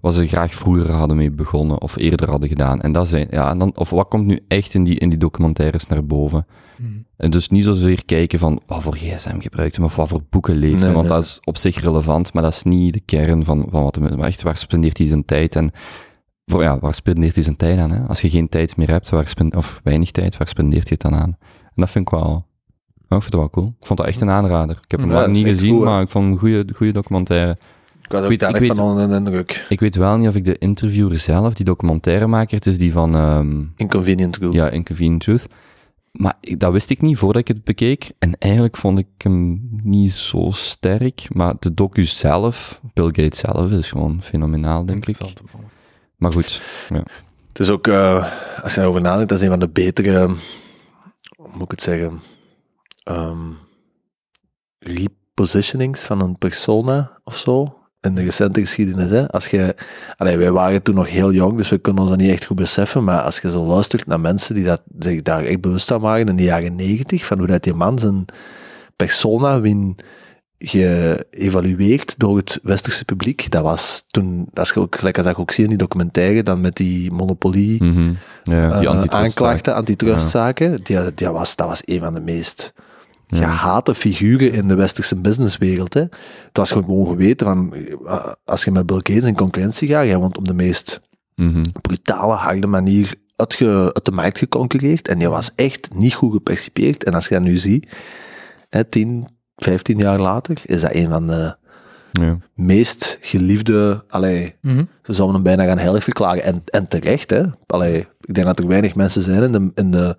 [0.01, 2.81] wat ze graag vroeger hadden mee begonnen of eerder hadden gedaan.
[2.81, 5.17] En dat zijn, ja, en dan, of wat komt nu echt in die, in die
[5.17, 6.45] documentaires naar boven.
[6.77, 6.91] Mhm.
[7.17, 10.55] En dus niet zozeer kijken van wat voor gsm gebruikt hem of wat voor boeken
[10.55, 11.15] leest Nee, want nee.
[11.15, 14.17] dat is op zich relevant, maar dat is niet de kern van, van wat hem
[14.17, 15.71] maar echt, waar spendeert hij zijn tijd en
[16.51, 17.91] voor, ja, waar spendeert hij zijn tijd aan?
[17.91, 17.99] Hè?
[18.07, 21.01] Als je geen tijd meer hebt, waar spend, of weinig tijd, waar spendeert je het
[21.01, 21.37] dan aan?
[21.63, 22.45] En dat vind ik wel,
[22.97, 23.73] ik vind het wel cool.
[23.79, 24.79] Ik vond dat echt een aanrader.
[24.83, 26.91] Ik heb hem Ja, is niet gezien, goed, maar ik vond hem een goede, goede
[26.93, 27.57] documentaire.
[28.03, 29.65] Ik was ook weet- ik weet- van onder de indruk.
[29.69, 33.15] Ik weet wel niet of ik de interviewer zelf, die documentairemaker, het is die van...
[33.15, 34.53] ehm, Inconvenient Group.
[34.53, 35.45] Ja, Inconvenient Truth.
[36.11, 38.11] Maar ik- dat wist ik niet voordat ik het bekeek.
[38.19, 41.27] En eigenlijk vond ik hem niet zo sterk.
[41.33, 45.19] Maar de docu zelf, Bill Gates zelf, is gewoon fenomenaal, denk ik.
[45.19, 45.29] Man.
[46.17, 46.61] Maar goed,
[47.47, 50.25] Het is ook, eh, als je erover nadenkt, dat is een van de betere,
[51.35, 52.21] hoe moet ik het zeggen,
[53.03, 53.51] ehm,
[54.79, 57.71] repositionings van een persona of zo.
[58.01, 59.09] In de recente geschiedenis.
[59.09, 59.27] Hè?
[59.31, 59.75] Als je,
[60.17, 62.55] allee, wij waren toen nog heel jong, dus we kunnen ons dat niet echt goed
[62.55, 63.03] beseffen.
[63.03, 66.27] Maar als je zo luistert naar mensen die dat, zich daar echt bewust van waren
[66.27, 68.25] in de jaren negentig, van hoe dat die man zijn
[68.95, 69.97] persona win
[70.59, 73.51] geëvalueerd door het westerse publiek.
[73.51, 76.43] Dat was toen, dat is ook gelijk als dat ik ook zie in die documentaire,
[76.43, 78.13] dan met die monopolie mhm.
[78.43, 82.73] ja, die eh, antitrust- aanklachten, antitrustzaken, die, die was, dat was een van de meest
[83.27, 85.93] gehate figuren in de westerse businesswereld.
[85.93, 86.01] Hè.
[86.01, 87.73] Het was gewoon geweten van,
[88.05, 91.01] eh, als je met Bill Gates in concurrentie gaat, jij wordt op de meest
[91.35, 91.63] Mhm.
[91.81, 95.07] brutale, harde manier uit de markt geconcureerd.
[95.07, 97.03] En die was echt niet goed gepercipieerd.
[97.03, 97.95] En als je dat nu ziet,
[98.69, 99.27] hè, 10,
[99.57, 101.55] 15 jaar later, is dat een van de
[102.11, 102.37] Ja.
[102.55, 104.83] meest geliefde, allee, Mhm.
[105.03, 106.43] ze zouden hem bijna gaan heilig verklaren.
[106.43, 107.43] En, en terecht, hè.
[107.65, 110.17] Allee, ik denk dat er weinig mensen zijn in de, in de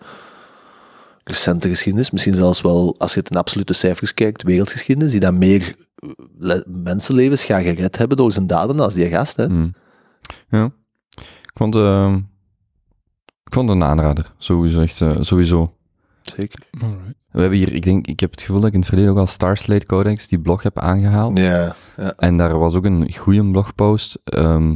[1.24, 5.38] recente geschiedenis, misschien zelfs wel, als je het in absolute cijfers kijkt, wereldgeschiedenis, die dan
[5.38, 6.08] meer eh,
[6.38, 9.48] le- mensenlevens gaan gered hebben door zijn daden als die gast, hè.
[9.48, 9.68] Mhm.
[10.48, 10.64] ja.
[11.42, 12.14] Ik vond, eh,
[13.44, 14.80] ik vond het een aanrader, sowieso.
[14.80, 15.74] Echt, eh, sowieso.
[16.22, 16.60] Zeker.
[16.80, 17.14] Alright.
[17.38, 19.18] We hebben hier, ik denk, ik heb het gevoel dat ik in het verleden ook
[19.18, 21.38] al Starslate Codex, die blog heb aangehaald.
[21.38, 22.12] Ja, ja.
[22.16, 24.20] En daar was ook een goede blogpost.
[24.24, 24.74] Ehm,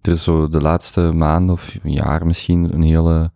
[0.00, 3.30] er is zo de laatste maanden of een jaar misschien een hele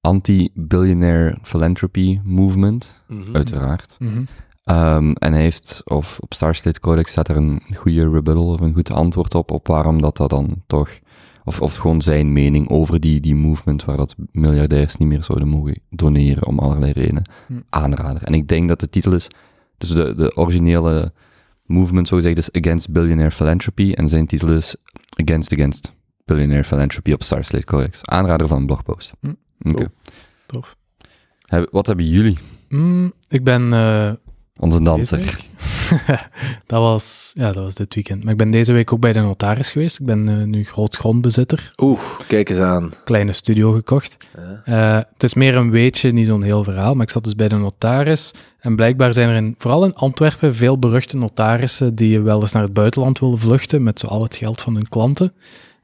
[0.00, 3.34] anti-billionaire philanthropy movement, Mhm.
[3.36, 3.96] uiteraard.
[3.98, 4.22] Mhm.
[4.64, 8.74] Ehm, en hij heeft, of op Starslate Codex staat er een goede rebuttal of een
[8.74, 10.90] goed antwoord op, op waarom dat, dat dan toch,
[11.48, 15.48] of, of gewoon zijn mening over die, die movement waar dat miljardairs niet meer zouden
[15.48, 17.54] mogen doneren om allerlei redenen, Hm.
[17.68, 18.22] aanrader.
[18.22, 19.28] En ik denk dat de titel is,
[19.78, 21.12] dus de, de originele
[21.66, 24.76] movement, zo gezegd, is Against Billionaire Philanthropy, en zijn titel is
[25.22, 25.92] Against Against
[26.24, 28.00] Billionaire Philanthropy op Starslate Codex.
[28.04, 29.12] Aanrader van een blogpost.
[29.20, 29.32] Hm.
[29.70, 29.86] Oké.
[30.46, 30.76] Tof.
[31.42, 32.38] Heb- Wat hebben jullie?
[32.68, 34.12] Mm, ik ben eh,
[34.60, 35.38] Onze danser.
[36.66, 38.22] dat, was, ja, dat was dit weekend.
[38.22, 39.98] Maar ik ben deze week ook bij de notaris geweest.
[40.00, 41.72] Ik ben eh, nu groot grondbezitter.
[41.76, 42.92] Oeh, kijk eens aan.
[43.04, 44.16] Kleine studio gekocht.
[44.36, 44.62] Ja.
[44.64, 46.94] Eh, het is meer een weetje, niet zo'n heel verhaal.
[46.94, 48.32] Maar ik zat dus bij de notaris.
[48.60, 52.62] En blijkbaar zijn er in, vooral in Antwerpen veel beruchte notarissen die wel eens naar
[52.62, 55.32] het buitenland willen vluchten met zo al het geld van hun klanten.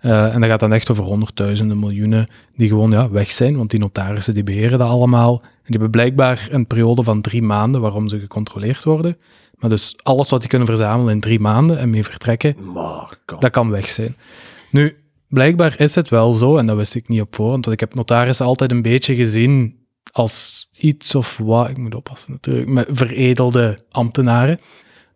[0.05, 3.71] Eh, en dat gaat dan echt over honderdduizenden, miljoenen die gewoon ja, weg zijn, want
[3.71, 5.33] die notarissen die beheren dat allemaal.
[5.43, 9.17] En die hebben blijkbaar een periode van drie maanden waarom ze gecontroleerd worden.
[9.59, 12.57] Maar dus alles wat die kunnen verzamelen in drie maanden en mee vertrekken,
[13.39, 14.17] dat kan weg zijn.
[14.71, 14.97] Nu,
[15.29, 17.95] blijkbaar is het wel zo, en dat wist ik niet op voorhand, want ik heb
[17.95, 19.77] notarissen altijd een beetje gezien
[20.13, 24.61] als iets of wat, ik moet oppassen natuurlijk, met veredelde ambtenaren,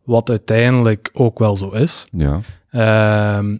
[0.02, 2.06] wat uiteindelijk ook wel zo is.
[2.10, 2.40] Ja.
[2.70, 3.56] Ehm,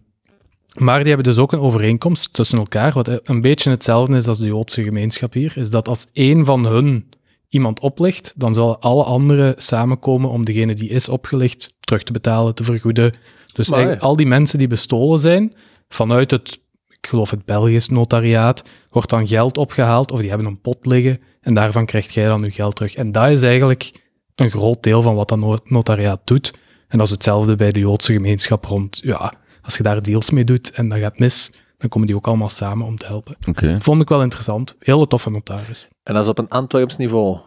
[0.78, 4.38] maar die hebben dus ook een overeenkomst tussen elkaar, wat een beetje hetzelfde is als
[4.38, 7.08] de Joodse gemeenschap hier, is dat als één van hun
[7.48, 12.54] iemand oplicht, dan zullen alle anderen samenkomen om degene die is opgelicht terug te betalen,
[12.54, 13.12] te vergoeden.
[13.52, 15.54] Dus Maar al die mensen die bestolen zijn,
[15.88, 20.60] vanuit het, ik geloof het Belgisch notariaat, wordt dan geld opgehaald, of die hebben een
[20.60, 22.94] pot liggen, en daarvan krijgt jij dan je geld terug.
[22.94, 23.92] En dat is eigenlijk
[24.34, 26.58] een groot deel van wat dat no- notariaat doet.
[26.88, 29.32] En dat is hetzelfde bij de Joodse gemeenschap rond, ja,
[29.68, 32.48] als je daar deals mee doet en dat gaat mis, dan komen die ook allemaal
[32.48, 33.36] samen om te helpen.
[33.82, 34.76] Vond ik wel interessant.
[34.78, 35.88] Hele toffe notaris.
[36.02, 37.38] En dat is op een Antwerps niveau?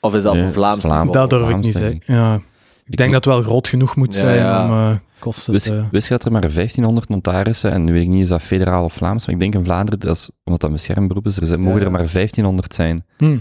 [0.00, 1.28] Of is dat op een Vlaams Vlaam- niveau?
[1.28, 2.02] Dat durf ik niet zeggen.
[2.06, 2.40] Ja,
[2.84, 4.64] ik denk dat het wel groot genoeg moet Ja, zijn ja.
[4.64, 5.84] om eh kosten Wist, te...
[5.90, 8.84] wist je dat er maar 1500 notarissen, en nu weet ik niet, is dat federaal
[8.84, 11.46] of Vlaams, maar ik denk in Vlaanderen, dat is, omdat dat een beschermberoep is, er
[11.46, 11.84] zijn, mogen Ja.
[11.86, 13.04] er maar 1500 zijn.
[13.16, 13.24] Hm.
[13.24, 13.38] En,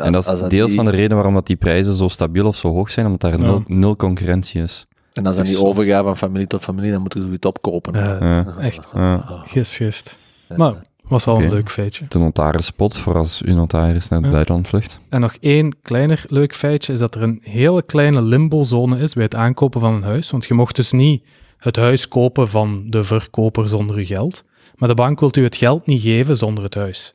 [0.00, 2.46] als- en dat is deels die- van de reden waarom dat die prijzen zo stabiel
[2.46, 3.46] of zo hoog zijn, omdat daar Ja.
[3.46, 4.86] nul, nul concurrentie is.
[5.18, 7.46] En als Dat dan die soms- overgaat van familie tot familie, dan moeten ze zoiets
[7.46, 7.94] opkopen.
[7.94, 8.54] Ja, Ja.
[8.60, 9.42] Echt, Ja.
[9.44, 10.18] gist, gist.
[10.48, 10.56] Ja.
[10.56, 10.74] Maar
[11.08, 12.04] Was wel een leuk feitje.
[12.08, 14.32] De notarisspot voor als uw notaris naar het Ja.
[14.34, 15.00] buitenland vlucht.
[15.08, 19.24] En nog één kleiner leuk feitje is dat er een hele kleine limbo-zone is bij
[19.24, 20.30] het aankopen van een huis.
[20.30, 21.22] Want je mocht dus niet
[21.58, 24.44] het huis kopen van de verkoper zonder je geld.
[24.76, 27.14] Maar de bank wil u het geld niet geven zonder het huis.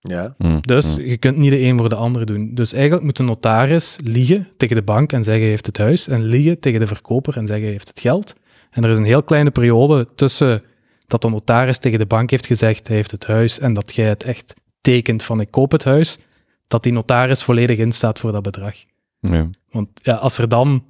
[0.00, 0.34] Ja.
[0.38, 1.00] Hm, Dus hm.
[1.00, 2.54] je kunt niet de een voor de ander doen.
[2.54, 6.08] Dus eigenlijk moet de notaris liegen tegen de bank en zeggen hij heeft het huis.
[6.08, 8.34] En liegen tegen de verkoper en zeggen hij heeft het geld.
[8.70, 10.62] En er is een heel kleine periode tussen
[11.06, 14.08] dat de notaris tegen de bank heeft gezegd hij heeft het huis en dat jij
[14.08, 16.18] het echt tekent van ik koop het huis,
[16.66, 18.74] dat die notaris volledig instaat voor dat bedrag.
[19.20, 19.50] Ja.
[19.70, 20.84] Want ja, als er dan,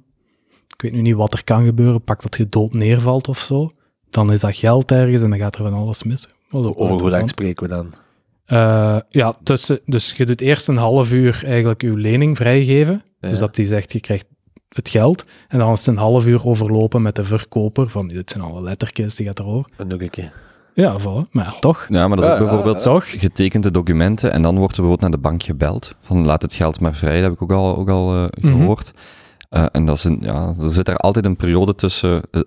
[0.67, 3.69] ik weet nu niet wat er kan gebeuren, pak dat je dood neervalt of zo,
[4.09, 6.27] dan is dat geld ergens en dan gaat er van alles mis.
[6.51, 7.93] Over hoe lang spreken we dan?
[8.51, 13.03] Eh, ja, tussen, dus je doet eerst een half uur eigenlijk je lening vrijgeven.
[13.19, 13.39] Dus Ja.
[13.39, 14.25] dat die zegt, je krijgt
[14.69, 15.25] het geld.
[15.47, 17.89] En dan is het een half uur overlopen met de verkoper.
[17.89, 19.71] Van, dit zijn alle lettertjes, die gaat erover.
[19.77, 20.31] Een keer.
[20.73, 21.29] Ja, voilà.
[21.31, 21.85] Maar ja, toch.
[21.89, 23.19] ja, maar dat is ook Ja, ja, bijvoorbeeld Toch?
[23.19, 26.79] getekende documenten en dan wordt er bijvoorbeeld naar de bank gebeld van laat het geld
[26.79, 28.57] maar vrij, dat heb ik ook al, ook al eh, Mhm.
[28.57, 28.91] gehoord.
[29.51, 32.41] Eh, en dat is een, ja, er zit er altijd een periode tussen eh,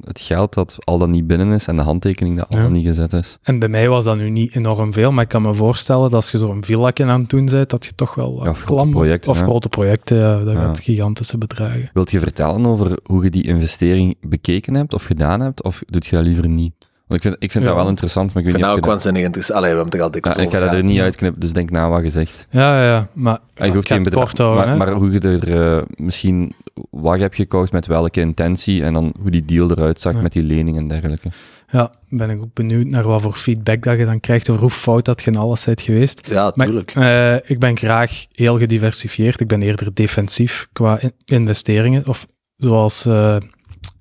[0.00, 2.84] het geld dat al dan niet binnen is en de handtekening dat al dan niet
[2.84, 3.38] gezet is.
[3.42, 6.14] En bij mij was dat nu niet enorm veel, maar ik kan me voorstellen dat
[6.14, 8.90] als je zo'n villakje aan het doen bent, dat je toch wel Ja, of grote
[8.90, 11.90] projecten, Of grote projecten, dat gaat gigantische bedragen.
[11.92, 16.06] Wilt je vertellen over hoe je die investering bekeken hebt of gedaan hebt, of doet
[16.06, 16.77] je dat liever niet?
[17.08, 17.70] Want ik vind, ik vind Ja.
[17.70, 18.74] dat wel interessant, maar ik weet niet nou
[19.16, 19.58] je interessant.
[19.58, 20.12] Allee, we hebben het er al dat...
[20.12, 22.46] dikwijls Ja, ik ga dat er niet uitknippen, dus denk na wat je zegt.
[22.50, 24.66] Ja, ja, maar Ja, je ik hoeft ga geen het bedrag, kort houden.
[24.66, 26.52] maar, maar hoe je er eh, misschien
[26.90, 30.20] wat je hebt gekocht, met welke intentie en dan hoe die deal eruit zag Ja.
[30.20, 31.28] met die lening en dergelijke.
[31.70, 34.70] Ja, ben ik ook benieuwd naar wat voor feedback dat je dan krijgt over hoe
[34.70, 36.28] fout dat je in alles bent geweest.
[36.30, 36.92] Ja, Maar, tuurlijk.
[36.94, 39.40] eh, ik ben graag heel gediversifieerd.
[39.40, 42.06] Ik ben eerder defensief qua in- investeringen.
[42.06, 43.36] Of zoals eh,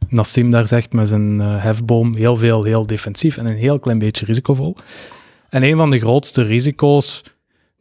[0.10, 4.00] Nassim daar zegt met zijn eh, hefboom, heel veel heel defensief en een heel klein
[4.00, 4.76] beetje risicovol.
[5.50, 7.24] En een van de grootste risico's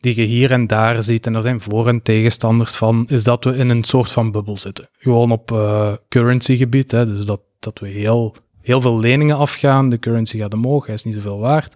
[0.01, 3.45] die je hier en daar ziet, en er zijn voor- en tegenstanders van, is dat
[3.45, 4.89] we in een soort van bubbel zitten.
[4.99, 9.99] Gewoon op eh currency-gebied, hè, dus dat, dat we heel, heel veel leningen afgaan, de
[9.99, 11.75] currency gaat omhoog, hij is niet zoveel waard.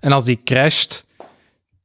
[0.00, 1.06] En als die crasht,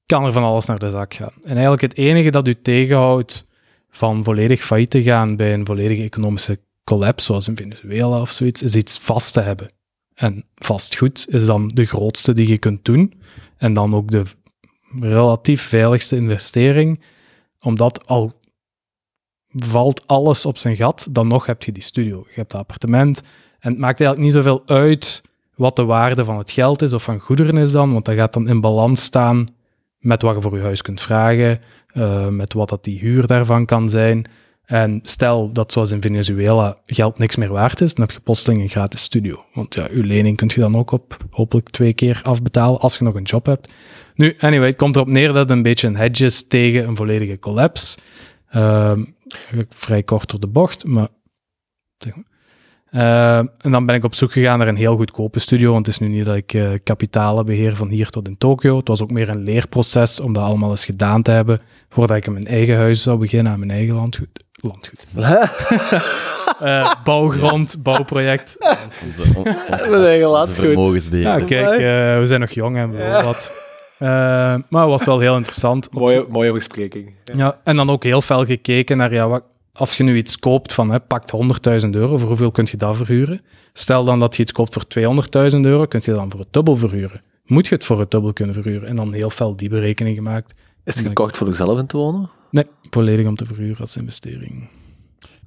[0.06, 1.34] kan er van alles naar de zak gaan.
[1.44, 3.44] En eigenlijk het enige dat u tegenhoudt
[3.90, 8.62] van volledig failliet te gaan bij een volledige economische collapse, zoals in Venezuela of zoiets,
[8.62, 9.68] is iets vast te hebben.
[10.14, 13.14] En vastgoed is dan de grootste die je kunt doen.
[13.58, 14.24] En dan ook de
[15.00, 17.02] relatief veiligste investering,
[17.60, 18.34] omdat al
[19.48, 22.26] valt alles op zijn gat, dan nog heb je die studio.
[22.28, 23.22] Je hebt dat appartement.
[23.60, 25.22] En het maakt eigenlijk niet zoveel uit
[25.56, 28.34] wat de waarde van het geld is of van goederen is dan, want dat gaat
[28.34, 29.46] dan in balans staan
[29.98, 33.66] met wat je voor je huis kunt vragen, eh, met wat dat die huur daarvan
[33.66, 34.26] kan zijn.
[34.68, 38.62] En stel dat zoals in Venezuela geld niks meer waard is, dan heb je plotseling
[38.62, 39.44] een gratis studio.
[39.54, 43.04] Want ja, je lening kun je dan ook op hopelijk twee keer afbetalen als je
[43.04, 43.74] nog een job hebt.
[44.16, 46.96] Nu, anyway, het komt erop neer dat het een beetje een hedge is tegen een
[46.96, 47.98] volledige collapse.
[48.50, 49.04] Ehm,
[49.70, 51.08] vrij kort door de bocht, maar...
[51.98, 52.26] zeg maar.
[52.88, 55.96] Eh, en dan ben ik op zoek gegaan naar een heel goedkope studio, want het
[55.96, 58.78] is nu niet dat ik eh, kapitalen beheer van hier tot in Tokio.
[58.78, 62.26] Het was ook meer een leerproces om dat allemaal eens gedaan te hebben, voordat ik
[62.26, 64.46] in mijn eigen huis zou beginnen, aan mijn eigen landgoed.
[64.62, 65.06] Landgoed.
[66.60, 68.58] Eh, bouwgrond, bouwproject.
[69.06, 69.44] Onze, on- on-
[69.92, 71.08] Mijn eigen onze landgoed.
[71.12, 73.52] Ja, kijk, eh, we zijn nog jong en we willen wat.
[73.98, 74.08] Eh,
[74.70, 75.92] maar het was wel heel interessant.
[75.92, 77.14] Mooie, mooie verspreking.
[77.36, 79.44] Ja, en dan ook heel fel gekeken naar, ja, wat,
[79.74, 82.96] als je nu iets koopt van, hè, pakt 100.000 euro, voor hoeveel kun je dat
[82.98, 83.42] verhuren?
[83.74, 84.84] Stel dan dat je iets koopt voor
[85.54, 87.22] 200.000 euro, kun je dat dan voor het dubbel verhuren.
[87.46, 88.88] Moet je het voor het dubbel kunnen verhuren?
[88.88, 90.54] En dan heel fel die berekening gemaakt.
[90.84, 92.30] Is het gekocht voor zichzelf in te wonen?
[92.52, 94.68] Nee, volledig om te verhuren als investering.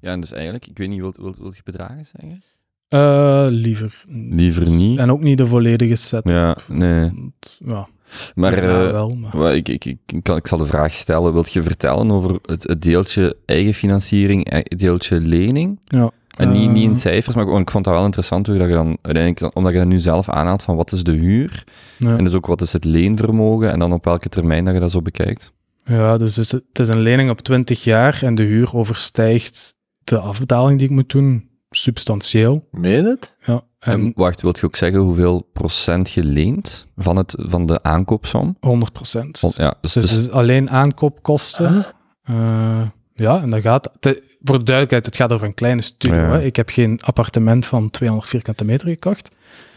[0.00, 2.42] Ja, en dus eigenlijk, ik weet niet, wilt, wilt, wilt je bedragen zeggen?
[2.88, 4.34] Eh, liever niet.
[4.34, 4.98] Liever niet.
[4.98, 6.28] En ook niet de volledige set.
[6.28, 7.12] Ja, nee.
[7.58, 7.88] Ja,
[8.34, 9.54] Maar ja, eh, wel, maar...
[9.54, 11.32] Ik, ik, ik, ik, kan- ik zal de vraag stellen.
[11.32, 15.78] Wilt je vertellen over het, het deeltje eigen financiering, eh, het deeltje lening?
[15.84, 16.10] Ja.
[16.36, 18.74] En niet, niet in Eh, cijfers, maar ik vond dat wel interessant hoe dat je
[18.74, 21.64] dan uiteindelijk, omdat je dat nu zelf aanhaalt van wat is de huur
[21.98, 22.16] ja.
[22.16, 24.90] en dus ook wat is het leenvermogen en dan op welke termijn dat je dat
[24.90, 25.52] zo bekijkt.
[25.84, 29.74] Ja, dus het is, het is een lening op 20 jaar en de huur overstijgt
[30.04, 32.68] de afbetaling die ik moet doen substantieel.
[32.70, 33.34] Meen het?
[33.44, 37.66] Ja, En, en wacht, wilt je ook zeggen hoeveel procent je leent van, het, van
[37.66, 38.56] de aankoopsom?
[38.60, 39.40] 100 procent.
[39.56, 41.86] Ja, dus, Dus dus- het is alleen aankoopkosten.
[42.22, 42.82] Eh,
[43.14, 43.90] ja, en dat gaat...
[44.00, 46.16] te- voor de duidelijkheid, het gaat over een kleine studio.
[46.18, 46.30] Ja.
[46.30, 46.42] Hè.
[46.42, 49.30] Ik heb geen appartement van 200 vierkante meter gekocht.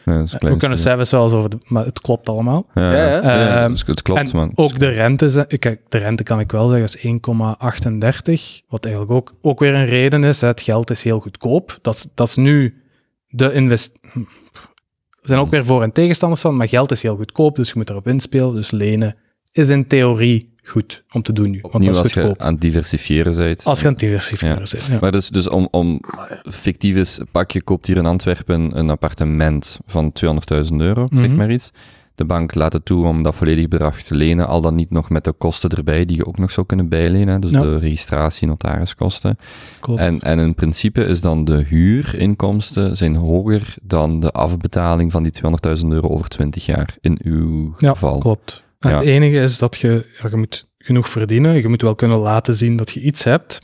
[0.06, 0.76] Een We kunnen stukje.
[0.76, 1.50] cijfers wel eens over...
[1.50, 2.66] De, maar het klopt allemaal.
[2.74, 3.40] Ja, Ja, ja, ja.
[3.46, 4.52] ja, Ehm, dus het klopt, en man.
[4.56, 6.98] ook de rente, kijk, de rente kan ik wel zeggen, is
[8.62, 8.66] 1,38.
[8.68, 10.42] Wat eigenlijk ook, ook weer een reden is.
[10.42, 11.78] hè, Het geld is heel goedkoop.
[11.82, 12.82] Dat is, dat is nu
[13.28, 13.98] de invest...
[14.12, 14.20] hm,
[15.22, 17.74] Er zijn ook weer voor- en tegenstanders van, maar geld is heel goedkoop, dus je
[17.76, 18.54] moet erop inspelen.
[18.56, 19.16] Dus lenen
[19.52, 22.52] is in theorie goed om te doen nu, want Opnieuw dat is als je aan
[22.52, 23.66] het diversifieren bent.
[23.66, 24.66] Als je aan het diversifieren Ja.
[24.72, 24.86] bent.
[24.86, 24.98] Ja.
[25.02, 26.00] Maar dus, dus om, om
[26.50, 31.36] fictief is, pak je koopt hier in Antwerpen een appartement van 200.000 euro, zeg Mhm.
[31.36, 31.72] maar iets.
[32.16, 35.10] De bank laat het toe om dat volledige bedrag te lenen, al dan niet nog
[35.10, 37.42] met de kosten erbij, die je ook nog zou kunnen bijlenen.
[37.42, 37.62] Dus Ja.
[37.62, 39.38] de registratie, notariskosten.
[39.80, 40.00] Klopt.
[40.00, 45.32] En, en in principe is dan de huurinkomsten zijn hoger dan de afbetaling van die
[45.32, 48.18] 200.000 euro over 20 jaar, in uw Ja, geval.
[48.20, 48.63] klopt.
[48.92, 48.98] Ja.
[48.98, 51.54] Het enige is dat je, ja, je moet genoeg verdienen.
[51.62, 53.60] Je moet wel kunnen laten zien dat je iets hebt.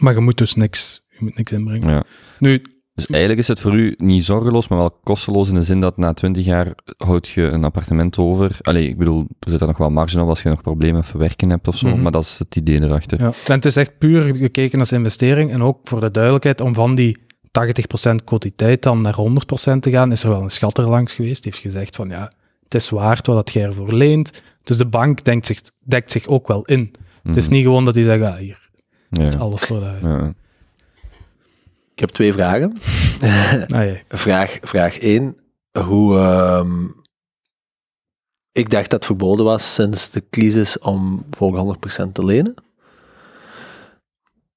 [0.00, 1.90] Maar je moet dus niks, je moet niks inbrengen.
[1.90, 2.02] Ja.
[2.38, 2.62] Nu,
[2.94, 5.96] Dus eigenlijk is het voor u niet zorgeloos, maar wel kosteloos in de zin dat
[5.96, 8.56] na 20 jaar houd je een appartement over.
[8.60, 11.06] Allee, ik bedoel, er zit daar nog wel marge op als je nog problemen met
[11.06, 12.02] verwerken hebt of zo, Mhm.
[12.02, 13.20] maar dat is het idee erachter.
[13.20, 13.32] ja.
[13.46, 15.50] En het is echt puur gekeken als investering.
[15.50, 17.16] En ook voor de duidelijkheid, om van die
[17.50, 21.42] 80% quotiteit dan naar 100% te gaan, is er wel een schatter langs geweest.
[21.42, 22.32] Die heeft gezegd van ja,
[22.72, 24.42] het is waard wat dat jij ervoor leent.
[24.62, 26.94] Dus de bank denkt zich, dekt zich ook wel in.
[27.22, 27.54] Het is Mhm.
[27.54, 28.68] niet gewoon dat die zeggen, ah, hier,
[29.10, 29.20] Ja.
[29.20, 30.02] het is alles voor de huis.
[30.02, 30.32] Ja.
[31.94, 32.72] Ik heb twee vragen.
[33.74, 33.96] Ah, ja.
[34.08, 35.36] Vraag, vraag 1.
[35.78, 36.84] Hoe, ehm,
[38.52, 42.54] ik dacht dat het verboden was sinds de crisis om voor 100% te lenen.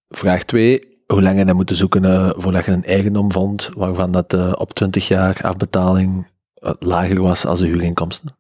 [0.09, 0.91] Vraag 2.
[1.07, 4.51] Hoe lang je dan moeten zoeken eh, voordat je een eigendom vond waarvan dat eh,
[4.55, 6.32] op 20 jaar afbetaling eh,
[6.80, 8.36] lager was als de huurinkomsten?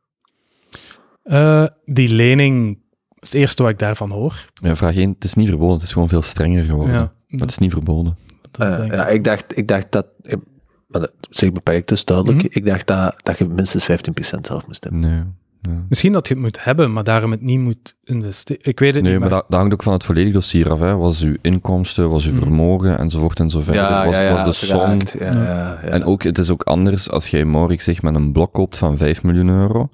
[1.23, 2.77] Eh, die lening
[3.19, 4.45] is het eerste wat ik daarvan hoor.
[4.53, 6.93] Ja, vraag 1, het is niet verboden, het is gewoon veel strenger geworden.
[6.95, 8.17] Ja, Maar het is niet verboden.
[8.51, 8.93] dat Eh, ik.
[8.93, 10.35] ja, ik dacht, ik dacht dat, eh,
[10.87, 12.47] maar dat zeg beperkt dus duidelijk, Mhm.
[12.49, 15.01] ik dacht dat, dat je minstens 15% zelf moest hebben.
[15.01, 15.23] Nee.
[15.67, 15.77] Nee.
[15.89, 18.61] Misschien dat je het moet hebben, maar daarom het niet moet investeren.
[18.65, 19.21] Ik weet het Nee, niet.
[19.21, 20.79] maar dat, dat hangt ook van het volledige dossier af.
[20.79, 20.95] Hè.
[20.97, 22.41] Was uw inkomsten, was uw Mhm.
[22.41, 24.05] vermogen, enzovoort en zo verder.
[24.05, 24.79] was, was de som.
[24.79, 25.31] Ja, Ja.
[25.31, 25.89] ja, ja.
[25.89, 28.97] En ook, het is ook anders als jij morgen zeg met een blok koopt van
[28.97, 29.89] 5 miljoen euro.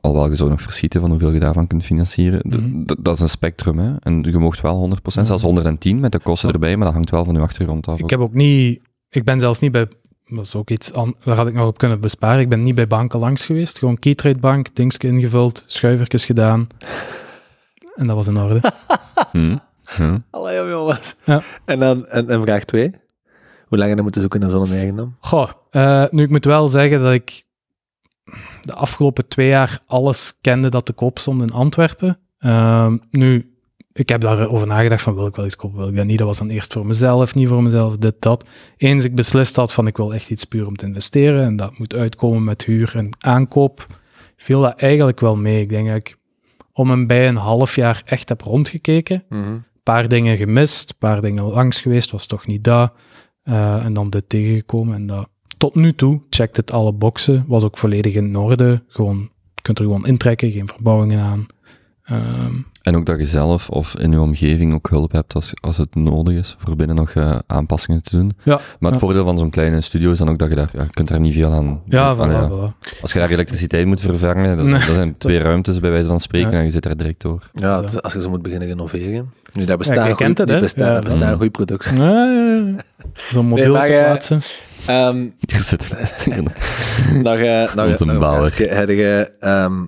[0.00, 2.40] Alhoewel je zou nog verschieten van hoeveel je daarvan kunt financieren.
[2.86, 3.92] D- dat is een spectrum, hè.
[3.98, 6.54] En je mocht wel 100%, zelfs 110 met de kosten Ja.
[6.54, 7.98] erbij, maar dat hangt wel van uw achtergrond af.
[7.98, 8.80] Ik heb ook niet...
[9.08, 9.86] Ik ben zelfs niet bij...
[10.34, 10.90] Dat is ook iets...
[11.24, 12.40] Waar had ik nog op kunnen besparen.
[12.40, 13.78] Ik ben niet bij banken langs geweest.
[13.78, 16.66] Gewoon Keytrade Bank, dingetje ingevuld, schuivertjes gedaan.
[17.94, 18.60] En dat was in orde.
[19.32, 19.56] Hm?
[19.84, 20.18] Hm?
[20.30, 21.14] Allee, jongens.
[21.24, 21.42] Ja.
[21.64, 22.90] En dan en, en vraag 2.
[23.68, 25.16] Hoe lang je dan moeten zoeken naar zo'n eigendom?
[25.20, 27.44] Goh, eh, nu ik moet wel zeggen dat ik
[28.60, 32.18] de afgelopen twee jaar alles kende dat te koop stond in Antwerpen.
[32.38, 33.53] Ehm, nu,
[33.94, 36.18] ik heb daarover nagedacht van wil ik wel iets kopen, wil ik dat niet.
[36.18, 38.48] Dat was dan eerst voor mezelf, niet voor mezelf, dit, dat.
[38.76, 41.78] Eens ik beslist had van ik wil echt iets puur om te investeren en dat
[41.78, 43.86] moet uitkomen met huur en aankoop,
[44.36, 45.60] viel dat eigenlijk wel mee.
[45.60, 46.16] Ik denk dat ik
[46.72, 49.24] om en bij een half jaar echt heb rondgekeken
[49.84, 52.92] paar dingen gemist, een paar dingen langs geweest, was toch niet dat.
[53.42, 54.94] Eh, en dan dit tegengekomen.
[54.94, 55.28] En dat,
[55.58, 58.82] tot nu toe checkt het alle boxen, was ook volledig in orde.
[58.88, 61.46] Gewoon, je kunt er gewoon intrekken, geen verbouwingen aan.
[62.02, 62.54] Ehm,
[62.84, 65.94] En ook dat je zelf of in je omgeving ook hulp hebt als, als het
[65.94, 68.32] nodig is, voor binnen nog eh, aanpassingen te doen.
[68.42, 69.06] ja, Maar het Ja.
[69.06, 71.20] voordeel van zo'n kleine studio is dan ook dat je daar, ja, je kunt daar
[71.20, 72.48] niet veel aan ja, voilà, ja.
[72.50, 73.00] voilà.
[73.00, 74.86] Als je daar elektriciteit moet vervangen, dat, Nee.
[74.86, 76.58] dat zijn twee ruimtes bij wijze van spreken Ja.
[76.58, 77.50] en je zit daar direct door.
[77.52, 77.82] Ja, Zo.
[77.82, 79.30] dus als je ze moet beginnen renoveren.
[79.52, 81.36] Nu, daar bestaan, Ja, daar bestaan mm.
[81.36, 81.96] goede producten.
[81.96, 82.74] Ja, ja, ja.
[83.30, 84.40] Zo'n model eh, plaatsen.
[84.86, 85.16] Ehm,
[85.46, 85.88] Hier zit
[87.22, 89.78] nog, eh, nog, Wat een nog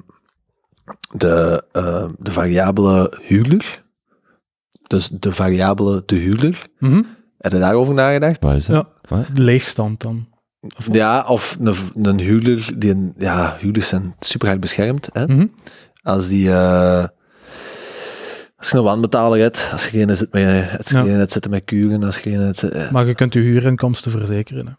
[1.17, 3.83] de, ehm, de variabele huurder,
[4.83, 7.03] dus de variabele de huurder, Mhm.
[7.39, 8.43] heb je daarover nagedacht?
[8.43, 8.87] Wat is dat?
[9.03, 9.17] Ja.
[9.17, 9.27] Wat?
[9.37, 10.29] De leegstand dan.
[10.79, 15.09] Of- Ja, of een, een huurder, die een, ja, huurders zijn super hard beschermd.
[15.13, 15.27] Hè?
[15.27, 15.47] Mhm.
[16.03, 17.05] Als die, eh,
[18.57, 21.03] als je een wanbetaler hebt, als je geen zit met, als je Ja.
[21.03, 24.67] geen het zitten met kuren, als je geen het, Maar je kunt je huurinkomsten verzekeren.
[24.67, 24.73] hè.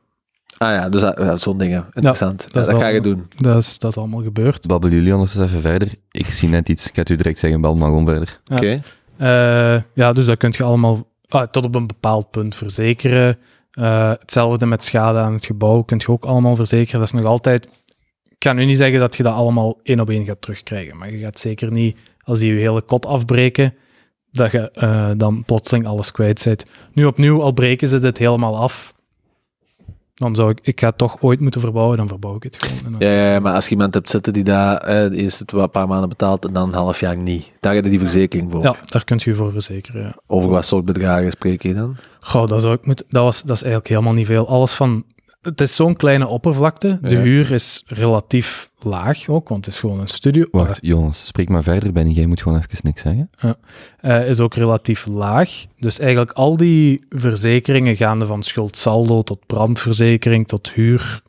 [0.57, 1.85] Ah ja, dus dat- ja, zo'n dingen.
[1.93, 2.45] Interessant.
[2.47, 3.27] Ja, dat ga je doen.
[3.37, 4.67] Dat is, dat is allemaal gebeurd.
[4.67, 5.87] Babbelen jullie ondertussen even verder?
[6.11, 8.39] Ik zie net iets, ik ga het u direct zeggen, bel maar gewoon verder.
[8.43, 8.55] Ja.
[8.55, 8.79] Oké.
[9.17, 13.37] Eh, ja, dus dat kun je allemaal ah, tot op een bepaald punt verzekeren.
[13.71, 16.99] Eh, hetzelfde met schade aan het gebouw kun je ook allemaal verzekeren.
[16.99, 17.69] Dat is nog altijd...
[18.29, 21.11] Ik kan nu niet zeggen dat je dat allemaal één op één gaat terugkrijgen, maar
[21.11, 23.73] je gaat zeker niet, als die je hele kot afbreken,
[24.31, 26.65] dat je eh, dan plotseling alles kwijt bent.
[26.93, 28.93] Nu opnieuw, al breken ze dit helemaal af,
[30.17, 30.59] dan zou ik...
[30.61, 32.91] Ik ga het toch ooit moeten verbouwen, dan verbouw ik het gewoon.
[32.99, 35.69] Dan- Ja, ja, maar als je iemand hebt zitten die daar eh, eerst het een
[35.69, 38.63] paar maanden betaalt en dan een half jaar niet, daar heb je die verzekering voor.
[38.63, 40.15] Ja, daar kun je je voor verzekeren, ja.
[40.27, 41.95] Over wat soort bedragen spreek je dan?
[42.19, 44.47] Goh, dat, zou ik moeten, dat, was, dat is eigenlijk helemaal niet veel.
[44.47, 45.03] Alles van...
[45.41, 46.99] Het is zo'n kleine oppervlakte.
[47.01, 47.21] De Ja.
[47.21, 50.45] huur is relatief laag ook, want het is gewoon een studio.
[50.51, 52.11] Wacht, Jonas, spreek maar verder, Benny.
[52.11, 53.29] Jij moet gewoon even niks zeggen.
[53.99, 55.65] Eh, is ook relatief laag.
[55.79, 61.21] Dus eigenlijk al die verzekeringen gaande van schuld saldo tot brandverzekering tot huur,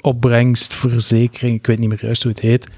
[0.00, 2.68] opbrengstverzekering, ik weet niet meer juist hoe het heet.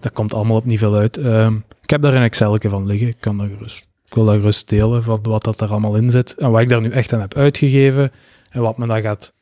[0.00, 1.16] Dat komt allemaal op niet veel uit.
[1.16, 3.08] Ehm, ik heb daar een Excel van liggen.
[3.08, 6.10] Ik, kan dat gerust, ik wil dat gerust delen van wat dat er allemaal in
[6.10, 6.34] zit.
[6.34, 8.10] En wat ik daar nu echt aan heb uitgegeven.
[8.50, 9.32] En wat me dat gaat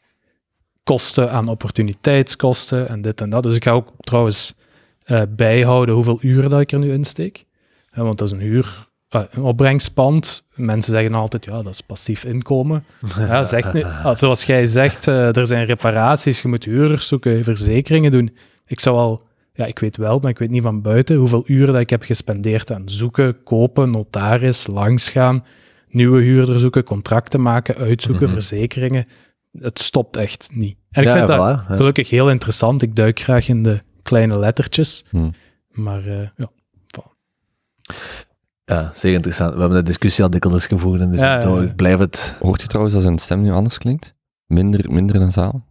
[0.86, 3.42] kosten aan opportuniteitskosten en dit en dat.
[3.42, 4.54] Dus ik ga ook trouwens
[5.04, 7.44] eh, bijhouden hoeveel uren dat ik er nu insteek.
[7.92, 10.44] Ja, want dat is een huur, eh, een opbrengstpand.
[10.54, 12.84] Mensen zeggen altijd, ja, dat is passief inkomen.
[13.18, 17.44] Ja, zeg nu, ah, zoals jij zegt, eh, er zijn reparaties, je moet huurders zoeken,
[17.44, 18.36] verzekeringen doen.
[18.66, 19.22] Ik zou al,
[19.52, 22.02] ja, ik weet wel, maar ik weet niet van buiten hoeveel uren dat ik heb
[22.02, 25.44] gespendeerd aan zoeken, kopen, notaris, langsgaan,
[25.88, 28.32] nieuwe huurder zoeken, contracten maken, uitzoeken, Mhm.
[28.32, 29.06] verzekeringen.
[29.60, 30.76] Het stopt echt niet.
[30.90, 31.76] En ik Ja, vind dat voilà, ja.
[31.76, 32.82] gelukkig heel interessant.
[32.82, 35.04] Ik duik graag in de kleine lettertjes.
[35.10, 35.30] Hm.
[35.70, 36.50] Maar eh, ja,
[38.64, 39.54] Ja, zeer interessant.
[39.54, 41.60] We hebben de discussie al dikwijls gevoerd in de Ja, ja, video.
[41.62, 41.66] ja.
[41.68, 42.36] Ik blijf het...
[42.40, 44.14] Hoort je trouwens dat zijn stem nu anders klinkt?
[44.46, 45.66] Minder, minder dan zaal?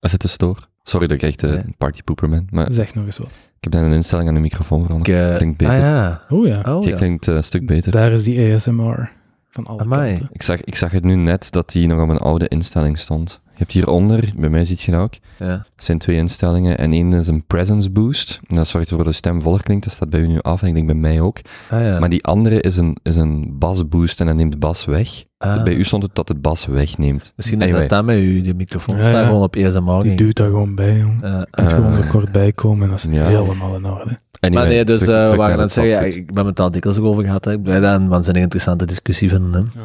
[0.00, 0.68] Even tussendoor.
[0.82, 1.52] Sorry dat ik echt Nee.
[1.56, 3.26] een partypooper ben, maar zeg nog eens wat.
[3.28, 5.30] ik heb dan een instelling aan de microfoon Ik, veranderd.
[5.30, 5.74] eh, klinkt beter.
[5.74, 6.22] Ah ja.
[6.28, 7.92] Oh ja, Oh, Jij klinkt een stuk beter.
[7.92, 9.10] daar is die ASMR
[9.48, 10.10] van alle Amai.
[10.10, 10.28] kanten.
[10.32, 13.40] Ik zag, ik zag het nu net dat die nog op een oude instelling stond.
[13.58, 15.46] Je hebt hieronder, bij mij ziet je dat ook, ja.
[15.46, 16.78] er zijn twee instellingen.
[16.78, 18.40] En één is een presence boost.
[18.46, 19.84] En dat zorgt ervoor dat de stem voller klinkt.
[19.84, 21.38] Dat staat bij u nu af en ik denk bij mij ook.
[21.70, 21.98] Ah ja.
[21.98, 25.24] Maar die andere is een, is een bas boost en dat neemt de bas weg.
[25.38, 25.62] Ah.
[25.62, 27.32] Bij u stond het dat het bas wegneemt.
[27.36, 27.80] Misschien is Anyway.
[27.80, 29.26] dat dat met u, die microfoon Ja, staat ja.
[29.26, 30.02] gewoon op ESMR.
[30.02, 31.24] Die duwt daar gewoon bij, jong.
[31.24, 33.24] Uh, moet gewoon Eh, er kort bij komen en dat is ja.
[33.26, 34.18] helemaal in orde.
[34.40, 36.60] Anyway, maar nee, dus terug- eh, terug we waren aan het zeggen, ik ben het
[36.60, 37.44] al dikwijls over gehad.
[37.44, 37.52] Hè.
[37.52, 39.52] Ik blijf dat een waanzinnig interessante discussie vinden.
[39.74, 39.80] Hè.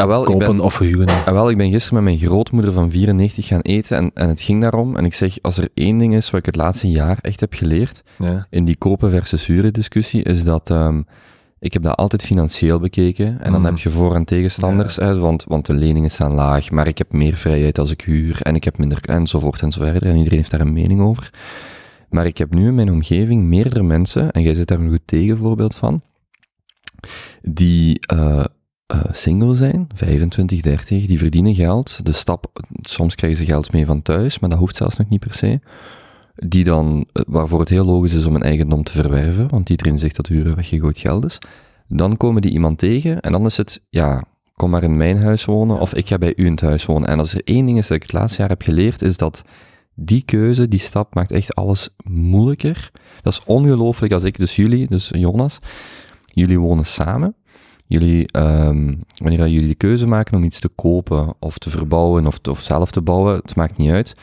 [0.00, 1.06] Ah, wel, ik Kopen ben, of verhuren.
[1.08, 4.40] ah, wel, ik ben gisteren met mijn grootmoeder van 94 gaan eten en, en het
[4.40, 4.96] ging daarom.
[4.96, 7.54] En ik zeg, als er één ding is wat ik het laatste jaar echt heb
[7.54, 8.46] geleerd, Ja.
[8.50, 11.02] in die kopen versus huren discussie, is dat ehm,
[11.58, 13.40] ik heb dat altijd financieel bekeken.
[13.40, 13.66] En dan Mm.
[13.66, 17.12] heb je voor- en tegenstanders, hè, want, want de leningen staan laag, maar ik heb
[17.12, 20.02] meer vrijheid als ik huur en ik heb minder, enzovoort en zo verder.
[20.02, 21.30] En iedereen heeft daar een mening over.
[22.10, 25.02] Maar ik heb nu in mijn omgeving meerdere mensen, en jij zit daar een goed
[25.04, 26.02] tegenvoorbeeld van,
[27.42, 28.44] die eh,
[28.90, 32.00] eh, single zijn, 25, 30, die verdienen geld.
[32.02, 35.20] De stap, soms krijgen ze geld mee van thuis, maar dat hoeft zelfs nog niet
[35.20, 35.60] per se.
[36.34, 39.98] Die dan, eh, waarvoor het heel logisch is om een eigendom te verwerven, want iedereen
[39.98, 41.38] zegt dat huren weggegooid geld is.
[41.88, 44.24] Dan komen die iemand tegen en dan is het, ja,
[44.54, 47.08] kom maar in mijn huis wonen of ik ga bij u in het huis wonen.
[47.08, 49.42] En als er één ding is dat ik het laatste jaar heb geleerd, is dat
[49.94, 52.90] die keuze, die stap maakt echt alles moeilijker.
[53.22, 55.58] Dat is ongelooflijk als ik, dus jullie, dus Jonas,
[56.26, 57.34] jullie wonen samen.
[57.90, 62.26] Jullie, ehm, wanneer dat jullie de keuze maken om iets te kopen of te verbouwen
[62.26, 64.14] of, of zelf te bouwen, het maakt niet uit.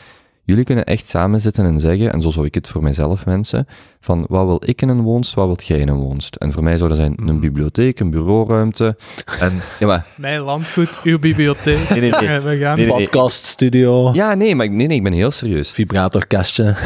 [0.44, 3.66] Jullie kunnen echt samen zitten en zeggen, en zo zou ik het voor mijzelf wensen,
[4.00, 6.34] van wat wil ik in een woonst, wat wilt jij in een woonst?
[6.36, 7.38] En voor mij zou dat zijn een Mhm.
[7.40, 8.96] bibliotheek, een bureauruimte.
[9.40, 11.88] En, ja, maar, Mijn landgoed, uw bibliotheek.
[11.90, 12.40] nee, nee, nee.
[12.40, 12.76] We gaan.
[12.76, 13.02] Nee, nee.
[13.02, 15.70] Podcast, studio, Ja, nee, maar ik- nee, nee, ik ben heel serieus.
[15.72, 16.74] vibratorkastje.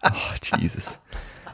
[0.00, 0.98] Oh, Jesus.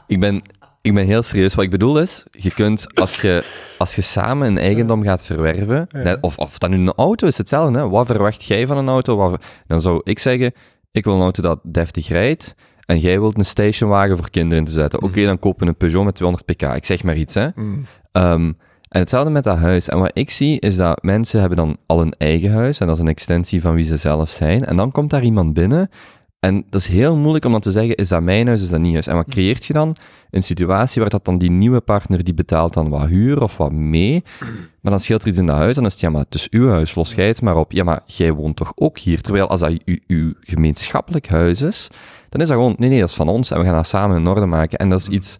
[0.07, 0.41] Ik ben,
[0.85, 1.55] ik ben heel serieus.
[1.55, 3.43] Wat ik bedoel is, je kunt, als je,
[3.77, 7.37] als je samen een eigendom gaat verwerven, net- of, of dat nu een auto is,
[7.37, 7.79] hetzelfde.
[7.79, 7.89] Hè?
[7.89, 9.15] Wat verwacht jij van een auto?
[9.15, 10.53] Wat dan zou ik zeggen,
[10.91, 12.55] ik wil een auto dat deftig rijdt,
[12.85, 15.01] en jij wilt een stationwagen voor kinderen te zetten.
[15.01, 16.61] Oké, dan kopen we een Peugeot met 200 pk.
[16.75, 17.47] Ik zeg maar iets, hè.
[18.11, 18.51] Ehm,
[18.89, 19.89] en hetzelfde met dat huis.
[19.89, 22.95] En wat ik zie, is dat mensen hebben dan al een eigen huis, en dat
[22.95, 24.65] is een extensie van wie ze zelf zijn.
[24.65, 25.89] En dan komt daar iemand binnen,
[26.45, 28.79] en dat is heel moeilijk om dan te zeggen, is dat mijn huis, is dat
[28.79, 29.07] niet huis?
[29.07, 29.95] En wat creëert je dan?
[30.31, 33.71] Een situatie waar dat dan die nieuwe partner, die betaalt dan wat huur of wat
[33.71, 34.23] mee,
[34.81, 36.49] maar dan scheelt er iets in dat huis, dan is het, ja, maar het is
[36.49, 37.71] uw huis, los jij het maar op.
[37.71, 39.21] Ja, maar jij woont toch ook hier?
[39.21, 41.89] Terwijl als dat uw, uw gemeenschappelijk huis is,
[42.29, 44.17] dan is dat gewoon, nee, nee, dat is van ons, en we gaan dat samen
[44.17, 44.77] in orde maken.
[44.77, 45.37] En dat is iets...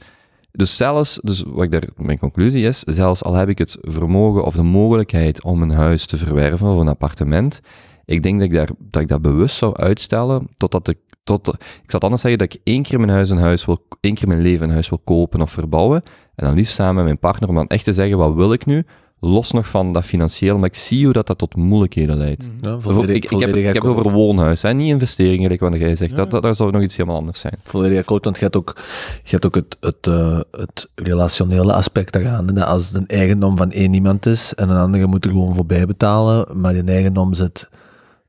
[0.52, 4.44] Dus zelfs, dus wat ik daar, mijn conclusie is, zelfs al heb ik het vermogen
[4.44, 7.62] of de mogelijkheid om een huis te verwerven of een appartement,
[8.06, 11.92] ik denk dat ik, daar, dat ik dat bewust zou uitstellen totdat ik, tot, ik
[11.92, 14.28] zal het anders zeggen, dat ik één keer mijn huis een huis wil, één keer
[14.28, 16.02] mijn leven een huis wil kopen of verbouwen,
[16.36, 18.66] en dan liefst samen met mijn partner, om dan echt te zeggen, wat wil ik
[18.66, 18.86] nu?
[19.20, 22.48] Los nog van dat financieel, maar ik zie hoe dat, dat tot moeilijkheden leidt.
[22.48, 22.70] Mhm.
[22.70, 25.60] Ja, volledig, ik, ik heb, volledig ik heb het over woonhuis, hè, niet investeringen, gelijk
[25.60, 26.12] wat jij zegt.
[26.12, 26.18] Ja.
[26.18, 27.54] Dat, dat, dat zou nog iets helemaal anders zijn.
[27.64, 28.76] Volledig akkoord, want je hebt ook,
[29.24, 32.46] je hebt ook het, het, eh, het relationele aspect daaraan.
[32.46, 35.56] Dat als het een eigendom van één iemand is en een andere moet er gewoon
[35.56, 37.70] voorbij betalen, maar die eigendom zit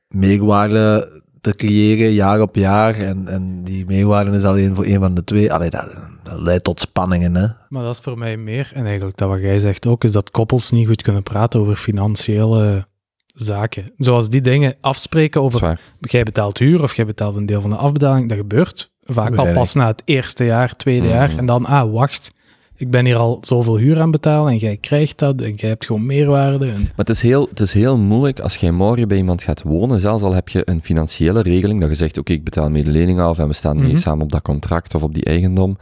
[0.09, 5.15] meerwaarde te creëren jaar op jaar en, en die meerwaarde is alleen voor één van
[5.15, 5.53] de twee.
[5.53, 7.35] Allee, dat, dat leidt tot spanningen.
[7.35, 7.47] Hè?
[7.69, 10.31] Maar dat is voor mij meer, en eigenlijk dat wat jij zegt ook, is dat
[10.31, 12.87] koppels niet goed kunnen praten over financiële
[13.27, 13.85] zaken.
[13.99, 17.77] Zoals die dingen afspreken over, jij betaalt huur of jij betaalt een deel van de
[17.77, 21.15] afbetaling, dat gebeurt vaak al pas na het eerste jaar, tweede Mhm.
[21.15, 22.35] jaar, en dan, ah, wacht,
[22.77, 25.87] ik ben hier al zoveel huur aan betalen en jij krijgt dat en jij hebt
[25.87, 26.67] gewoon meerwaarde.
[26.67, 29.63] En, Maar het is, heel, het is heel moeilijk als jij morgen bij iemand gaat
[29.63, 32.85] wonen, zelfs al heb je een financiële regeling, dat je zegt, oké, ik betaal mee
[32.85, 34.01] de lening af en we staan mee Mhm.
[34.01, 35.77] samen op dat contract of op die eigendom.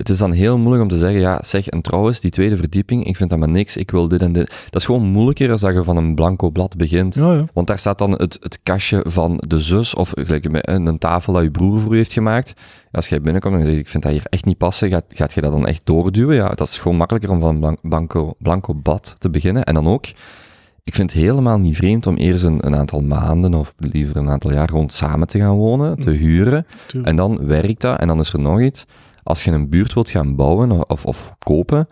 [0.00, 3.04] Het is dan heel moeilijk om te zeggen, ja, zeg, en trouwens, die tweede verdieping,
[3.04, 4.48] ik vind dat maar niks, ik wil dit en dit.
[4.70, 7.14] Dat is gewoon moeilijker als dat je van een blanco blad begint.
[7.14, 7.44] ja, ja.
[7.52, 11.32] Want daar staat dan het, het kastje van de zus, of gelijk een, een tafel
[11.32, 12.52] dat je broer voor u heeft gemaakt.
[12.92, 15.32] Als jij binnenkomt en je zegt, ik vind dat hier echt niet passen, gaat, gaat
[15.34, 16.34] je dat dan echt doorduwen?
[16.36, 19.64] Ja, dat is gewoon makkelijker om van een blan- blanco, blanco bad te beginnen.
[19.64, 20.06] En dan ook,
[20.84, 24.28] ik vind het helemaal niet vreemd om eerst een, een aantal maanden, of liever een
[24.30, 26.16] aantal jaar, rond samen te gaan wonen, te Mm.
[26.16, 26.66] huren.
[27.02, 28.86] En dan werkt dat, en dan is er nog iets.
[29.22, 31.88] Als je een buurt wilt gaan bouwen of, of, kopen,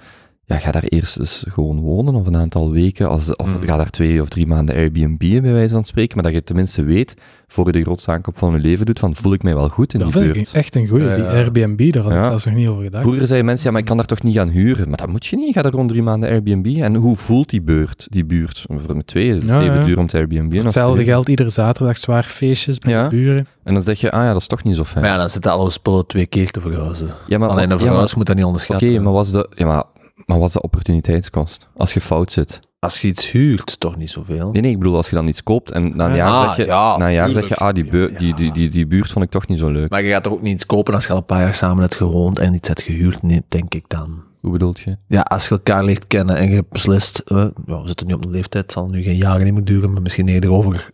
[0.48, 3.08] ja, ga daar eerst eens gewoon wonen of een aantal weken.
[3.08, 3.66] Als, of Mm.
[3.66, 6.82] ga daar twee of drie maanden Airbnb bij wijze van spreken, maar dat je tenminste
[6.82, 7.14] weet,
[7.48, 9.92] voor je de grootste aankoop van je leven doet, van voel ik mij wel goed
[9.94, 10.48] in dat die vind buurt.
[10.48, 11.04] ik echt een goeie.
[11.06, 11.24] Ja, Die.
[11.24, 12.24] Airbnb, daar had ik Ja.
[12.24, 13.02] zelfs nog niet over gedacht.
[13.02, 14.88] Vroeger zeiden mensen, ja, maar ik kan daar toch niet gaan huren?
[14.88, 16.66] Maar dat moet je niet, ga daar gewoon drie maanden Airbnb.
[16.82, 18.06] En hoe voelt die buurt?
[18.10, 18.64] Die buurt?
[18.68, 19.84] Voor met twee is het Ja, even ja.
[19.84, 20.52] duur om te Airbnb.
[20.54, 23.02] Voor hetzelfde geld, iedere zaterdag zwaar feestjes bij Ja.
[23.08, 23.46] de buren.
[23.64, 25.00] En dan zeg je, ah ja, dat is toch niet zo fijn.
[25.04, 27.08] Maar ja, dan zitten alle spullen twee keer te verhuizen.
[27.26, 29.02] ja, maar, Alleen een verhuis moet dat niet Oké, onderschatten.
[29.02, 29.84] maar wat is de, ja, maar,
[30.28, 31.68] maar wat is de opportuniteitskost?
[31.76, 32.60] Als je fout zit.
[32.78, 34.50] Als je iets huurt, toch niet zoveel.
[34.50, 36.16] Nee, nee, ik bedoel, als je dan iets koopt en na een Ja.
[36.16, 38.68] jaar, Ah, zeg, je, ja, na een jaar zeg je, ah, die, die, die, die,
[38.68, 39.90] die buurt vond ik toch niet zo leuk.
[39.90, 41.80] Maar je gaat toch ook niet iets kopen als je al een paar jaar samen
[41.82, 43.22] hebt gewoond en iets hebt gehuurd?
[43.22, 44.22] Nee, denk ik dan.
[44.40, 44.96] Hoe bedoelt je?
[45.06, 48.30] Ja, als je elkaar leert kennen en je beslist, eh, we zitten nu op een
[48.30, 50.90] leeftijd, het zal nu geen jaren meer duren, maar misschien eerder over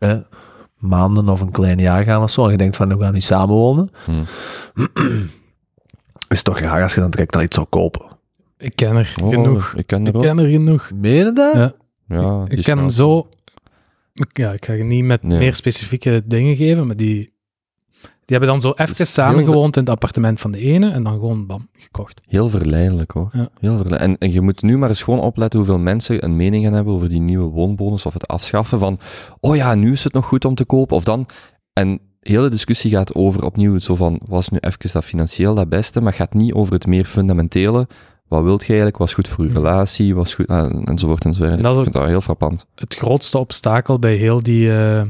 [0.78, 2.44] maanden of een klein jaar gaan of zo.
[2.44, 3.90] En je denkt van, we gaan nu samenwonen.
[4.04, 4.12] Hm.
[6.28, 8.02] Is het toch raar als je dan direct al iets zou kopen.
[8.58, 9.74] Ik ken er Oh, genoeg.
[9.76, 10.22] Ik ken er Ik ook.
[10.22, 10.90] ken er genoeg.
[10.94, 11.54] Meen je dat?
[11.54, 11.72] Ja.
[12.08, 12.90] Ja, Ik ken smaak.
[12.90, 13.28] zo...
[14.14, 15.38] ik- Ja, ik ga je niet met Nee.
[15.38, 17.32] meer specifieke dingen geven, maar die...
[18.26, 21.02] Die hebben dan zo even is heel samengewoond in het appartement van de ene en
[21.02, 22.20] dan gewoon bam, gekocht.
[22.26, 23.28] Heel verleidelijk hoor.
[23.32, 23.48] Ja.
[23.60, 24.20] Heel verleidelijk.
[24.22, 26.94] En, en je moet nu maar eens gewoon opletten hoeveel mensen een mening gaan hebben
[26.94, 28.98] over die nieuwe woonbonus of het afschaffen van,
[29.40, 31.26] oh ja, nu is het nog goed om te kopen, of dan.
[31.72, 36.00] En de discussie gaat over opnieuw zo van, was nu even dat financieel dat beste,
[36.00, 37.88] maar gaat niet over het meer fundamentele.
[38.28, 38.96] Wat wilt je eigenlijk?
[38.98, 39.62] Was goed voor je Hmm.
[39.62, 40.14] relatie?
[40.14, 41.56] Was goed, ah, enzovoort enzovoort.
[41.56, 42.66] En dat is Ik vind dat heel frappant.
[42.74, 44.72] Het grootste obstakel bij heel die...
[44.78, 45.02] eh,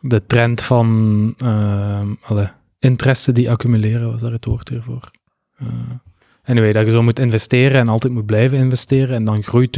[0.00, 1.34] de trend van...
[1.38, 5.10] eh, alle, interesse die accumuleren, was daar het woord weer voor.
[5.56, 5.66] Eh,
[6.44, 9.76] anyway, dat je zo moet investeren en altijd moet blijven investeren en dan groeit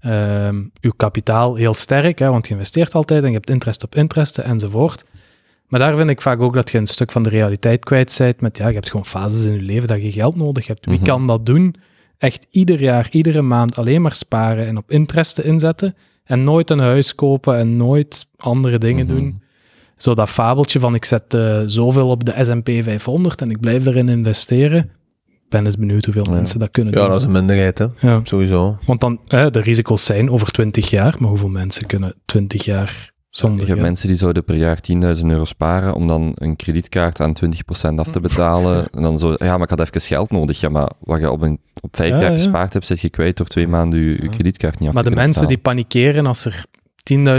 [0.00, 3.94] ehm, uw kapitaal heel sterk, hè, want je investeert altijd en je hebt interest op
[3.94, 5.04] interest enzovoort.
[5.70, 8.40] Maar daar vind ik vaak ook dat je een stuk van de realiteit kwijt bent
[8.40, 10.86] met, ja, je hebt gewoon fases in je leven dat je geld nodig hebt.
[10.86, 11.04] Wie Mhm.
[11.04, 11.74] kan dat doen?
[12.18, 15.94] Echt ieder jaar, iedere maand alleen maar sparen en op interesten inzetten
[16.24, 19.14] en nooit een huis kopen en nooit andere dingen Mhm.
[19.14, 19.42] doen.
[19.96, 23.86] Zo dat fabeltje van ik zet eh, zoveel op de S&P 500 en ik blijf
[23.86, 24.90] erin investeren.
[25.26, 26.30] Ik ben eens benieuwd hoeveel Ja.
[26.30, 27.08] mensen dat kunnen Ja, doen.
[27.08, 27.86] dat is een minderheid, hè.
[28.00, 28.20] Ja.
[28.22, 28.78] Sowieso.
[28.86, 33.60] Want dan, de risico's zijn over 20 jaar, maar hoeveel mensen kunnen 20 jaar zonder
[33.60, 34.78] Je hebt mensen die zouden per jaar
[35.16, 38.88] 10.000 euro sparen om dan een kredietkaart aan 20% af te betalen.
[38.94, 40.60] En dan zo, ja, maar ik had even geld nodig.
[40.60, 42.36] Ja, maar wat je op, een, op vijf Ja, jaar ja.
[42.36, 44.28] gespaard hebt, zit je kwijt door twee maanden je, je Ja.
[44.28, 46.64] kredietkaart niet af Maar te de mensen die panikeren als er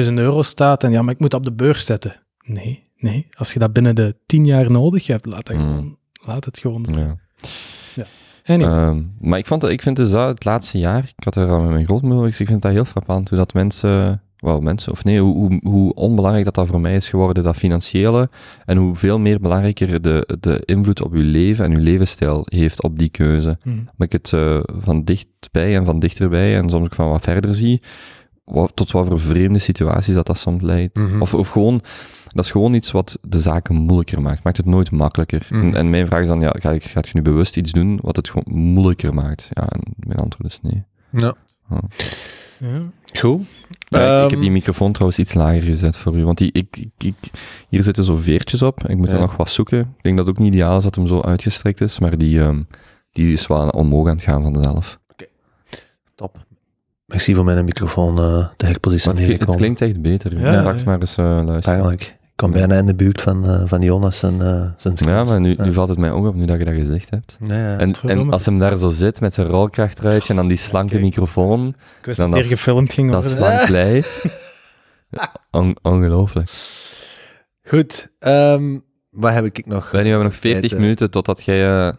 [0.05, 2.19] 10.000 euro staat en ja, maar ik moet op de beurs zetten.
[2.45, 3.27] Nee, nee.
[3.33, 5.61] Als je dat binnen de 10 jaar nodig hebt, laat, dat Mm.
[5.61, 6.85] gewoon, laat het gewoon.
[6.95, 8.05] Ja.
[8.45, 11.49] Anyway, Ehm, maar ik, vond ik vind dus dat het laatste jaar, ik had er
[11.49, 15.03] al met mijn grootmoeder, ik vind dat heel frappant hoe dat mensen, wel mensen, of
[15.03, 18.29] nee, hoe, hoe, hoe onbelangrijk dat dat voor mij is geworden, dat financiële,
[18.65, 22.83] en hoe veel meer belangrijker de, de invloed op uw leven en uw levensstijl heeft
[22.83, 23.57] op die keuze.
[23.63, 23.69] hm.
[23.69, 27.55] Maar ik het eh, van dichtbij en van dichterbij en soms ook van wat verder
[27.55, 27.81] zie,
[28.43, 30.97] wat, tot wat voor vreemde situaties dat dat soms leidt.
[30.97, 31.21] Mhm.
[31.21, 31.81] Of, of gewoon,
[32.27, 34.43] dat is gewoon iets wat de zaken moeilijker maakt.
[34.43, 35.47] Maakt het nooit makkelijker.
[35.49, 35.63] Mhm.
[35.63, 37.99] En, en mijn vraag is dan, ja, ga, ik, gaat je nu bewust iets doen
[38.01, 39.49] wat het gewoon moeilijker maakt?
[39.53, 40.83] Ja, en mijn antwoord is nee.
[41.11, 41.35] Ja.
[41.69, 41.81] ja.
[43.19, 43.41] Goed.
[43.87, 46.51] Ja, ik- ik heb Ehm, die microfoon trouwens iets lager gezet voor u, want die,
[46.51, 47.31] ik, ik, ik-
[47.69, 48.83] hier zitten zo veertjes op.
[48.87, 49.13] Ik moet Ja.
[49.13, 49.79] er nog wat zoeken.
[49.79, 52.39] Ik denk dat het ook niet ideaal is dat hem zo uitgestrekt is, maar die,
[52.39, 52.61] ehm,
[53.11, 54.99] die is wel omhoog aan het gaan vanzelf.
[56.15, 56.45] Top.
[57.05, 60.39] Merci voor mijn microfoon eh te Maar het, het klinkt echt beter.
[60.39, 60.85] Ja, Straks ja.
[60.85, 61.63] maar eens eh, luisteren.
[61.79, 62.17] Eigenlijk.
[62.41, 65.39] Ik kom bijna in de buurt van, eh, van Jonas en eh zijn Ja, maar
[65.39, 65.63] nu, Ja.
[65.63, 67.37] nu valt het mij ook op, nu dat je dat gezegd hebt.
[67.47, 67.77] Ja, ja.
[67.77, 71.67] En, en als hem daar zo zit met zijn rolkrachtuitje en dan die slanke microfoon,
[71.99, 74.25] Ik wist Dan dat hier dat- gefilmd ging dat slank lijf.
[75.51, 76.49] On- ongelooflijk.
[77.63, 78.07] Goed.
[78.19, 78.77] ehm,
[79.09, 79.91] wat heb ik nog?
[79.91, 81.87] Wij nu hebben nog 40 Tijd, eh, minuten totdat jij...
[81.87, 81.93] eh,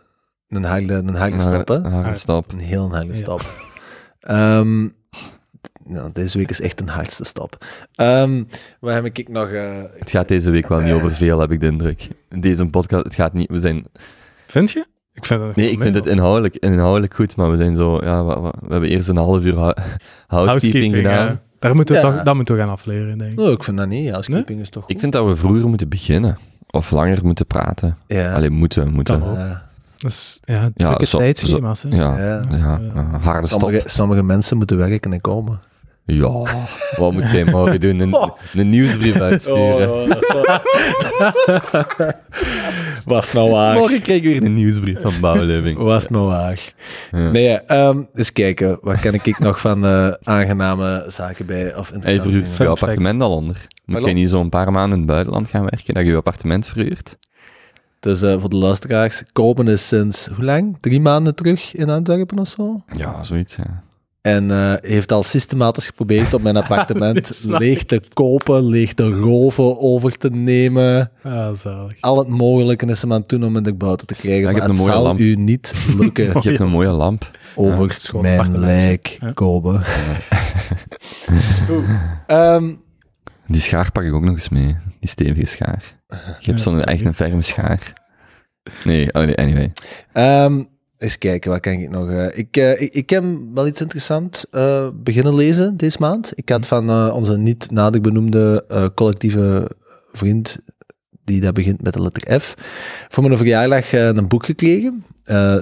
[0.48, 1.74] Een harde, een harde stap, hè?
[1.74, 2.52] een harde stap.
[2.52, 3.14] Een heel harde Ja.
[3.14, 3.40] stap.
[5.86, 7.64] Nou, deze week is echt een hardste stap.
[7.94, 8.42] Ehm,
[8.80, 9.48] wat heb ik nog?
[9.48, 12.08] eh, Het gaat deze week wel niet over veel, heb ik de indruk.
[12.28, 13.50] Deze podcast, het gaat niet...
[13.50, 13.84] We zijn...
[14.46, 14.86] Vind je?
[15.14, 18.24] Ik vind het Nee, ik vind het inhoudelijk, inhoudelijk goed, maar we zijn zo, ja,
[18.40, 19.74] we hebben eerst een half uur hou-
[20.26, 21.26] housekeeping gedaan.
[21.26, 21.40] ja.
[21.58, 22.12] Daar moeten we Ja.
[22.14, 23.40] toch, dat moeten we gaan afleren, denk ik.
[23.40, 24.10] Oh, ik vind dat niet.
[24.10, 24.92] Housekeeping is toch goed?
[24.92, 26.38] Ik vind dat we vroeger moeten beginnen.
[26.70, 27.96] Of langer moeten praten.
[28.06, 28.34] ja.
[28.34, 29.20] Alleen moeten, moeten.
[29.20, 29.36] Kan ook.
[29.36, 29.70] Ja.
[29.96, 31.06] Dat is, ja, drukke.
[31.88, 32.42] Ja, Ja.
[32.50, 33.60] ja, ja, harde stop.
[33.60, 35.60] Sommige, sommige mensen moeten werken en komen.
[36.14, 36.44] Ja,
[36.96, 38.00] wat moet jij morgen doen?
[38.00, 38.16] Een,
[38.60, 40.08] een nieuwsbrief uitsturen.
[43.04, 43.76] Was nou waar?
[43.76, 45.78] Morgen krijg ik weer een nieuwsbrief van Bouwleving.
[45.78, 46.74] Was nou waar?
[47.10, 47.30] Ja.
[47.30, 48.78] Nee, ehm eens kijken.
[48.80, 51.76] Wat ken ik nog van eh, aangename zaken bij?
[51.76, 53.56] Of Hij interessante verhuurt je appartement al onder.
[53.56, 54.04] Moet Pardon?
[54.10, 56.66] jij niet zo een paar maanden in het buitenland gaan werken, dat je je appartement
[56.66, 57.16] verhuurt?
[58.00, 60.76] Dus eh, voor de luisteraars, kopen is sinds hoe lang?
[60.80, 62.80] Drie maanden terug in Antwerpen of zo?
[62.92, 63.82] Ja, zoiets, ja.
[64.22, 69.80] En eh, heeft al systematisch geprobeerd om mijn appartement leeg te kopen, leeg te roven,
[69.80, 71.10] over te nemen.
[71.22, 72.00] Ah, zalig.
[72.00, 74.42] Al het mogelijke is hem aan het doen om het er buiten te krijgen.
[74.42, 75.18] Ja, ik maar heb het een mooie zal lamp.
[75.18, 77.30] u niet lukken Je hebt een mooie lamp.
[77.54, 79.32] over mijn lijk Ja.
[79.32, 79.82] kopen.
[82.26, 82.72] Ehm,
[83.46, 84.76] Die schaar pak ik ook nog eens mee.
[85.00, 85.82] Die stevige schaar.
[86.08, 87.92] Je hebt Ja, zo'n echt een ferme schaar.
[88.84, 89.72] Nee, oh nee, anyway.
[90.12, 90.62] Ehm,
[91.02, 92.10] eens kijken, wat kan ik nog?
[92.10, 93.24] eh, ik, eh, ik, ik heb
[93.54, 96.32] wel iets interessants eh, beginnen lezen deze maand.
[96.34, 99.70] Ik had van onze niet nader benoemde collectieve
[100.12, 100.58] vriend,
[101.24, 102.54] die dat begint met de letter F,
[103.08, 105.04] voor mijn verjaardag een boek gekregen.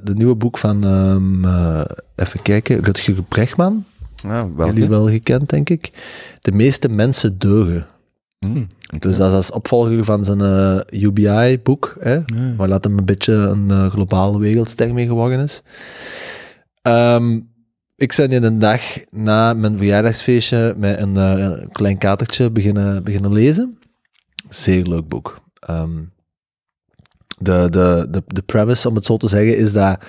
[0.02, 1.80] De nieuwe boek van, ehm, eh,
[2.16, 3.84] even kijken, Rutger Bregman.
[4.22, 4.72] Ja, welke?
[4.72, 5.90] Jullie wel gekend, denk ik.
[6.40, 7.86] De meeste mensen deugen.
[8.40, 8.64] Hm,
[8.98, 12.24] Dus dat is als opvolger van zijn eh, UBI-boek, Ja.
[12.56, 15.62] waar dat hem een beetje een eh, globale wereldster mee geworden is.
[16.82, 17.40] Ehm,
[17.96, 23.04] ik ben in een dag na mijn verjaardagsfeestje met een, eh, een klein katertje beginnen,
[23.04, 23.78] beginnen lezen.
[24.48, 25.40] Zeer leuk boek.
[25.58, 25.98] Ehm,
[27.38, 30.00] de, de, de, de premise, om het zo te zeggen, is dat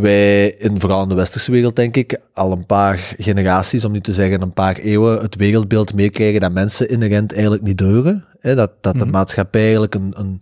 [0.00, 4.04] wij, in, vooral in de westerse wereld denk ik, al een paar generaties, om niet
[4.04, 8.24] te zeggen een paar eeuwen, het wereldbeeld meekrijgen dat mensen inherent eigenlijk niet deuren.
[8.40, 8.54] Hè?
[8.54, 9.10] Dat, dat de Mhm.
[9.10, 10.40] maatschappij eigenlijk een, een,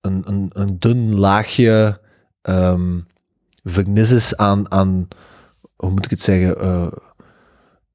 [0.00, 2.00] een, een, een dun laagje
[2.42, 2.98] ehm
[3.64, 5.08] vernis is aan, aan,
[5.76, 6.86] hoe moet ik het zeggen, eh,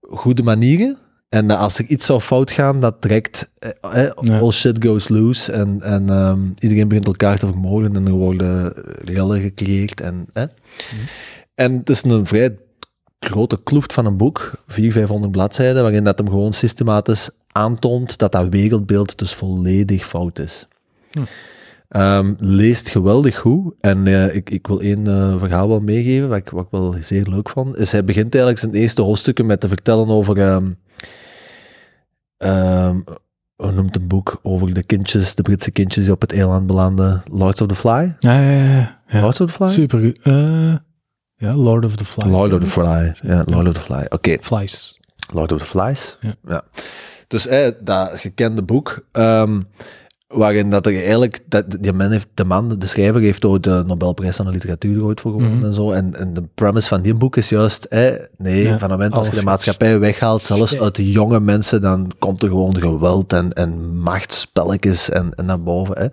[0.02, 0.98] goede manieren.
[1.30, 3.69] En dat als er iets zou fout gaan, dat direct eh,
[4.05, 4.39] eh, Ja.
[4.39, 5.51] all shit goes loose.
[5.51, 8.73] En, en ehm, iedereen begint elkaar te vermoorden en er worden
[9.03, 10.01] rellen gecreëerd.
[10.01, 10.43] En, eh.
[11.55, 12.57] en het is een vrij
[13.19, 18.32] grote kloeft van een boek, 400, 500 bladzijden, waarin dat hem gewoon systematisch aantoont dat
[18.32, 20.67] dat wereldbeeld dus volledig fout is.
[21.11, 21.19] Hm.
[21.88, 23.73] Ehm, leest geweldig goed.
[23.80, 26.95] En eh, ik, ik wil één eh, verhaal wel meegeven, wat ik, wat ik wel
[27.01, 27.78] zeer leuk vond.
[27.78, 30.38] Is hij begint eigenlijk zijn eerste hoofdstukken met te vertellen over...
[30.41, 30.69] ehm,
[33.56, 34.40] hoe noemt het boek?
[34.42, 37.24] Over de kindjes, de Britse kindjes die op het eiland belanden.
[37.32, 38.16] Lords of the Fly?
[38.20, 39.00] Ja, ja, ja.
[39.08, 39.22] ja.
[39.22, 39.70] Lords of the Fly?
[39.70, 40.12] Super.
[40.22, 40.76] Eh,
[41.36, 42.32] ja, Lord of the Flies.
[42.32, 43.14] Lord of the Fly.
[43.22, 44.06] Ja, Lord of the Fly.
[44.10, 44.38] Oké.
[44.42, 45.00] Flies.
[45.34, 46.18] Lord of the Flies.
[46.48, 46.62] Ja.
[47.28, 49.62] Dus eh, dat gekende boek, ehm,
[50.28, 53.84] waarin dat er eigenlijk, dat, die man heeft, de man, de schrijver, heeft ooit de
[53.88, 55.65] Nobelprijs aan de literatuur ooit voor gewonnen Mhm.
[55.65, 55.91] en zo.
[55.91, 59.13] En, en de premise van die boek is juist, eh, nee, Ja, van het moment
[59.13, 60.80] als je de maatschappij weghaalt, zelfs Ja.
[60.80, 65.61] uit de jonge mensen, dan komt er gewoon geweld en, en machtspelletjes en, en naar
[65.63, 65.97] boven.
[65.99, 66.07] Hè.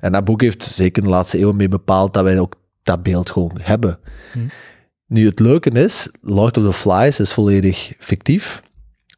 [0.00, 3.30] En dat boek heeft zeker de laatste eeuwen mee bepaald dat wij ook dat beeld
[3.30, 3.98] gewoon hebben.
[4.34, 4.44] Mhm.
[5.06, 8.62] Nu, het leuke is, Lord of the Flies is volledig fictief.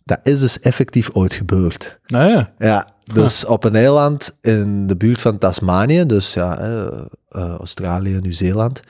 [0.05, 1.99] Dat is dus effectief ooit gebeurd.
[2.07, 2.53] Nou ja.
[2.59, 8.81] Ja, dus op een eiland in de buurt van Tasmanië, dus ja, eh, Australië, Nieuw-Zeeland,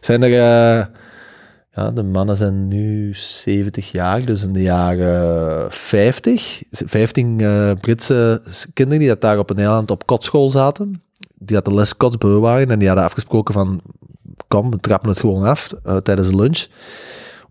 [0.00, 0.86] zijn er, eh,
[1.74, 8.42] ja, de mannen zijn nu 70 jaar, dus in de jaren 50, 15 eh, Britse
[8.74, 11.02] kinderen die dat daar op een eiland op kotschool zaten,
[11.38, 13.80] die hadden les kotsbeu waren en die hadden afgesproken van,
[14.48, 15.68] kom, we trappen het gewoon af
[16.02, 16.66] tijdens de lunch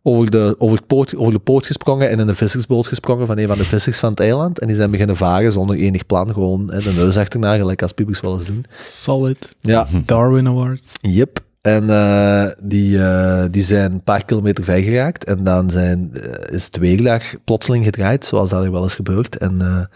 [0.03, 3.37] over de, over, het poort, over de poort gesprongen en in een vissersboot gesprongen van
[3.37, 4.59] een van de vissers van het eiland.
[4.59, 7.91] En die zijn beginnen varen zonder enig plan, gewoon hè, de neus achterna, gelijk als
[7.91, 8.65] pubers wel eens doen.
[8.87, 9.55] Solid.
[9.61, 10.83] Ja, Darwin Award.
[11.01, 11.47] yep.
[11.61, 16.53] En eh, die, eh, die zijn een paar kilometer ver geraakt en dan zijn, eh,
[16.55, 19.37] is het weerlaag plotseling gedraaid, zoals dat er wel eens gebeurt.
[19.37, 19.89] En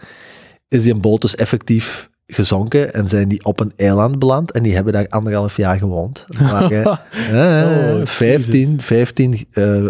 [0.68, 4.62] is die een boot dus effectief gezonken en zijn die op een eiland beland en
[4.62, 6.24] die hebben daar anderhalf jaar gewoond.
[6.40, 9.84] Maar, eh, eh, Oh, 15, 15 eh,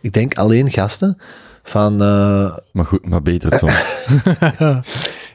[0.00, 1.16] ik denk alleen gasten
[1.62, 3.68] van, eh, Maar goed, maar beter Tom.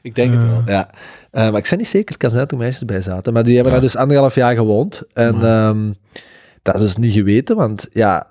[0.02, 0.90] ik denk het wel, ja.
[1.32, 3.34] Eh, maar ik ben niet zeker, het kan zijn dat er meisjes bij zaten.
[3.34, 3.80] Maar die hebben Ja.
[3.80, 5.04] daar dus anderhalf jaar gewoond.
[5.14, 5.92] En ehm,
[6.62, 8.28] dat is dus niet geweten, want ja,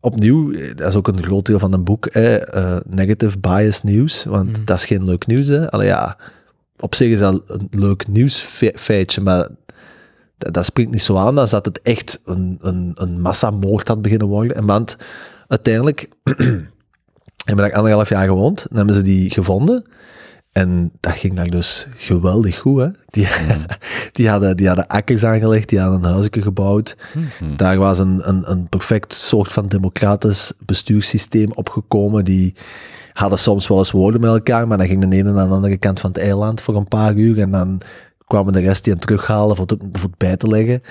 [0.00, 3.82] opnieuw, eh, dat is ook een groot deel van een boek, hè, eh, negative bias
[3.82, 4.64] nieuws, want Mm.
[4.64, 5.48] dat is geen leuk nieuws.
[5.48, 5.70] Hè.
[5.70, 6.16] Allee, ja,
[6.82, 9.48] op zich is dat een leuk nieuwsfeitje, maar
[10.38, 14.02] dat, dat springt niet zo aan als dat het echt een, een, een massamoord had
[14.02, 14.56] beginnen worden.
[14.56, 14.96] En want
[15.48, 16.08] uiteindelijk
[17.44, 18.66] hebben we daar anderhalf jaar gewoond.
[18.68, 19.84] Dan hebben ze die gevonden.
[20.52, 22.80] En dat ging daar dus geweldig goed.
[22.80, 22.88] Hè?
[23.06, 23.28] Die,
[24.12, 26.96] die, hadden, die hadden akkers aangelegd, die hadden een huisje gebouwd.
[27.56, 32.24] Daar was een, een, een perfect soort van democratisch bestuurssysteem opgekomen.
[32.24, 32.54] Die
[33.12, 35.76] hadden soms wel eens woorden met elkaar, maar dan ging de ene naar de andere
[35.76, 37.40] kant van het eiland voor een paar uur.
[37.40, 37.80] En dan
[38.32, 40.82] kwamen de rest die hem terughalen voor het, voor het bij te leggen.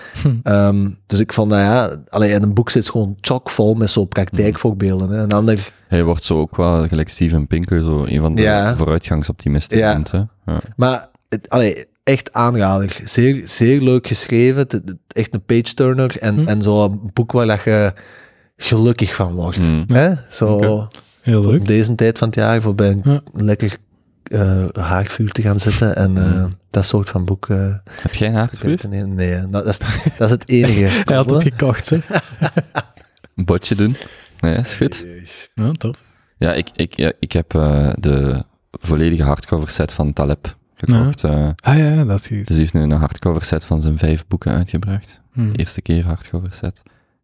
[0.43, 4.05] Ehm, dus ik vond dat ja, allee, en een boek zit gewoon chockvol met zo
[4.05, 5.09] praktijkvoorbeelden.
[5.09, 5.17] Hè.
[5.23, 8.75] Een ander, Hij wordt zo ook wel, gelijk Steven Pinker, zo een van de Ja.
[8.75, 9.77] vooruitgangsoptimisten.
[9.77, 10.01] Ja.
[10.11, 10.17] hè.
[10.45, 10.59] Ja.
[10.75, 12.99] Maar het, allee, echt aanrader.
[13.03, 14.67] Zeer, zeer leuk geschreven.
[15.07, 16.17] Echt een page-turner.
[16.19, 16.47] En, Hm.
[16.47, 17.93] en zo een boek waar dat je
[18.57, 19.61] gelukkig van wordt.
[19.61, 19.83] Mm.
[19.87, 20.13] Hè?
[20.29, 20.87] Zo.
[21.21, 21.67] Heel op leuk.
[21.67, 23.21] deze tijd van het jaar voor bij een Ja.
[23.33, 23.75] lekker
[24.31, 25.95] eh haardvuur te gaan zitten.
[25.95, 26.49] En eh, Mm.
[26.69, 28.79] dat soort van boek eh, Heb jij een haardvuur?
[28.89, 29.49] Nee, hè.
[29.49, 29.77] dat, is,
[30.17, 30.85] dat is het enige.
[31.05, 32.07] Hij had het gekocht, zeg.
[33.35, 33.95] Een botje doen?
[34.39, 35.05] Nee, is goed.
[35.53, 36.03] Ja, tof.
[36.37, 41.23] Ja, ik, ik, ja, ik heb eh, de volledige hardcover set van Taleb gekocht.
[41.23, 42.27] eh, Ah ja, dat is...
[42.27, 45.21] dus hij heeft nu een hardcover set van zijn vijf boeken uitgebracht.
[45.33, 45.51] Hm.
[45.51, 46.81] Eerste keer hardcover set.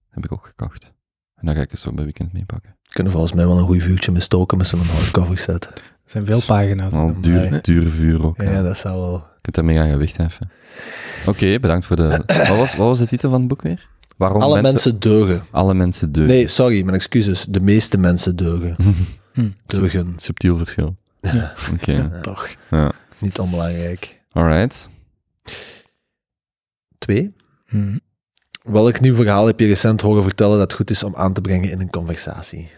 [0.09, 0.93] heb ik ook gekocht.
[1.35, 2.75] En dan ga ik het zo bij weekend meepakken.
[2.89, 5.69] kunnen volgens mij wel een goed vuurtje mee stoken met zo'n hardcover set.
[6.07, 6.93] Er zijn veel pagina's.
[6.93, 8.41] Al duur, duur vuur ook.
[8.41, 9.13] Ja, dat zou wel...
[9.13, 10.51] Je kunt daarmee aan gewicht heffen.
[11.25, 12.07] Oké, bedankt voor de...
[12.27, 13.87] Wat was, wat was de titel van het boek weer?
[14.17, 15.45] Waarom Alle mensen deugen.
[15.51, 16.33] Alle mensen deugen.
[16.35, 17.45] Nee, sorry, mijn excuses.
[17.45, 18.75] De meeste mensen deugen.
[19.33, 19.49] Hm.
[19.65, 20.13] Deugen.
[20.15, 20.95] Subtiel verschil.
[21.21, 21.53] Ja.
[21.73, 22.19] Oké.
[22.21, 22.47] Toch.
[22.69, 22.91] ja.
[23.17, 24.19] Niet onbelangrijk.
[24.31, 24.89] Alright.
[26.97, 27.33] Twee.
[27.65, 27.97] Hm.
[28.63, 31.71] Welk nieuw verhaal heb je recent horen vertellen dat goed is om aan te brengen
[31.71, 32.69] in een conversatie?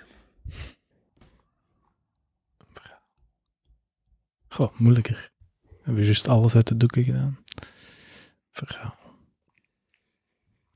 [4.49, 5.31] Goh, moeilijker.
[5.61, 7.37] We hebben juist alles uit de doeken gedaan.
[8.51, 8.95] Verhaal.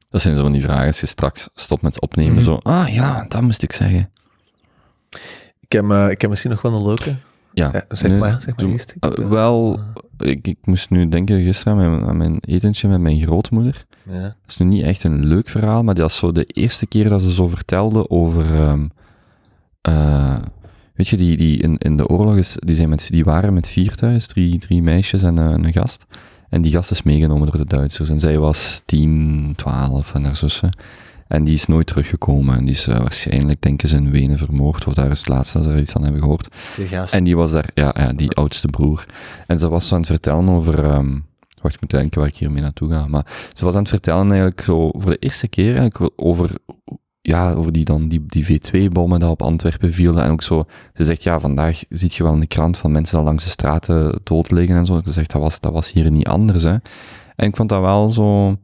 [0.09, 2.33] Dat zijn zo van die vragen als je straks stopt met opnemen.
[2.35, 2.43] Mhm.
[2.43, 4.11] Zo, ah ja, dat moest ik zeggen.
[5.59, 7.15] Ik heb, eh, ik heb misschien nog wel een leuke.
[7.53, 7.69] Ja.
[7.71, 8.93] Zeg, zeg Nee, maar, zeg maar doe- eerst.
[8.95, 9.79] Ik eh, wel,
[10.17, 13.85] ik, ik moest nu denken gisteren aan mijn, aan mijn etentje met mijn grootmoeder.
[14.09, 14.21] Ja.
[14.21, 17.09] Dat is nu niet echt een leuk verhaal, maar dat is zo de eerste keer
[17.09, 18.53] dat ze zo vertelde over...
[18.55, 18.87] ehm,
[19.81, 20.41] eh,
[20.93, 23.67] weet je, die, die in, in de oorlog is, die, zijn met, die waren met
[23.67, 26.05] vier thuis, drie, drie meisjes en eh, een gast.
[26.49, 28.09] En die gast is meegenomen door de Duitsers.
[28.09, 30.69] En zij was 10, 12 en haar zussen.
[31.27, 32.57] En die is nooit teruggekomen.
[32.57, 34.87] En die is eh, waarschijnlijk, denken ze, in Wenen vermoord.
[34.87, 36.47] Of daar is het laatste dat ze er iets van hebben gehoord.
[36.75, 37.13] De gast.
[37.13, 39.05] En die was daar, ja, ja die oudste broer.
[39.47, 41.19] En ze was zo aan het vertellen over, ehm,
[41.61, 43.07] wacht, ik moet denken waar ik hiermee naartoe ga.
[43.07, 46.51] Maar ze was aan het vertellen eigenlijk zo, voor de eerste keer eigenlijk, over,
[47.25, 50.23] ja, over die dan, die, die V2-bommen die op Antwerpen vielen.
[50.23, 53.17] En ook zo, ze zegt, ja, vandaag ziet je wel in de krant van mensen
[53.17, 55.01] die langs de straten dood liggen en zo.
[55.05, 56.75] Ze zegt, dat was, dat was hier niet anders, hè.
[57.35, 58.57] En ik vond dat wel zo,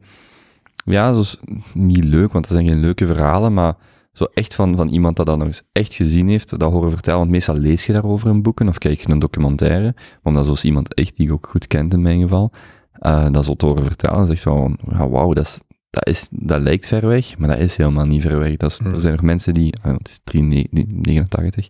[0.84, 1.38] ja, zo,
[1.74, 3.76] niet leuk, want dat zijn geen leuke verhalen, maar
[4.12, 7.18] zo echt van, van iemand dat dat nog eens echt gezien heeft, dat horen vertellen.
[7.18, 9.92] Want meestal lees je daarover in boeken of kijk je een documentaire.
[9.94, 12.52] Maar omdat zoals iemand echt die ik ook goed kent in mijn geval,
[12.92, 15.60] eh, dat zo te horen vertellen, zegt zo ja, wauw, dat, is,
[15.90, 18.56] dat, is, dat lijkt ver weg, maar dat is helemaal niet ver weg.
[18.56, 18.92] Dat is, Hmm.
[18.94, 21.68] Er zijn nog mensen die, eh, het is 389,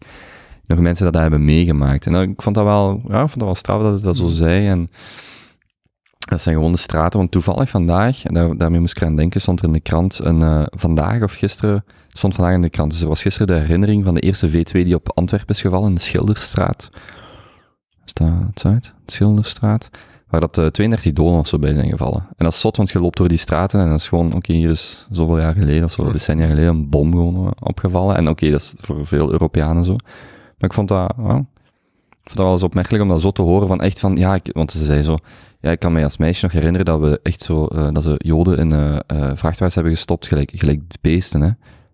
[0.67, 2.07] nog mensen dat dat hebben meegemaakt.
[2.07, 4.17] En dat- ik vond dat wel, ja, ik vond dat wel straf dat ze dat
[4.17, 4.67] zo zei.
[4.69, 4.91] En
[6.19, 7.19] dat zijn gewoon de straten.
[7.19, 10.19] Want toevallig vandaag, en daar, daarmee moest ik eraan denken, stond er in de krant
[10.19, 12.91] een, eh, vandaag of gisteren, stond vandaag in de krant.
[12.91, 15.89] Dus er was gisteren de herinnering van de eerste V2 die op Antwerpen is gevallen,
[15.89, 16.89] in de Schilderstraat.
[18.05, 18.29] Is dat
[18.63, 19.91] het Schilderstraat.
[20.31, 22.21] Waar dat eh, 32 doden of zo bij zijn gevallen.
[22.21, 24.53] En dat is zot, want je loopt door die straten en dat is gewoon, oké,
[24.53, 28.17] hier is zoveel jaar geleden of zo, decennia geleden, een bom gewoon eh, opgevallen.
[28.17, 29.93] En oké, dat is voor veel Europeanen zo.
[30.59, 31.17] Maar ik vond dat, ik
[32.27, 34.51] vond dat wel eens opmerkelijk om dat zo te horen van echt van, ja, ik,
[34.53, 35.17] want ze zei zo,
[35.61, 38.15] ja, ik kan mij als meisje nog herinneren dat we echt zo, eh, dat ze
[38.17, 38.97] joden in eh
[39.35, 41.47] vrachtwagens hebben gestopt, gelijk, gelijk beesten, hè.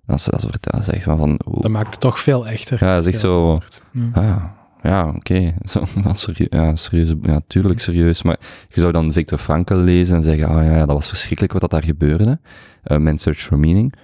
[0.07, 2.85] En als ze dat zo vertellen, zeg van, van Dat maakt het toch veel echter.
[2.85, 3.61] ja, dat is echt zo,
[3.93, 4.03] Ja.
[4.13, 4.55] ah, ja,
[4.87, 8.37] ja, oké, Zo, serieus, ja, serieus, ja, tuurlijk serieus, maar
[8.69, 11.71] je zou dan Victor Frankl lezen en zeggen, oh ja, dat was verschrikkelijk wat dat
[11.71, 12.39] daar gebeurde,
[12.85, 13.95] uh, Men Search for Meaning,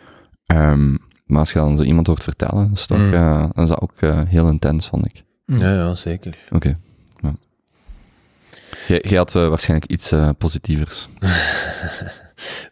[0.47, 0.91] Ehm,
[1.27, 3.13] maar als je dan zo iemand hoort vertellen, dat is toch, Mm.
[3.13, 5.23] ja, dan is dat ook eh, heel intens, vond ik.
[5.47, 6.39] Ja, ja, zeker.
[6.51, 6.79] Oké.
[7.21, 7.35] Ja.
[8.87, 11.09] Jij, had eh, waarschijnlijk iets eh, positievers.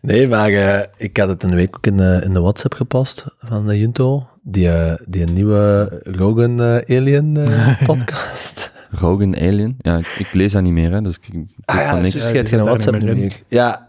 [0.01, 3.25] Nee, maar eh, ik had het een week ook in de, in de WhatsApp gepost
[3.39, 4.29] van de Junto.
[4.51, 8.73] Die, eh, die nieuwe Rogan eh, Alien eh, podcast.
[8.91, 9.75] Rogan Alien.
[9.79, 12.03] Ja, ik, ik lees dat niet meer, hè, dus ik, ik weet Ah ja, van
[12.03, 12.29] dus niks.
[12.29, 13.43] je Ja, geen WhatsApp meer meer.
[13.49, 13.89] Ja,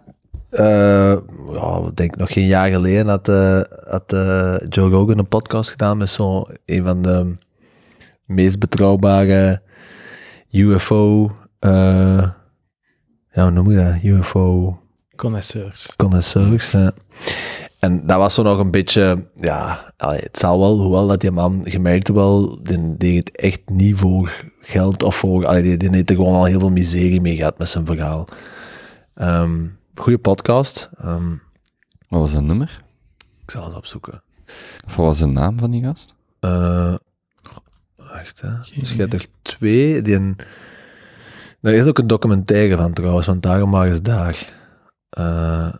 [0.49, 1.17] eh,
[1.51, 5.69] ja, ik denk nog geen jaar geleden had, eh, had eh, Joe Rogan een podcast
[5.69, 7.35] gedaan met zo een van de
[8.25, 9.61] meest betrouwbare
[10.51, 12.27] UFO, eh,
[13.31, 14.03] ja, hoe noem je dat?
[14.03, 14.77] UFO
[15.15, 15.93] Connoisseurs.
[15.95, 16.71] connoisseurs.
[16.71, 16.87] hè.
[17.81, 21.61] En dat was zo nog een beetje, ja, het zal wel, hoewel dat die man,
[21.63, 25.89] je merkte wel, die deed het echt niet voor geld of voor, allee, die, die
[25.89, 28.27] heeft er gewoon al heel veel miserie mee gehad met zijn verhaal.
[29.13, 30.89] Ehm goeie podcast.
[30.97, 31.29] Ehm,
[32.07, 32.83] Wat was dat nummer?
[33.43, 34.23] ik zal het opzoeken.
[34.85, 36.15] Of wat was de naam van die gast?
[36.39, 36.95] Eh
[37.95, 38.49] wacht, hè.
[38.75, 40.01] Dus je er twee.
[40.01, 40.37] Die een,
[41.61, 44.53] er is ook een documentaire van trouwens, want daarom waren ze daar.
[45.09, 45.73] Eh,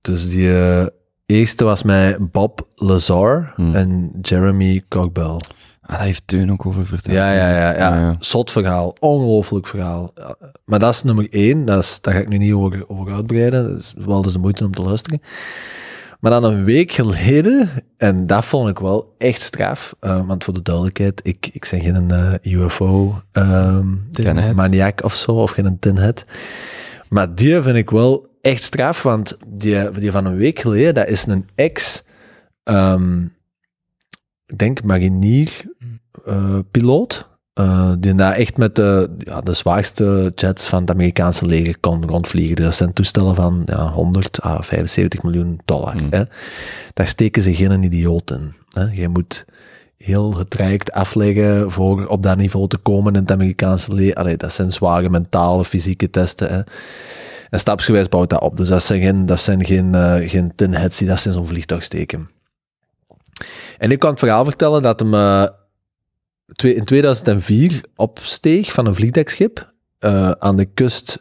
[0.00, 0.86] dus die eh,
[1.26, 3.74] eerste was met Bob Lazar Hmm.
[3.74, 5.36] en Jeremy Cogbell.
[5.80, 7.16] Ah, daar heeft Teun ook over verteld.
[7.16, 7.78] Ja, ja, ja, ja.
[7.78, 8.16] Ja, ja.
[8.18, 8.96] Zot verhaal.
[8.98, 10.10] Ongelooflijk verhaal.
[10.14, 10.34] Ja,
[10.64, 11.64] Maar dat is nummer één.
[11.64, 13.68] Dat is, daar ga ik nu niet over, over uitbreiden.
[13.68, 15.20] Dat is wel dus de moeite om te luisteren.
[16.20, 20.54] Maar dan een week geleden, en dat vond ik wel echt straf, eh, want voor
[20.54, 26.24] de duidelijkheid, ik, ik ben geen eh, UFO-maniak of zo, of geen tinhead.
[27.08, 31.08] Maar die vind ik wel echt straf, want die, die van een week geleden, dat
[31.08, 32.02] is een ex,
[32.62, 33.22] ehm,
[34.46, 35.50] ik denk marinier,
[36.24, 41.46] eh, piloot, eh, die daar echt met de, ja, de zwaarste jets van het Amerikaanse
[41.46, 42.56] leger kon rondvliegen.
[42.56, 46.02] Dat zijn toestellen van ja, 100 à 75 miljoen dollar.
[46.02, 46.06] Mm.
[46.10, 46.22] Hè.
[46.92, 48.54] Daar steken ze geen idioot in.
[48.68, 48.84] Hè.
[48.84, 49.44] Je moet
[49.96, 54.14] heel getraject afleggen voor op dat niveau te komen in het Amerikaanse leger.
[54.14, 56.48] Allee, dat zijn zware mentale, fysieke testen.
[56.52, 56.60] Hè.
[57.50, 58.56] En stapsgewijs bouwt dat op.
[58.56, 61.46] Dus dat zijn geen, dat zijn geen, eh, geen tinheads die dat ze in zo'n
[61.46, 62.30] vliegtuig steken.
[63.78, 65.44] En ik kan het verhaal vertellen dat hem eh,
[66.52, 71.18] twee- in 2004 opsteeg van een vliegdekschip eh, aan de kust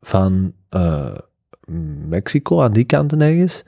[0.00, 0.52] van
[2.08, 3.62] Mexico, aan die kant ergens.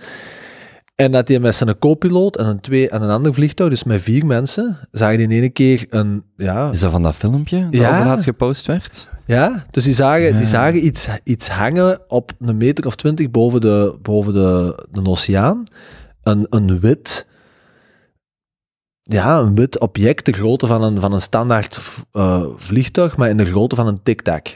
[0.95, 4.01] En dat hij met zijn co-piloot en een, twee, en een ander vliegtuig, dus met
[4.03, 7.99] vier mensen, zagen in één keer een, ja, Is dat van dat filmpje dat Ja.
[7.99, 8.05] ja.
[8.05, 9.09] laatst gepost werd?
[9.29, 10.39] Ja, dus die zagen, Ja.
[10.39, 15.05] die zagen iets, iets hangen op een meter of twintig boven de, boven de, de
[15.05, 15.63] oceaan.
[16.23, 17.27] Een, een wit,
[19.03, 21.81] ja, een wit object, de grootte van een, van een standaard
[22.13, 24.47] eh, vliegtuig, maar in de grootte van een tic-tac.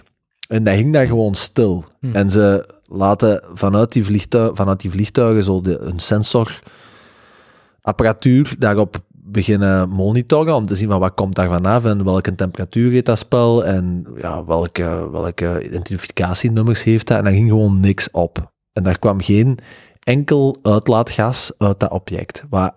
[0.48, 1.84] En dat hing daar gewoon stil.
[2.00, 2.14] Hm.
[2.14, 8.96] En ze laten vanuit die, vliegtuig, vanuit die vliegtuigen zo de, een sensorapparatuur daarop
[9.32, 13.18] beginnen monitoren om te zien van wat komt daar vanaf en welke temperatuur heeft dat
[13.18, 17.18] spel en ja, welke, welke identificatienummers heeft dat.
[17.18, 18.52] En daar ging gewoon niks op.
[18.72, 19.58] En daar kwam geen
[20.02, 22.44] enkel uitlaatgas uit dat object.
[22.50, 22.72] Wat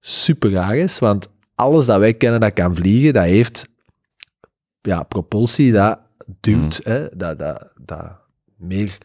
[0.00, 3.68] super raar is, want alles dat wij kennen dat kan vliegen, dat heeft
[4.80, 5.98] ja, propulsie, dat
[6.40, 8.12] duwt, hè, dat, dat, dat
[8.56, 8.98] meer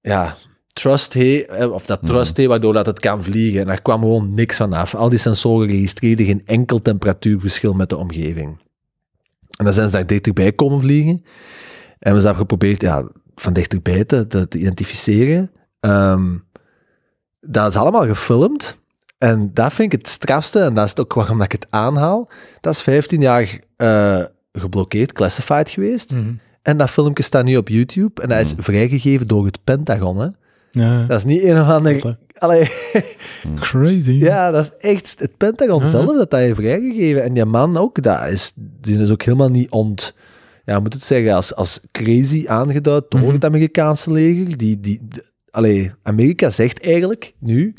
[0.00, 0.36] ja,
[0.72, 3.60] trust heeft, hè, of dat trust heeft, waardoor dat het kan vliegen.
[3.60, 4.94] En daar kwam gewoon niks van af.
[4.94, 8.60] Al die sensoren registreerden geen enkel temperatuurverschil met de omgeving.
[9.56, 11.24] En dan zijn ze daar dichterbij komen vliegen.
[11.98, 15.50] En we hebben geprobeerd ja, van dichterbij te, te, te identificeren.
[15.80, 16.36] Ehm,
[17.40, 18.78] dat is allemaal gefilmd.
[19.18, 22.28] En dat vind ik het strafste, en dat is ook waarom ik het aanhaal.
[22.60, 26.12] Dat is 15 jaar eh, geblokkeerd, classified geweest.
[26.12, 26.32] Mhm.
[26.62, 30.18] En dat filmpje staat nu op YouTube en dat is vrijgegeven door het Pentagon.
[30.18, 30.28] Hè?
[30.74, 32.16] Ja, Dat is niet een of ander...
[32.38, 32.70] Allee,
[33.54, 34.12] crazy.
[34.12, 35.88] ja, dat is echt het Pentagon Ja.
[35.88, 37.22] zelf dat dat heeft vrijgegeven.
[37.22, 40.16] En die man ook, dat is, die is ook helemaal niet ont...
[40.64, 43.32] Ja, moet het zeggen, als, als crazy aangeduid door Mhm.
[43.32, 44.56] het Amerikaanse leger.
[44.56, 47.74] Die, die, de- allee, Amerika zegt eigenlijk nu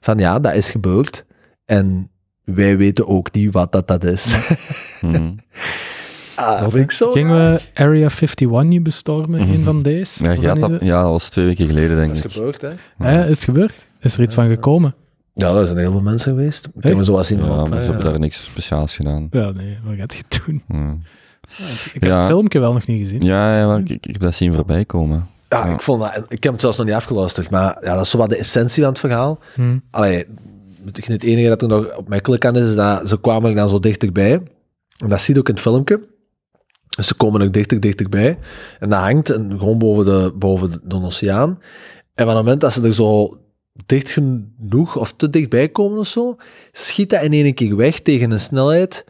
[0.00, 1.24] van ja, dat is gebeurd.
[1.64, 2.10] En
[2.44, 4.36] wij weten ook niet wat dat, dat is.
[5.00, 5.30] Mhm.
[6.38, 9.50] ah, dat vind ik zo Gingen we Area 51 niet bestormen, Mhm.
[9.52, 10.24] een van deze?
[10.40, 12.24] Ja, dat dat, ja, dat was twee weken geleden, denk Dat ik.
[12.24, 12.70] is gebeurd, hè?
[12.98, 13.86] Hè, is het gebeurd?
[14.00, 14.94] Is er iets van gekomen?
[15.34, 16.66] Ja, er zijn heel veel mensen geweest.
[16.66, 16.96] Ik heb Echt?
[16.96, 18.10] me zo wat zien Ja, maar ze hebben ja.
[18.10, 19.26] daar niks speciaals gedaan.
[19.30, 20.62] Ja, nee, wat gaat je doen?
[20.68, 20.96] Ja,
[21.84, 22.18] Ik heb Ja.
[22.18, 23.20] het filmpje wel nog niet gezien.
[23.20, 25.26] ja, ja maar ik, ik heb dat zien voorbij komen.
[25.48, 25.72] Ja, Ja.
[25.74, 28.18] ik, vond dat, ik heb het zelfs nog niet afgeluisterd, maar ja, dat is zo
[28.18, 29.38] wat de essentie van het verhaal.
[29.54, 29.78] Hm.
[29.90, 30.24] Allee,
[30.94, 33.78] het enige dat er nog opmerkelijk aan is, is dat ze kwamen er dan zo
[33.80, 34.32] dichterbij.
[35.02, 36.00] En dat zie je ook in het filmpje.
[36.98, 38.38] Dus ze komen ook dichter, dichterbij.
[38.78, 41.58] En dat hangt gewoon boven de, boven de, oceaan.
[42.14, 43.38] En van het moment dat ze er zo
[43.86, 46.36] dicht genoeg of te dichtbij komen of zo,
[46.72, 49.04] schiet dat in één keer weg tegen een snelheid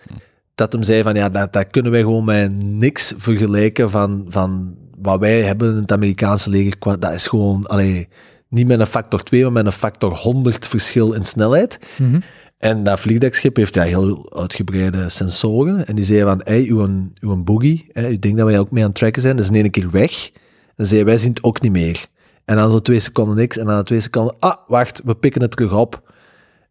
[0.59, 4.77] dat hem zei van ja, dat, dat kunnen wij gewoon met niks vergelijken van, van
[4.99, 7.01] wat wij hebben in het Amerikaanse leger.
[7.01, 8.09] Dat is gewoon, allee,
[8.49, 11.79] niet met een factor 2, maar met een factor 100 verschil in snelheid.
[11.99, 12.21] Mhm.
[12.59, 15.87] En dat vliegdekschip heeft ja, heel uitgebreide sensoren.
[15.87, 18.83] En die zeiden van, hey, uw, uw boogie, hè, uw ding dat wij ook mee
[18.83, 20.31] aan het tracken zijn, dat is in één keer weg.
[20.77, 22.07] En zeiden wij zien het ook niet meer.
[22.45, 23.57] En dan zo twee seconden niks.
[23.57, 26.13] En dan twee seconden, ah, wacht, we pikken het terug op.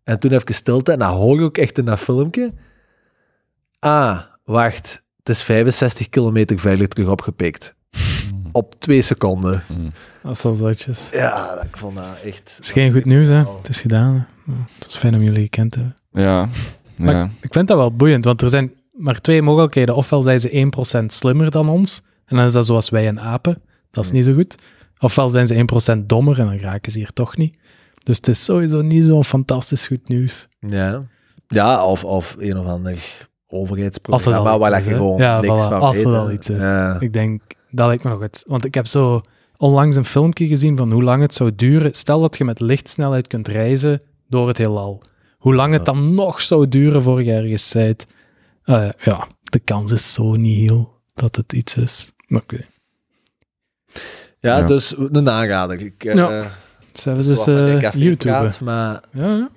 [0.03, 0.91] En toen even stilte.
[0.91, 2.53] En dat hoor je ook echt in dat filmpje.
[3.79, 7.75] Ah, wacht, het is 65 kilometer verder terug opgepikt.
[8.57, 9.63] Op twee seconden.
[9.69, 9.91] Mm.
[10.23, 11.09] Dat is wel zotjes.
[11.11, 12.55] Ja, dat- ik vond dat echt...
[12.55, 13.43] Het is geen goed nieuws, hè.
[13.57, 14.27] Het is gedaan.
[14.45, 14.53] hè.
[14.79, 15.95] Het is fijn om jullie gekend te hebben.
[16.23, 16.49] Ja,
[16.95, 17.29] Maar ja.
[17.41, 19.95] Ik vind dat wel boeiend, want er zijn maar twee mogelijkheden.
[19.95, 23.61] Ofwel zijn ze 1% slimmer dan ons, en dan is dat zoals wij en apen.
[23.91, 24.55] Dat is niet zo goed.
[24.99, 25.55] Ofwel zijn ze
[25.97, 27.57] 1% dommer, en dan raken ze hier toch niet.
[28.03, 30.47] Dus het is sowieso niet zo'n fantastisch goed nieuws.
[30.59, 31.01] Ja,
[31.47, 35.95] ja of, of een of ander overheidsprogramma waar je gewoon Ja, niks voilà, van als
[35.95, 36.05] weet.
[36.05, 36.61] het al iets is.
[36.61, 36.99] Ja.
[36.99, 38.43] Ik denk, dat lijkt me nog het.
[38.47, 39.21] Want ik heb zo
[39.57, 41.93] onlangs een filmpje gezien van hoe lang het zou duren.
[41.93, 45.01] Stel dat je met lichtsnelheid kunt reizen door het heelal.
[45.37, 48.07] Hoe lang het dan nog zou duren voor je ergens zijt.
[48.63, 52.11] Eh, ja, de kans is zo niet heel dat het iets is.
[52.27, 52.57] Maar oké.
[54.39, 54.65] Ja, Ja.
[54.67, 55.81] dus een aanrader.
[55.81, 56.51] Ik, Ja.
[56.93, 58.17] Ze hebben zo dus café YouTube.
[58.29, 59.49] praat, maar Ja, ja.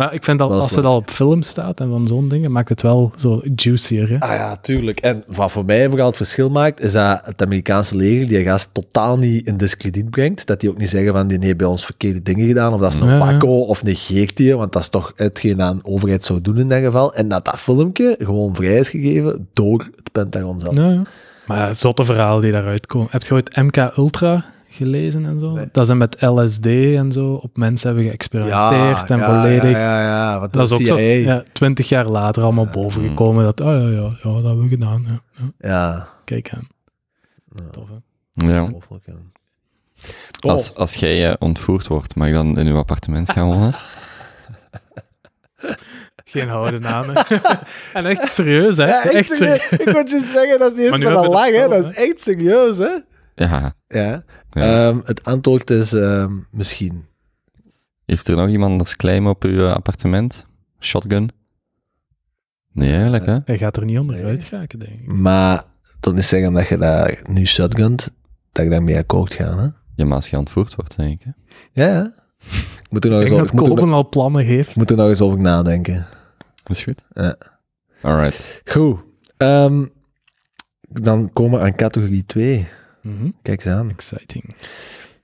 [0.00, 2.68] Maar ik vind dat als het al op film staat en van zo'n dingen, maakt
[2.68, 4.08] het wel zo juicier.
[4.08, 4.20] Hè?
[4.20, 5.00] Ah ja, tuurlijk.
[5.00, 8.68] En wat voor mij vooral het verschil maakt, is dat het Amerikaanse leger die gast
[8.72, 10.46] totaal niet in discrediet brengt.
[10.46, 12.94] Dat die ook niet zeggen van, die heeft bij ons verkeerde dingen gedaan, of dat
[12.94, 13.30] is een Ja, ja.
[13.30, 16.68] pakko, of negeert die, want dat is toch hetgeen aan de overheid zou doen in
[16.68, 17.14] dat geval.
[17.14, 20.76] En dat dat filmpje gewoon vrij is gegeven door het Pentagon zelf.
[20.76, 21.02] Ja, ja.
[21.46, 23.08] Maar ja, zotte verhalen die daaruit komen.
[23.10, 25.52] Heb je ooit MK Ultra gelezen en zo?
[25.52, 25.68] Nee.
[25.72, 29.70] Dat ze met LSD en zo op mensen hebben geëxperimenteerd en volledig...
[29.70, 30.40] Ja, ja, ja.
[30.40, 34.16] Want Dat is ook zo, ja, twintig jaar later allemaal bovengekomen dat, oh ja, ja,
[34.22, 35.04] ja, dat hebben we gedaan.
[35.06, 35.20] Ja,
[35.58, 35.68] ja.
[35.68, 36.08] Ja.
[36.24, 36.68] Kijk aan.
[37.54, 37.70] Ja.
[37.70, 38.46] Tof, hè?
[38.46, 38.52] ja.
[38.52, 38.62] Ja.
[40.40, 43.74] Oh, Als, als jij eh, ontvoerd wordt, mag je dan in uw appartement gaan wonen?
[46.24, 47.14] Geen houden namen.
[47.92, 48.86] en echt serieus, hè?
[48.86, 49.62] Ja, echt echt serieus.
[49.62, 49.86] serieus.
[49.86, 51.68] Ik moet je zeggen, dat is niet Maar eens nu van een hè.
[51.68, 52.96] Dat is echt serieus, hè.
[53.48, 53.74] Ja.
[53.88, 54.24] Ja.
[54.50, 54.88] ja.
[54.88, 57.04] Ehm, het antwoord is ehm, misschien.
[58.04, 60.46] Heeft er nog iemand als claim op uw eh, appartement?
[60.80, 61.30] Shotgun?
[62.72, 63.38] Nee, eigenlijk, hè?
[63.44, 64.00] Hij gaat er niet Nee.
[64.00, 65.06] onderuit geraken, denk ik.
[65.06, 65.64] Maar
[66.00, 68.10] dat niet zeggen dat je dat nu shotgunt,
[68.52, 69.68] dat ik daarmee akkoord ga, hè.
[69.94, 71.30] Ja, maar als je ontvoerd wordt, denk ik, hè?
[71.84, 72.12] Ja, ja.
[72.82, 74.70] Ik moet er nog eens over, moet er, Koben al plannen heeft.
[74.70, 76.06] ik moet er nog eens over nadenken.
[76.62, 77.04] Dat is goed.
[77.12, 77.36] Ja.
[78.02, 78.62] Alright.
[78.64, 78.98] Goed.
[79.36, 79.86] Ehm,
[80.80, 82.68] dan komen we aan categorie 2.
[83.00, 83.30] Mhm.
[83.42, 83.90] Kijk eens aan.
[83.90, 84.54] Exciting.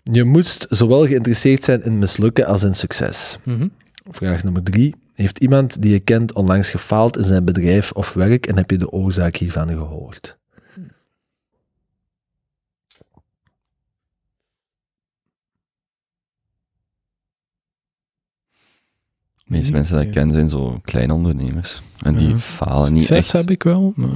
[0.02, 3.38] Je moest zowel geïnteresseerd zijn in mislukken als in succes.
[3.42, 3.68] Mhm.
[4.08, 4.94] Vraag nummer drie.
[5.14, 8.78] Heeft iemand die je kent onlangs gefaald in zijn bedrijf of werk en heb je
[8.78, 10.36] de oorzaak hiervan gehoord?
[19.36, 21.82] De meeste Nee, mensen die ik ken zijn zo kleine ondernemers.
[22.02, 22.36] En die Ja.
[22.36, 23.32] falen niet Succes echt.
[23.32, 23.92] heb ik wel.
[23.96, 24.08] maar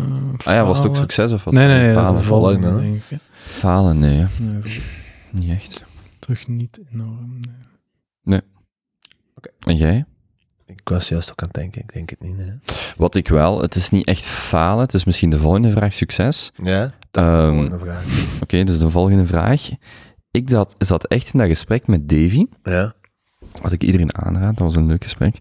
[0.45, 1.55] Ah ja, was het ook succes of wat?
[1.55, 3.19] Nee, nee, nee, dat is volgende, denk ik.
[3.51, 4.81] Falen, nee, Nee,
[5.31, 5.85] niet echt.
[6.19, 7.39] terug niet enorm.
[8.23, 8.41] nee.
[9.67, 10.05] En jij?
[10.67, 12.37] Ik was juist ook aan het denken, ik denk het niet.
[12.37, 12.53] Hè?
[12.97, 16.53] Wat ik wel, het is niet echt falen, het is misschien de volgende vraag succes.
[16.63, 16.95] Ja?
[17.11, 18.05] Ehm, Volgende vraag.
[18.43, 19.69] Oké, dus de volgende vraag.
[20.31, 22.95] Ik dat, zat echt in dat gesprek met Davy, Ja?
[23.63, 25.39] wat ik iedereen aanraad, dat was een leuk gesprek,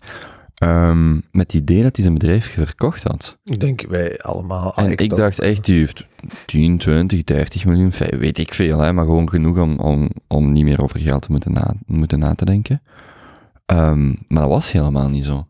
[0.60, 3.38] ehm, met het idee dat hij zijn bedrijf verkocht had.
[3.44, 4.74] Ik denk wij allemaal.
[4.74, 6.06] Ah, En ik, dacht echt, die heeft
[6.46, 10.64] 10, 20, 30 miljoen, weet ik veel, hè, maar gewoon genoeg om, om, om niet
[10.64, 12.82] meer over geld te moeten na, moeten na te denken.
[13.66, 15.48] Ehm, maar dat was helemaal niet zo.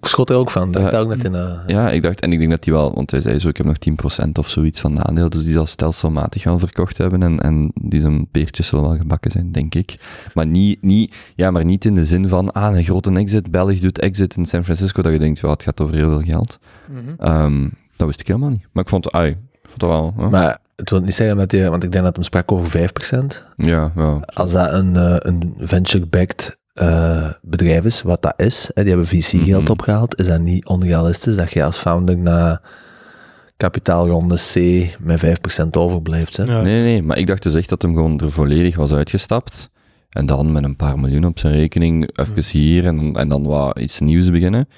[0.00, 0.72] Ik schot er ook van.
[0.72, 0.90] Dat Ja.
[0.90, 1.34] dacht ook net in.
[1.34, 3.56] eh, Ja, ik dacht, en ik denk dat hij wel, want hij zei zo, ik
[3.56, 7.40] heb nog 10% of zoiets van nadeel, dus die zal stelselmatig wel verkocht hebben en,
[7.40, 9.98] en die zijn peertjes zullen wel gebakken zijn, denk ik.
[10.34, 13.80] Maar niet, niet, ja, maar niet in de zin van, ah, een grote exit, België
[13.80, 16.58] doet exit in San Francisco, dat je denkt, ja, het gaat over heel veel geld.
[17.18, 18.66] Ehm, dat wist ik helemaal niet.
[18.72, 19.36] Maar ik vond, ai, ik
[19.68, 22.24] vond dat wel, Maar het wil niet zeggen dat hij, want ik denk dat hem
[22.24, 23.44] sprak over 5%.
[23.54, 24.20] ja, ja.
[24.34, 29.08] Als dat een, eh, een venture-backed eh, bedrijf is, wat dat is, hè, die hebben
[29.08, 29.70] VC-geld Mhm.
[29.70, 32.60] opgehaald, is dat niet onrealistisch dat je als founder na
[33.56, 34.54] kapitaalronde C
[35.00, 36.36] met 5% overblijft.
[36.36, 36.42] Hè?
[36.44, 36.60] Ja.
[36.62, 39.70] Nee, nee, maar ik dacht dus echt dat hem gewoon er volledig was uitgestapt.
[40.08, 43.78] En dan met een paar miljoen op zijn rekening, even hier en, en dan wat
[43.78, 44.68] iets nieuws beginnen.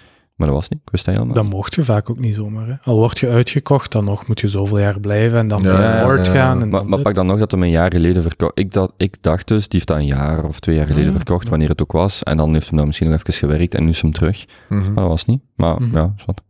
[0.41, 2.67] Maar dat was niet, ik wist dat helemaal Dat mocht je vaak ook niet zomaar.
[2.67, 2.75] Hè.
[2.83, 5.97] Al word je uitgekocht, dan nog moet je zoveel jaar blijven en dan Ja, naar
[5.97, 6.33] ja, board ja.
[6.33, 6.63] gaan.
[6.63, 8.59] En Maar, dan pak dan nog dat hem een jaar geleden verkocht.
[8.59, 11.17] Ik, dacht- ik dacht dus, die heeft dat een jaar of twee jaar geleden Ja,
[11.17, 12.23] verkocht, wanneer het ook was.
[12.23, 14.45] En dan heeft hem dan misschien nog even gewerkt en nu is hem terug.
[14.69, 14.85] Mhm.
[14.93, 15.41] Maar dat was niet.
[15.57, 15.97] Maar Mhm.
[15.97, 16.43] ja, is wat.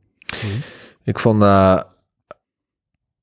[1.05, 1.87] Ik vond dat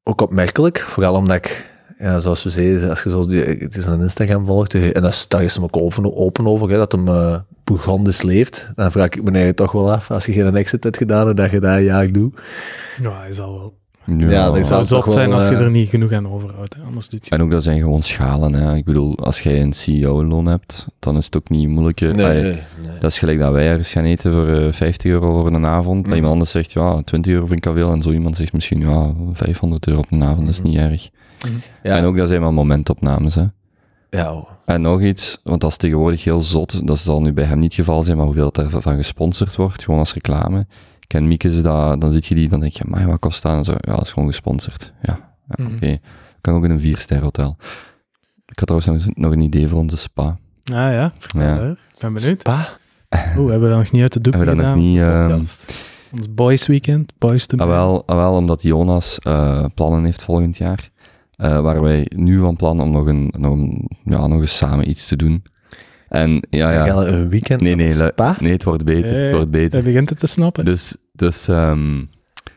[0.03, 3.85] ook opmerkelijk, vooral omdat ik, ja, zoals we zeiden, als je zoals die, het is
[3.85, 7.07] een Instagram volgt, en daar daar is hem ook open, open over, hè, dat hem
[7.07, 10.83] uh, Bourgondisch leeft, dan vraag ik me eigenlijk toch wel af, als je geen exit
[10.83, 12.39] hebt gedaan en dat je dat een jaar doet.
[13.01, 13.75] Ja, hij zal wel.
[14.17, 16.75] Ja, dat zou zot wel, zijn als je eh, er niet genoeg aan overhoudt.
[16.75, 16.81] Hè.
[16.81, 18.53] Anders doet je En ook dat zijn gewoon schalen.
[18.53, 18.75] Hè.
[18.75, 22.15] Ik bedoel, als jij een CEO-loon hebt, dan is het ook niet moeilijker.
[22.15, 25.39] Nee, Allee, nee, Dat is gelijk dat wij ergens gaan eten voor eh, 50 euro
[25.41, 25.97] voor een avond.
[25.97, 26.15] Dat Mhm.
[26.15, 27.91] iemand anders zegt, ja, 20 euro vind ik al veel.
[27.91, 31.09] En zo iemand zegt misschien, ja, 500 euro op een avond, dat is niet erg.
[31.83, 33.45] Ja, En ook dat zijn wel momentopnames, hè.
[34.09, 34.49] ja oh.
[34.65, 37.75] En nog iets, want dat is tegenwoordig heel zot, dat zal nu bij hem niet
[37.75, 40.59] het geval zijn, maar hoeveel er van gesponsord wordt, gewoon als reclame.
[40.99, 43.51] Ik ken Miekes, dat, dan zit je die, dan denk je, maar wat kost dat?
[43.57, 44.93] En zo, ja, dat is gewoon gesponsord.
[45.01, 45.73] Ja, ja Mhm.
[45.75, 45.97] oké.
[46.41, 47.55] Kan ook in een vierster hotel.
[48.45, 50.23] Ik had trouwens nog, een idee voor onze spa.
[50.23, 50.37] Ah
[50.73, 51.55] ja, Ja.
[51.69, 52.39] Ik ben benieuwd.
[52.39, 52.67] Spa?
[53.37, 55.29] Oeh, hebben we dat nog niet uit de doek Hebben we dat nog gedaan?
[55.29, 55.49] niet,
[56.11, 56.19] ehm.
[56.19, 60.57] Ons boys weekend, boys to Ah, wel, ah, wel, omdat Jonas eh, plannen heeft volgend
[60.57, 60.89] jaar,
[61.37, 64.89] eh, waar wij nu van plan om nog, een, nog, een, ja, nog eens samen
[64.89, 65.43] iets te doen.
[66.09, 66.85] En ja, Ja.
[66.85, 68.35] ja, Een weekend nee, nee, spa?
[68.39, 69.73] nee, het wordt beter, het wordt beter.
[69.73, 70.65] Hij begint het te snappen.
[70.65, 72.03] Dus, dus, ehm,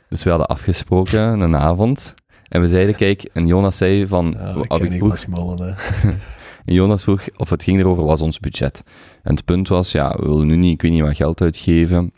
[0.09, 2.15] dus we hadden afgesproken een avond.
[2.49, 5.25] En we zeiden, kijk, en Jonas zei van, Ja, of ik vroeg,
[5.59, 5.67] hè.
[6.65, 8.85] en Jonas vroeg of het ging erover was ons budget.
[9.23, 12.13] En het punt was, ja, we willen nu niet, ik weet niet wat geld uitgeven.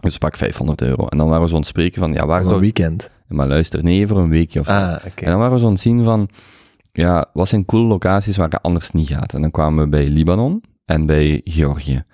[0.00, 1.06] Dus pak 500 euro.
[1.06, 2.60] En dan waren we zo aan het spreken van, ja, waar Voor een zou...
[2.60, 3.10] weekend.
[3.28, 4.72] Maar luister, nee, voor een weekje of zo.
[4.72, 5.04] Ah.
[5.14, 6.28] En dan waren we zo aan het zien van,
[6.92, 9.34] ja, wat zijn coole locaties waar het anders niet gaat.
[9.34, 12.04] En dan kwamen we bij Libanon en bij Georgië.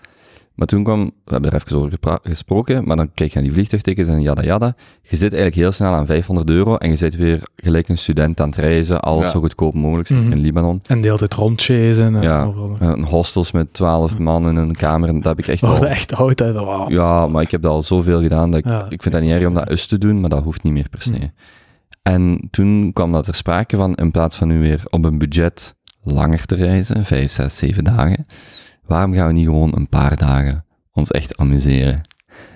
[0.62, 3.52] Maar toen kwam, we hebben er even over gesproken, maar dan kijk je naar die
[3.52, 4.74] vliegtuigtickets en jada jada.
[5.02, 8.40] Je zit eigenlijk heel snel aan 500 euro en je zit weer gelijk een student
[8.40, 9.30] aan het reizen, alles Ja.
[9.30, 10.30] zo goedkoop mogelijk Mhm.
[10.30, 10.80] in Libanon.
[10.86, 12.16] En de hele tijd rondchasen.
[12.16, 12.52] En Ja.
[12.78, 15.86] Een hostels met 12 man in een kamer, en dat heb ik echt al...
[15.86, 16.39] echt oud.
[16.39, 16.52] Hè.
[16.52, 16.90] Wow.
[16.90, 18.86] Ja, maar ik heb dat al zoveel gedaan dat ik, Ja.
[18.89, 20.89] ik vind dat niet erg om dat eens te doen, maar dat hoeft niet meer
[20.89, 21.10] per se.
[21.12, 21.26] Hm.
[22.02, 25.74] En toen kwam dat ter sprake van, in plaats van nu weer op een budget
[26.02, 28.26] langer te reizen, vijf, zes, zeven dagen,
[28.86, 32.00] waarom gaan we niet gewoon een paar dagen ons echt amuseren?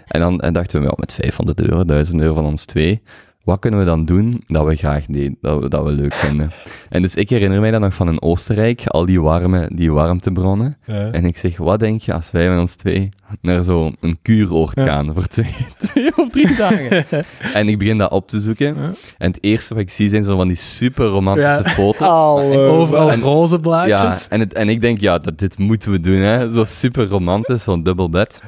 [0.07, 3.03] En dan en dachten we, wel, met 500 euro, 1000 euro van ons twee,
[3.47, 6.51] wat kunnen we dan doen dat we graag deden, dat we, dat we leuk vinden?
[6.89, 10.77] En dus ik herinner mij dan nog van in Oostenrijk, al die warme, die warmtebronnen.
[10.87, 13.09] En ik zeg, wat denk je als wij met ons twee
[13.41, 14.85] naar zo'n kuuroord Ja.
[14.85, 15.55] gaan voor twee,
[15.93, 17.05] twee of drie dagen?
[17.55, 18.67] en ik begin dat op te zoeken.
[18.75, 18.91] Ja.
[19.19, 22.57] En het eerste wat ik zie zijn zo van die super romantische foto's.
[22.57, 24.29] Overal En- roze Ja, blaadjes.
[24.29, 26.53] en, het, en ik denk, ja, dat, dit moeten we doen, hè.
[26.53, 28.43] Zo super romantisch, zo'n dubbel bed.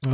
[0.00, 0.12] Eh,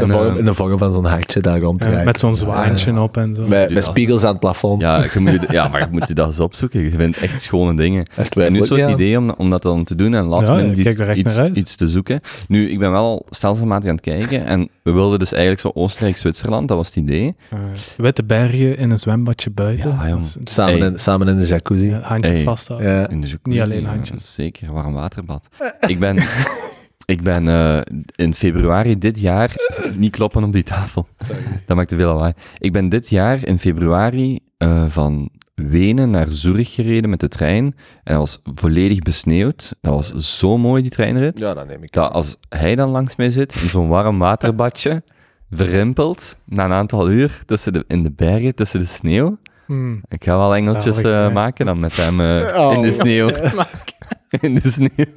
[0.00, 2.36] In de, vorm, eh, in de vorm van zo'n hartje daar rond te met zo'n
[2.36, 3.46] zwaantje op en zo.
[3.46, 4.80] Met, spiegels aan het plafond.
[4.80, 6.80] Ja, je moet, je- ja, maar je moet je dat eens opzoeken.
[6.80, 8.06] Je vindt echt schone dingen.
[8.36, 8.94] En nu is zo het ja.
[8.94, 12.20] idee om, om dat dan te doen en last Ja, iets, iets, iets te zoeken.
[12.48, 16.68] Nu, ik ben wel stelselmatig aan het kijken en we wilden dus eigenlijk zo Oostenrijk-Zwitserland,
[16.68, 17.34] dat was het idee.
[17.50, 17.58] Eh,
[17.96, 19.90] witte bergen in een zwembadje buiten.
[19.90, 21.88] Ja, Samen, in, samen in de jacuzzi.
[21.88, 22.90] ja, handjes vasthouden.
[22.90, 23.08] Ja.
[23.08, 24.34] In de jacuzzi, Niet alleen ja, handjes.
[24.34, 25.48] Zeker, warm waterbad.
[25.86, 26.16] Ik ben,
[27.04, 27.80] ik ben eh,
[28.14, 29.54] in februari dit jaar...
[29.96, 31.08] Niet kloppen op die tafel.
[31.66, 32.32] Dat maakt te veel lawaai.
[32.58, 37.64] Ik ben dit jaar in februari eh, van Wenen naar Zurich gereden met de trein.
[38.04, 39.76] En dat was volledig besneeuwd.
[39.80, 41.38] Dat was zo mooi, die treinrit.
[41.38, 41.92] Ja, dat neem ik.
[41.92, 45.02] Dat als hij dan langs mij zit, in zo'n warm waterbadje,
[45.50, 49.38] verrimpeld, na een aantal uur tussen de, in de bergen, tussen de sneeuw.
[49.66, 50.02] Hmm.
[50.08, 53.28] Ik ga wel engeltjes Zalig, eh, maken dan met hem eh, Oh, in de sneeuw.
[54.40, 55.12] in de sneeuw.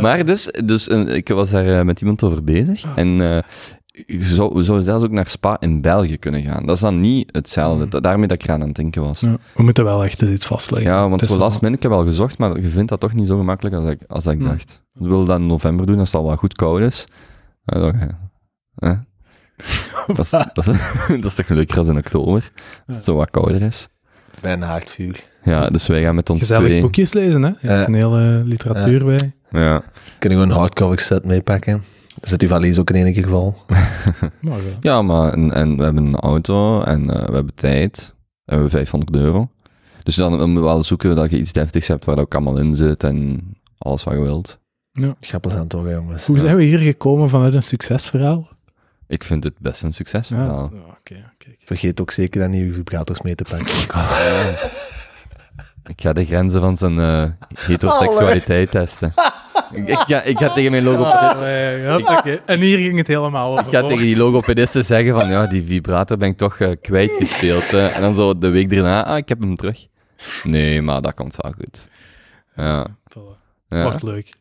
[0.00, 2.84] Maar dus, dus eh, ik was daar eh, met iemand over bezig.
[2.96, 3.38] En eh
[4.06, 6.66] je zou, we zouden zelfs ook naar Spa in België kunnen gaan.
[6.66, 7.84] Dat is dan niet hetzelfde.
[7.84, 7.90] Mm.
[7.90, 9.20] Da- Daarmee dat ik eraan aan het denken was.
[9.20, 10.90] ja, we moeten wel echt eens iets vastleggen.
[10.90, 13.14] Ja, want voor wel- last minute, ik heb al gezocht, maar je vindt dat toch
[13.14, 14.44] niet zo gemakkelijk als ik, als ik Hm.
[14.44, 14.82] dacht.
[14.92, 17.04] We willen dat in november doen, als het al wat goed koud is.
[17.64, 17.94] Ja, dan,
[18.76, 18.90] eh,
[20.06, 20.64] dat, is, dat, is,
[21.20, 22.50] dat is toch leuker als in oktober,
[22.86, 23.88] als het zo wat kouder is.
[24.40, 25.24] Bij een haardvuur.
[25.44, 26.80] Ja, dus wij gaan met ons Gezellig twee...
[26.80, 27.48] boekjes lezen, hè?
[27.48, 27.86] Je hebt Ja.
[27.88, 29.30] een hele literatuur bij.
[29.50, 29.82] Ja.
[30.18, 31.72] Kunnen we een hardcover set meepakken?
[32.08, 33.56] Dan zit die valies ook in één geval.
[34.40, 34.76] Maar wel.
[34.80, 38.14] ja, maar en, en we hebben een auto en eh, we hebben tijd.
[38.44, 39.50] En we hebben 500 euro.
[40.02, 42.58] Dus dan, moeten we wel zoeken dat je iets deftigs hebt waar dat ook allemaal
[42.58, 43.40] in zit en
[43.78, 44.58] alles wat je wilt.
[45.20, 46.26] Grappig aan het horen, jongens.
[46.26, 48.48] Hoe zijn we hier gekomen vanuit een succesverhaal?
[49.10, 50.28] Ik vind het best een succes.
[50.28, 50.72] Ja, is- oh.
[51.64, 53.74] Vergeet ook zeker dat niet uw vibrators mee te pakken.
[55.86, 57.30] Ik ga de grenzen van zijn eh,
[57.66, 59.12] heteroseksualiteit testen.
[59.72, 61.40] Ik, ik, ga, ik ga tegen mijn logopedist...
[61.40, 62.38] Ah, ja.
[62.46, 63.64] En hier ging het helemaal over.
[63.66, 67.70] Ik ga tegen die logopedisten zeggen van, ja, die vibrator ben ik toch eh, kwijtgespeeld.
[67.70, 67.86] hè.
[67.86, 69.86] En dan zo de week daarna, ah, ik heb hem terug.
[70.44, 71.88] Nee, maar dat komt wel goed.
[72.56, 72.86] Ja,
[73.68, 74.32] ja Wordt leuk.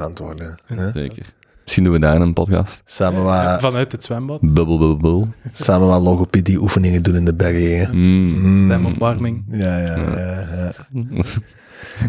[0.00, 0.58] Aan het worden.
[0.66, 0.90] hè?
[0.90, 1.26] zeker.
[1.68, 2.82] Misschien doen we daar een podcast.
[2.84, 4.40] Samen Ja, wat, Vanuit het zwembad.
[4.40, 5.28] Bubbel, bubbel, bubbel.
[5.52, 7.96] samen wat logopedie oefeningen doen in de bergen.
[7.96, 8.40] Mm.
[8.40, 8.64] Mm.
[8.64, 9.44] Stemopwarming.
[9.48, 10.72] Ja, ja, ja.
[10.92, 11.22] ja.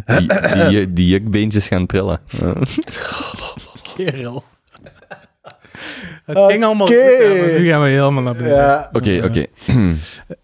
[0.19, 2.19] Die, die, die jukbeentjes gaan trillen.
[2.27, 2.53] Ja.
[3.95, 4.43] Kerel.
[6.25, 6.95] Het ging allemaal goed,
[7.57, 8.57] nu gaan we helemaal naar beneden.
[8.57, 8.89] Ja.
[8.91, 9.45] Oké, oké.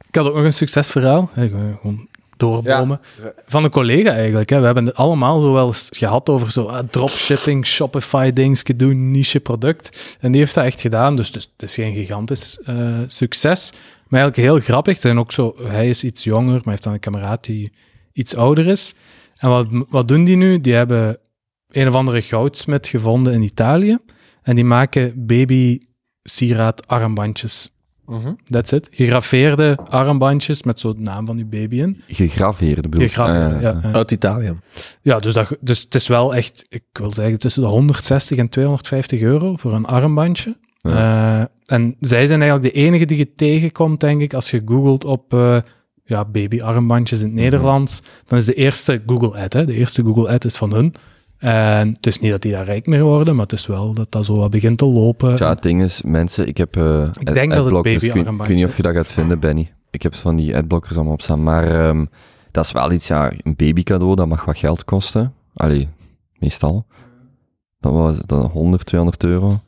[0.07, 1.29] Ik had ook nog een succesverhaal.
[1.33, 2.07] Hè, gewoon
[2.37, 3.01] doorbomen.
[3.23, 3.33] Ja.
[3.45, 4.49] Van een collega eigenlijk.
[4.49, 4.59] Hè.
[4.59, 9.11] We hebben het allemaal zo wel eens gehad over zo ah, dropshipping, Shopify dingetje doen,
[9.11, 10.15] niche product.
[10.19, 11.15] En die heeft dat echt gedaan.
[11.15, 12.75] Dus het is, het is geen gigantisch eh,
[13.07, 13.71] succes.
[14.07, 15.03] Maar eigenlijk heel grappig.
[15.03, 17.71] En ook zo, hij is iets jonger, maar heeft dan een kameraad die
[18.13, 18.93] iets ouder is.
[19.37, 20.61] En wat, wat doen die nu?
[20.61, 21.17] Die hebben
[21.71, 23.97] een of andere goudsmit gevonden in Italië.
[24.41, 25.79] En die maken baby
[26.23, 27.74] sieraad armbandjes.
[28.49, 28.87] That's it.
[28.91, 32.01] Gegraveerde armbandjes met zo de naam van uw baby in.
[32.07, 33.81] Gegraveerde bedoel Ah, ja, ja.
[33.91, 34.59] Uit Italië.
[35.01, 38.49] Ja, dus, dat, dus het is wel echt, ik wil zeggen, tussen de 160 en
[38.49, 40.57] 250 euro voor een armbandje.
[40.81, 45.05] Eh, en zij zijn eigenlijk de enige die je tegenkomt, denk ik, als je googelt
[45.05, 45.57] op eh,
[46.03, 48.01] ja, baby-armbandjes in het Nederlands.
[48.25, 49.65] Dan is de eerste Google-ad, hè.
[49.65, 50.93] De eerste Google-ad is van hun.
[51.37, 54.11] En het is niet dat die daar rijk mee worden, maar het is wel dat
[54.11, 55.35] dat zo wat begint te lopen.
[55.37, 57.73] Ja, het ding is, mensen, ik heb eh Ik denk dat het.
[57.75, 59.71] Ik weet- Ik weet baby-armbandje niet of je dat gaat vinden, Benny.
[59.89, 61.43] Ik heb van die adblockers allemaal op staan.
[61.43, 62.05] Maar ehm,
[62.51, 65.33] dat is wel iets, ja, een babycadeau, dat mag wat geld kosten.
[65.53, 65.87] Allee,
[66.39, 66.85] meestal.
[67.79, 69.59] Dat was het dan 100, 200 euro.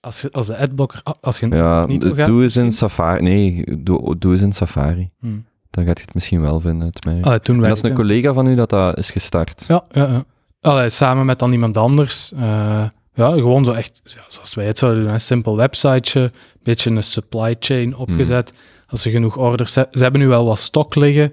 [0.00, 2.72] Als, je, als de adblocker, als je Ja, niet doe eens in?
[2.72, 3.22] Safari.
[3.22, 5.10] Nee, doe, doe eens in Safari.
[5.20, 5.44] Hmm.
[5.70, 7.06] Dan gaat je het misschien wel vinden, het.
[7.22, 9.64] Ah, toen En dat is een collega van u dat dat is gestart.
[9.68, 10.24] Ja, ja, ja.
[10.60, 12.32] Allee, samen met dan iemand anders.
[12.32, 16.30] eh, ja, gewoon zo echt, ja, zoals wij het zouden doen, een simpel websiteje,
[16.62, 18.52] beetje een supply chain opgezet.
[18.86, 19.96] Als ze genoeg orders hebben.
[19.98, 21.32] Ze hebben nu wel wat stok liggen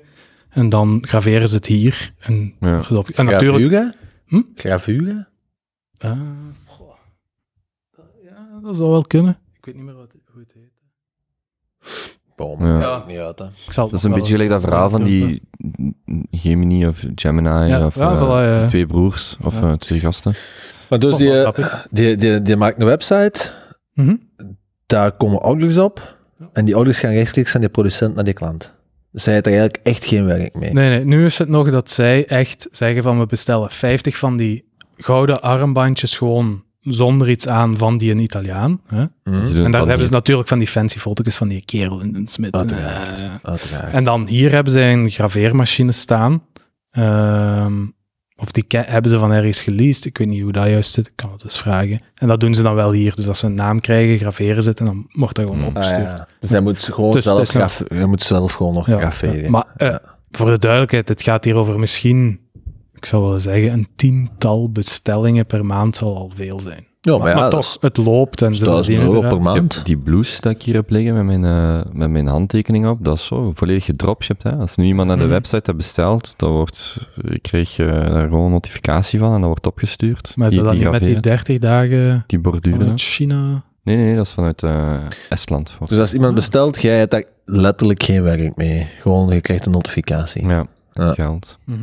[0.50, 2.14] en dan graveren ze het hier.
[2.20, 2.82] En, Ja.
[3.16, 3.66] en natuurlijk...
[3.72, 3.94] Gravure?
[4.26, 4.42] Hm?
[4.56, 5.28] Gravure?
[6.66, 6.94] Goh.
[8.24, 9.38] ja, dat zou wel kunnen.
[9.58, 10.05] Ik weet niet meer wat.
[12.36, 12.66] Boom.
[12.66, 12.80] Ja.
[12.80, 13.04] Ja.
[13.08, 13.46] Niet uit, hè.
[13.46, 15.42] Ik zal Dat is een beetje gelijk dat verhaal van die
[16.32, 18.60] Gemini of Gemini Ja, of ja, eh, voilà, ja.
[18.60, 19.68] die twee broers of Ja.
[19.68, 20.34] eh, twee gasten.
[20.90, 23.52] Maar dus Oh, die, die, die, die maakt een website,
[23.94, 24.16] Mhm.
[24.86, 26.16] daar komen orders op,
[26.54, 28.74] en die orders gaan rechtstreeks van die producent naar die klant.
[29.12, 30.74] Dus hij heeft er eigenlijk echt geen werk mee.
[30.74, 34.38] Nee, nee, nu is het nog dat zij echt zeggen van we bestellen 50 van
[34.38, 34.66] die
[34.98, 38.82] gouden armbandjes gewoon zonder iets aan van die een Italiaan.
[38.88, 38.98] Hè?
[38.98, 39.08] Hm?
[39.24, 42.16] Doen En daar dan hebben ze natuurlijk van die fancy foto's van die kerel in
[42.16, 42.54] een smid.
[42.56, 43.20] Uiteraard.
[43.22, 43.94] Eh, Uiteraard.
[43.94, 46.42] en dan hier hebben ze een graveermachine staan.
[46.92, 47.74] Ehm,
[48.36, 50.06] of die hebben ze van ergens geleased.
[50.06, 51.08] Ik weet niet hoe dat juist zit.
[51.08, 52.00] Ik kan het dus vragen.
[52.16, 53.16] En dat doen ze dan wel hier.
[53.16, 55.70] Dus als ze een naam krijgen, graveren ze het en dan wordt dat gewoon Hmm.
[55.70, 56.02] Ah, opgestuurd.
[56.18, 56.28] ja.
[56.40, 59.52] Dus hij moet gewoon Dus zelf, nog- hij moet zelf gewoon nog Ja, graveren.
[59.52, 60.02] Maar eh, Ja.
[60.32, 62.40] voor de duidelijkheid, het gaat hier over misschien,
[62.96, 66.86] ik zou wel zeggen, een tiental bestellingen per maand zal al veel zijn.
[67.02, 69.30] Ja, maar maar, ja, maar dat toch, is het loopt en 1000 verdienen euro per
[69.30, 69.86] Ik heb maand.
[69.86, 73.16] die blouse dat ik hier heb liggen met mijn, eh, met mijn handtekening op, dat
[73.16, 74.44] is zo volledig gedropshipped.
[74.44, 74.58] Hè.
[74.58, 75.32] Als nu iemand naar de Mhm.
[75.34, 79.48] website heeft besteld, dan wordt, ik kreeg eh, daar gewoon een notificatie van en dat
[79.48, 80.34] wordt opgestuurd.
[80.36, 82.80] Maar is die, dat die met die graveren, 30 dagen die borduren.
[82.80, 83.64] vanuit China?
[83.84, 84.94] Nee, nee, dat is vanuit eh,
[85.30, 85.78] Estland.
[85.84, 88.88] Dus als iemand bestelt, jij hebt daar letterlijk geen werk mee.
[89.02, 90.48] Gewoon, je krijgt een notificatie.
[90.48, 91.14] Ja, Ja.
[91.14, 91.58] geld.
[91.66, 91.80] Mhm.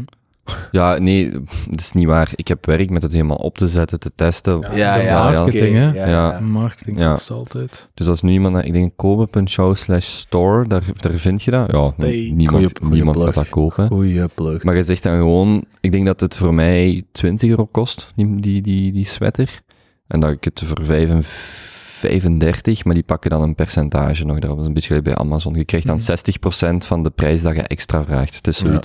[0.70, 1.30] Ja, nee,
[1.70, 2.30] dat is niet waar.
[2.34, 4.66] Ik heb werk met het helemaal op te zetten, te testen.
[4.74, 5.84] Ja, De ja, marketing, hè?
[5.84, 6.30] Ja, Ja.
[6.32, 6.40] ja.
[6.40, 7.12] Marketing Ja.
[7.14, 7.88] is altijd.
[7.94, 11.72] Dus als nu iemand, naar- ik denk kobe.show slash store, daar, daar vind je dat.
[11.72, 12.32] Ja, Nee.
[12.32, 13.88] niemand, Goeie- goeie niemand gaat dat kopen.
[13.88, 14.62] Goeie plug.
[14.62, 18.40] Maar je zegt dan gewoon, ik denk dat het voor mij 20 euro kost, die,
[18.40, 19.60] die, die, die sweater.
[20.06, 21.70] En dat ik het voor 55,
[22.00, 24.38] 35, maar die pakken dan een percentage nog.
[24.38, 25.54] Dat is een beetje gelijk bij Amazon.
[25.54, 26.04] Je krijgt dan Mhm.
[26.04, 28.34] 60% van de prijs dat je extra vraagt.
[28.34, 28.80] Het is Ja.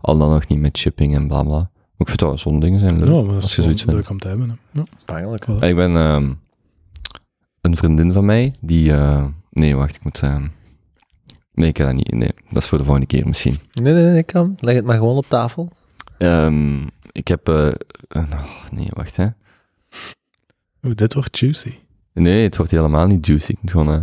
[0.00, 1.70] Al dan nog niet met shipping en bla bla.
[1.98, 3.98] Ik vind dat wel zo'n dingen zijn leuk, Ja, maar dat als je zoiets vindt.
[3.98, 4.58] leuk om te hebben.
[4.72, 4.80] Hè.
[5.52, 5.60] Ja.
[5.68, 6.32] Ik ben ehm,
[7.60, 8.92] een vriendin van mij, die...
[8.92, 10.22] eh, nee, wacht, ik moet...
[10.22, 10.46] ehm,
[11.52, 12.12] nee, ik kan dat niet.
[12.12, 13.56] Nee, dat is voor de volgende keer misschien.
[13.72, 14.56] Nee, nee, nee, kan.
[14.60, 15.68] Leg het maar gewoon op tafel.
[16.18, 16.82] Ehm,
[17.12, 17.48] ik heb...
[17.48, 17.68] eh,
[18.08, 18.30] oh,
[18.70, 19.26] nee, wacht, hè.
[20.82, 21.74] Oeh, dit wordt juicy.
[22.12, 23.52] Nee, het wordt helemaal niet juicy.
[23.52, 24.02] Ik moet gewoon eh,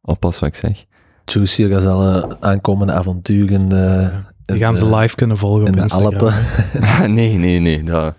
[0.00, 0.84] oppassen wat ik zeg.
[1.24, 3.68] Juicy gaat alle aankomende avonturen
[4.54, 6.12] Die gaan ze de- live kunnen volgen in op Instagram.
[6.20, 7.12] Alpen.
[7.14, 7.82] nee, nee, nee.
[7.82, 8.14] Dat,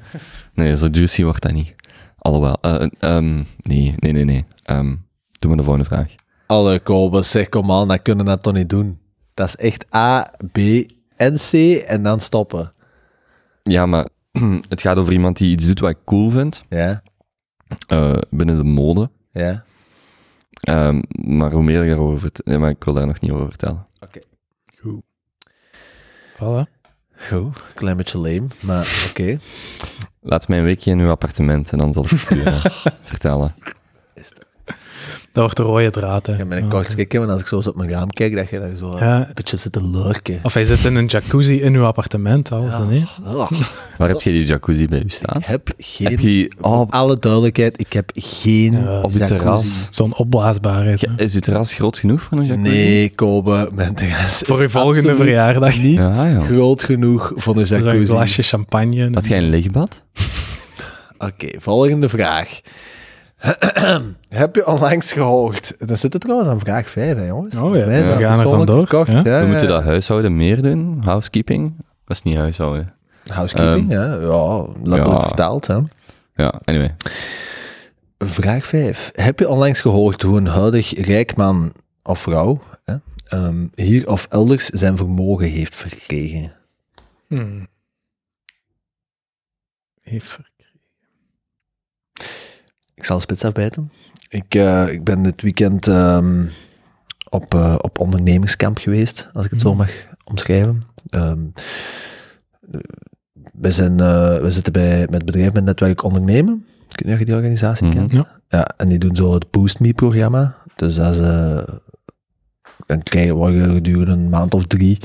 [0.54, 1.76] nee, zo juicy wordt dat niet.
[2.18, 2.58] Alhoewel.
[2.62, 4.46] eh, ehm, nee, nee, nee, nee.
[4.64, 4.96] Ehm,
[5.40, 6.08] doe maar de volgende vraag.
[6.48, 9.00] Alle Kobus, zeg kom aan, dat kunnen we dat toch niet doen.
[9.34, 10.58] Dat is echt A, B
[11.16, 11.54] en C
[11.88, 12.74] en dan stoppen.
[13.64, 14.08] Ja, maar
[14.70, 16.64] het gaat over iemand die iets doet wat ik cool vind.
[16.70, 17.02] Ja,
[17.88, 19.10] eh, binnen de mode.
[19.32, 19.64] ja.
[20.60, 22.44] Ehm, maar hoe meer ik daarover vertel...
[22.48, 23.88] Nee, maar ik wil daar nog niet over vertellen.
[24.00, 24.26] Goed.
[26.40, 26.64] Voilà.
[27.28, 29.40] Goed, klein beetje lame, maar oké.
[30.22, 32.66] Laat mij een weekje in uw appartement en dan zal ik het u eh,
[33.12, 33.56] vertellen.
[34.14, 34.46] Dat
[35.34, 36.26] wordt de rode draad.
[36.26, 36.34] Hè.
[36.34, 36.96] Ik Ja, kort oké.
[36.96, 39.18] kijken, want als ik zo eens op mijn raam kijk, dat je daar zo Ja.
[39.18, 40.40] een beetje zit te lurken.
[40.44, 43.08] Of hij zit in een jacuzzi in uw appartement, alles dan niet.
[43.98, 45.38] Waar heb je die jacuzzi bij u staan?
[45.40, 46.08] ik heb geen...
[46.08, 46.52] Heb je...
[46.62, 49.02] Oh, Op alle duidelijkheid, ik heb geen Ja.
[49.02, 49.88] op je terras.
[49.90, 51.02] Zo'n opblaasbaarheid.
[51.02, 51.08] hè.
[51.12, 52.72] Ja, Is uw terras groot genoeg voor een jacuzzi?
[52.72, 55.78] Nee, Kobe, mijn terras Voor uw volgende verjaardag.
[55.78, 56.42] niet Ja, ja.
[56.42, 58.14] groot genoeg voor een Zo'n jacuzzi.
[58.14, 59.10] glasje champagne.
[59.14, 60.04] Had jij een lichtbad?
[61.18, 62.60] Oké, volgende vraag.
[64.30, 65.76] Heb je onlangs gehoord?
[65.88, 67.56] Dan zit het trouwens aan vraag 5, hè, jongens.
[67.56, 69.18] Oh ja, Wij we gaan er vandoor, gekocht, ja.
[69.18, 69.46] ja, We ja.
[69.46, 71.74] moeten dat huishouden meer doen, housekeeping.
[71.78, 72.94] Dat is niet huishouden.
[73.28, 74.06] Housekeeping, ja.
[74.06, 75.28] Ja, letterlijk ja.
[75.28, 75.78] vertaald, hè.
[76.36, 76.96] Ja, anyway.
[78.18, 79.12] Vraag 5.
[79.14, 82.96] Heb je onlangs gehoord hoe een huidig rijk man of vrouw hè,
[83.28, 86.54] ehm, hier of elders zijn vermogen heeft verkregen?
[87.28, 87.68] Hmm.
[90.04, 90.49] Heeft verkregen.
[93.00, 93.92] Ik zal spits afbijten.
[94.30, 96.46] Ik, eh, ik ben dit weekend ehm,
[97.30, 99.78] op, eh, op ondernemingskamp geweest, als ik het zo Mhm.
[99.78, 99.92] mag
[100.24, 100.84] omschrijven.
[101.10, 101.40] Ehm,
[102.72, 102.80] eh,
[103.54, 103.96] we, zijn,
[104.42, 106.66] we zitten bij, met het bedrijf met netwerk ondernemen.
[106.90, 107.96] Ik weet niet of je die organisatie Mhm.
[107.96, 108.12] kent.
[108.12, 108.28] Ja.
[108.48, 110.56] Ja, en die doen zo het Boost Me-programma.
[110.76, 111.62] Dus als, eh
[112.86, 114.98] dan krijgen we gedurende een maand of drie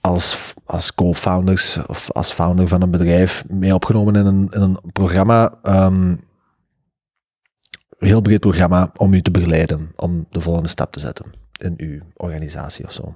[0.00, 4.78] als, als co-founders of als founder van een bedrijf mee opgenomen in een, in een
[4.92, 5.54] programma.
[5.62, 6.20] ehm, een
[7.98, 12.00] heel breed programma om u te begeleiden, om de volgende stap te zetten in uw
[12.16, 13.14] organisatie of zo.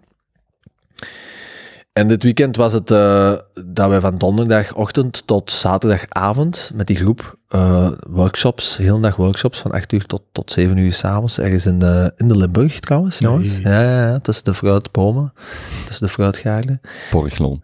[1.92, 3.32] En dit weekend was het eh,
[3.64, 9.70] dat wij van donderdagochtend tot zaterdagavond met die groep eh, workshops, heel dag workshops, van
[9.70, 13.30] 8 uur tot, tot 7 uur s'avonds, ergens in de, in de Limburg trouwens, Nee.
[13.32, 13.56] jongens.
[13.56, 15.32] Ja, ja, ja, tussen de fruitbomen,
[15.86, 16.80] tussen de fruitgaarden.
[17.10, 17.62] Porgloon.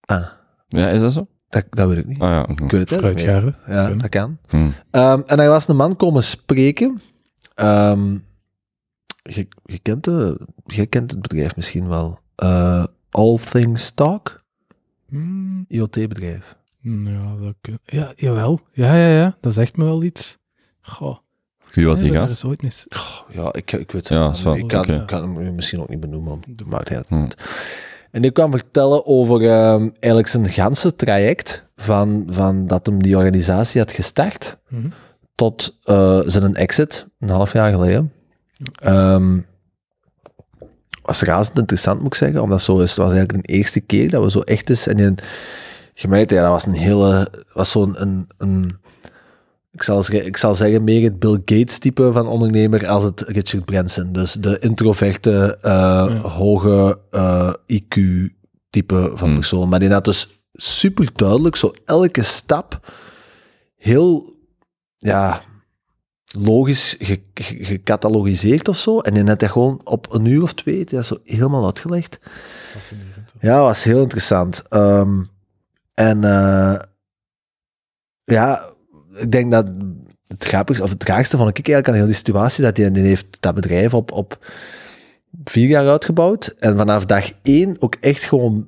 [0.00, 0.26] Ah,
[0.68, 1.26] Ja, is dat zo?
[1.50, 2.20] Dat, dat weet ik niet.
[2.20, 2.64] Ah ja, oké.
[2.64, 3.20] Ik weet het niet.
[3.66, 4.38] Ja, dat kan.
[4.48, 4.68] Hm.
[4.90, 7.02] Ehm, en er was een man komen spreken.
[7.54, 8.12] Ehm,
[9.22, 12.18] je, je, kent de, je kent het bedrijf misschien wel.
[12.36, 14.42] Eh, All Things Talk,
[15.08, 16.56] Hmm, IoT-bedrijf.
[16.80, 18.60] Ja, dat kun- ja, jawel.
[18.72, 19.36] Ja, ja, ja.
[19.40, 20.38] Dat zegt me wel iets.
[20.80, 21.16] Goh.
[21.72, 22.44] Wie was die gast?
[22.44, 22.86] ooit mis.
[23.32, 24.62] Ja, ik, ik weet het Ja, niet.
[24.62, 26.40] Ik kan, kan hem misschien ook niet benoemen.
[26.46, 27.26] maar Maakt hij Hm.
[28.10, 33.16] En ik kwam vertellen over ehm, eigenlijk zijn ganse traject van, van dat hem die
[33.16, 34.88] organisatie had gestart Mhm.
[35.34, 38.12] tot eh, zijn exit, een half jaar geleden.
[38.74, 39.38] Ehm,
[41.02, 44.10] was razend interessant, moet ik zeggen, omdat zo is, het was eigenlijk de eerste keer
[44.10, 44.86] dat we zo echt is.
[44.86, 45.14] En je,
[46.30, 48.78] ja, dat was een hele, was zo'n een, een,
[49.72, 53.20] ik zal, zeggen- ik zal zeggen, meer het Bill Gates type van ondernemer als het
[53.20, 54.12] Richard Branson.
[54.12, 57.94] Dus de introverte, eh, hoge eh, IQ
[58.70, 59.34] type van Hmm.
[59.38, 59.68] persoon.
[59.68, 62.92] Maar die had dus super duidelijk, zo elke stap,
[63.76, 64.34] heel,
[64.96, 65.42] ja,
[66.38, 69.00] logisch ge- ge- gecatalogiseerd of zo.
[69.00, 72.18] En die had dat gewoon op een uur of twee dat zo helemaal uitgelegd.
[72.72, 73.32] Fascinerend.
[73.40, 74.62] Ja, was heel interessant.
[74.68, 75.22] Ehm,
[75.94, 76.78] en eh,
[78.24, 78.72] ja,
[79.20, 79.66] ik denk dat
[80.26, 83.02] het grappigste, of het raarste vond ik eigenlijk aan heel die situatie, dat die, die
[83.02, 84.46] heeft dat bedrijf op, op
[85.44, 86.54] vier jaar uitgebouwd.
[86.58, 88.66] En vanaf dag één ook echt gewoon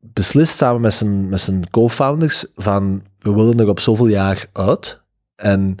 [0.00, 5.02] beslist samen met zijn, met zijn co-founders van we willen er op zoveel jaar uit.
[5.36, 5.76] En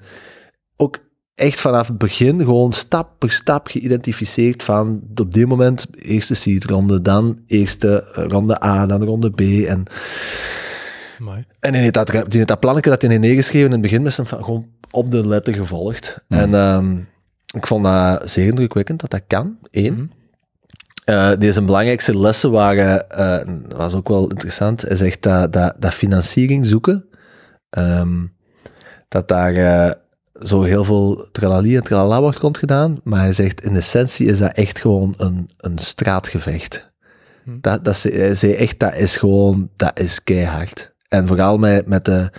[0.76, 0.98] ook
[1.34, 7.02] echt vanaf het begin gewoon stap per stap geïdentificeerd van op dit moment eerste seed-ronde,
[7.02, 9.40] dan eerste ronde A, dan ronde B.
[9.40, 9.86] En,
[11.20, 11.44] Amai.
[11.60, 14.02] en die heeft dat, die heeft dat plannetje dat hij heeft neergeschreven in het begin
[14.02, 16.24] met zijn van gewoon op de letter gevolgd.
[16.28, 16.96] En ehm,
[17.56, 19.58] ik vond dat zeer indrukwekkend dat dat kan.
[19.70, 19.92] Eén.
[19.94, 20.04] Mhm.
[21.04, 25.74] Eh, deze belangrijkste lessen waren, eh, dat was ook wel interessant, hij zegt dat, dat,
[25.78, 27.08] dat financiering zoeken,
[27.70, 28.24] ehm,
[29.08, 29.92] dat daar eh,
[30.42, 34.52] zo heel veel tralali en tralala wordt rondgedaan, maar hij zegt in essentie is dat
[34.52, 36.90] echt gewoon een, een straatgevecht.
[37.44, 37.50] Hm.
[37.60, 40.94] Dat, dat, ze- hij zei echt, dat is gewoon, dat is keihard.
[41.08, 42.30] En vooral met, met de,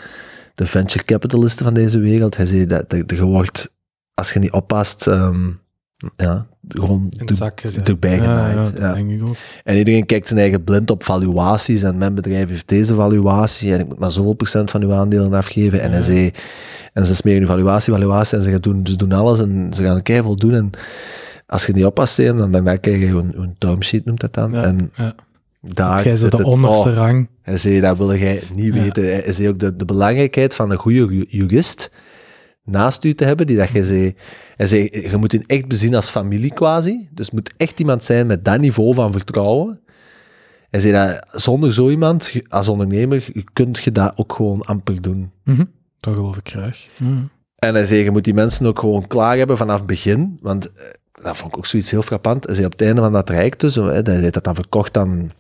[0.56, 3.73] de venture capitalisten van deze wereld, hij zei dat, dat je wordt,
[4.14, 5.49] als je niet oppast, ehm,
[6.15, 7.11] ja, gewoon
[7.84, 8.73] erbij genaaid.
[8.77, 8.95] ja.
[9.64, 11.84] En iedereen kijkt zijn eigen blind op valuaties.
[11.84, 13.73] En mijn bedrijf heeft deze valuatie.
[13.73, 15.81] En ik moet maar zoveel procent van uw aandelen afgeven.
[15.81, 16.31] En, zei,
[16.94, 18.38] en ze smeren uw valuatie, valuatie.
[18.38, 19.41] En ze, gaan doen, ze doen alles.
[19.41, 20.53] En ze gaan keihard doen.
[20.53, 20.69] En
[21.45, 24.56] als je niet oppast, dan daarna krijg je een, een termsheet, noemt dat dan.
[24.56, 24.91] En.
[25.62, 27.30] Daar Jij zo de het- onderste oh, rang.
[27.42, 28.82] hij zei, dat wil jij niet Ja.
[28.82, 29.04] weten.
[29.04, 31.92] Hij zei ook de, de belangrijkheid van een goede ju- jurist
[32.64, 34.16] naast u te hebben, die dat je zei,
[34.56, 37.08] hij zei, je moet hem echt bezien als familie quasi.
[37.12, 39.80] Dus het moet echt iemand zijn met dat niveau van vertrouwen.
[40.70, 45.32] Hij zei dat zonder zo iemand, als ondernemer, kunt je dat ook gewoon amper doen.
[45.44, 45.64] Mhm.
[46.00, 46.86] Dat geloof ik graag.
[47.56, 50.38] En hij zei, je moet die mensen ook gewoon klaar hebben vanaf het begin.
[50.42, 50.86] Want eh,
[51.24, 52.46] dat vond ik ook zoiets heel frappant.
[52.46, 54.98] Hij zei, op het einde van dat traject dus, hè, hij heeft dat dan verkocht
[54.98, 55.32] aan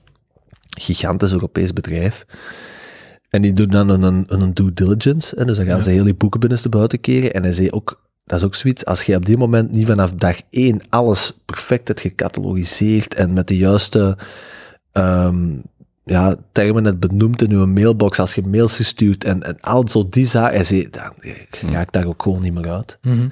[0.79, 2.25] gigantisch Europees bedrijf.
[3.29, 5.35] En die doen dan een, een, een due diligence.
[5.37, 5.83] Hè, dus dan gaan Ja.
[5.83, 7.33] ze heel die boeken binnenste buiten keren.
[7.33, 10.11] En hij zei ook, dat is ook zoiets, als je op dit moment niet vanaf
[10.11, 14.17] dag één alles perfect hebt gecatalogiseerd en met de juiste,
[14.91, 15.55] ehm,
[16.03, 20.07] ja, termen net benoemd in uw mailbox als je mails gestuurd en, en al zo
[20.09, 20.27] die.
[20.29, 21.13] Hij zei, dan
[21.49, 22.97] ga ik daar ook gewoon niet meer uit.
[23.01, 23.29] Mhm.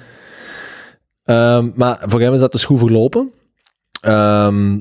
[1.24, 3.30] Ehm, maar voor hem is dat dus goed verlopen.
[4.00, 4.80] Ehm,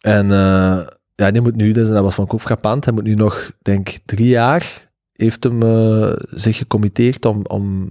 [0.00, 0.86] en eh,
[1.20, 3.88] ja, die moet nu, dus, dat was van ook frappant, hij moet nu nog, denk
[3.88, 7.90] ik, drie jaar, heeft hem eh, zich gecommitteerd om, om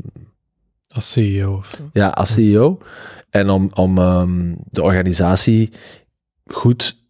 [0.87, 2.77] Als CEO of ja, als CEO.
[3.29, 5.73] En om, om ehm, de organisatie
[6.45, 7.03] goed,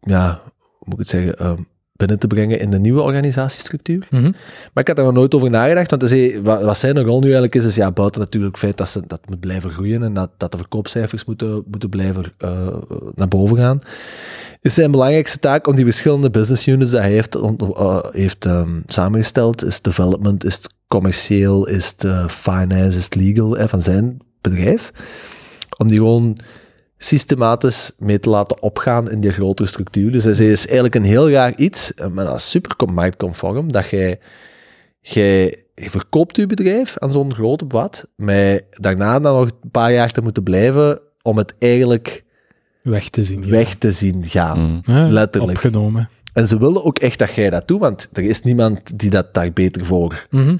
[0.00, 1.62] ja, hoe moet ik het zeggen, ehm,
[1.92, 4.06] binnen te brengen in de nieuwe organisatiestructuur.
[4.10, 4.22] Mhm.
[4.72, 6.02] Maar ik had er nog nooit over nagedacht, want
[6.42, 9.02] wat, wat zijn rol nu eigenlijk is, is ja, buiten natuurlijk het feit dat, ze,
[9.06, 12.66] dat moet blijven groeien en dat, dat de verkoopcijfers moeten, moeten blijven eh,
[13.14, 13.80] naar boven gaan,
[14.60, 18.80] is zijn belangrijkste taak om die verschillende business units die hij heeft, eh, heeft ehm,
[18.86, 23.82] samengesteld, is development, is het commercieel, is het eh, finance, is het legal eh, van
[23.82, 24.92] zijn bedrijf,
[25.78, 26.38] om die gewoon
[27.04, 30.12] systematisch mee te laten opgaan in die grotere structuur.
[30.12, 34.18] Dus zei, is eigenlijk een heel raar iets, maar dat is super marktconform, dat jij,
[35.00, 39.92] jij je verkoopt je bedrijf aan zo'n grote wat, maar daarna dan nog een paar
[39.92, 42.24] jaar te moeten blijven om het eigenlijk
[42.82, 43.50] Weg te zien.
[43.50, 44.82] weg te zien gaan.
[44.86, 45.08] Mm.
[45.10, 45.52] Letterlijk.
[45.64, 46.08] Opgenomen.
[46.32, 49.34] En ze wilden ook echt dat jij dat doet, want er is niemand die dat
[49.34, 50.56] daar beter voor Mhm.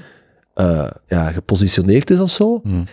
[0.53, 2.59] eh, ja, gepositioneerd is of zo.
[2.63, 2.85] Mm.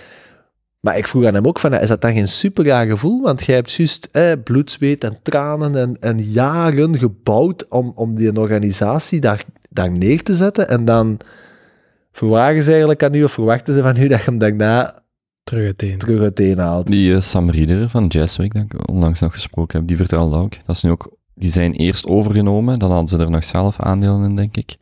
[0.81, 3.23] Maar ik vroeg aan hem ook van, is dat dan geen super raar gevoel?
[3.23, 8.15] Want jij hebt juist eh, bloed, zweet en tranen en, en jaren gebouwd om, om
[8.15, 10.69] die organisatie daar, daar neer te zetten.
[10.69, 11.19] En dan
[12.13, 15.03] verwagen ze eigenlijk aan u, of verwachten ze van u, dat je hem daarna
[15.45, 15.99] Terug uiteen.
[15.99, 16.87] terug uiteenhaalt.
[16.87, 20.53] Die eh, Sam Rieder van Jazzweek, dat ik onlangs nog gesproken heb, die vertelde ook.
[20.67, 24.25] Dat is nu ook, die zijn eerst overgenomen, dan hadden ze er nog zelf aandelen
[24.25, 24.77] in, denk ik.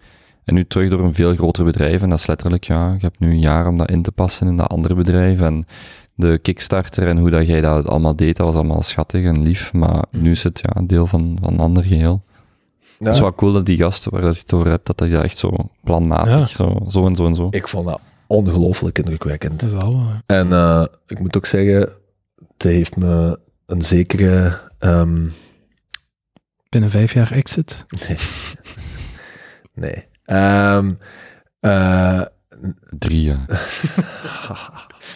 [0.48, 2.02] En nu terug door een veel groter bedrijf.
[2.02, 4.46] En dat is letterlijk, ja, je hebt nu een jaar om dat in te passen
[4.46, 5.40] in dat andere bedrijf.
[5.40, 5.66] En
[6.14, 9.72] de Kickstarter en hoe dat jij dat allemaal deed, dat was allemaal schattig en lief.
[9.72, 12.22] Maar nu is het ja, deel van, van een ander geheel.
[12.80, 13.04] Ja.
[13.06, 15.08] Het is wel cool dat die gasten waar dat je het over hebt, dat dat
[15.08, 15.52] echt zo
[15.84, 16.46] planmatig, Ja.
[16.46, 17.46] zo, zo en zo en zo.
[17.50, 19.60] Ik vond dat ongelooflijk indrukwekkend.
[19.60, 19.96] Dat is.
[20.26, 21.78] En eh, ik moet ook zeggen,
[22.52, 24.60] het heeft me een zekere...
[24.78, 25.26] ehm,
[26.68, 27.86] Binnen vijf jaar exit.
[29.74, 30.07] nee.
[30.28, 30.92] Ehm,
[31.60, 32.20] eh,
[32.98, 33.46] Drie jaar.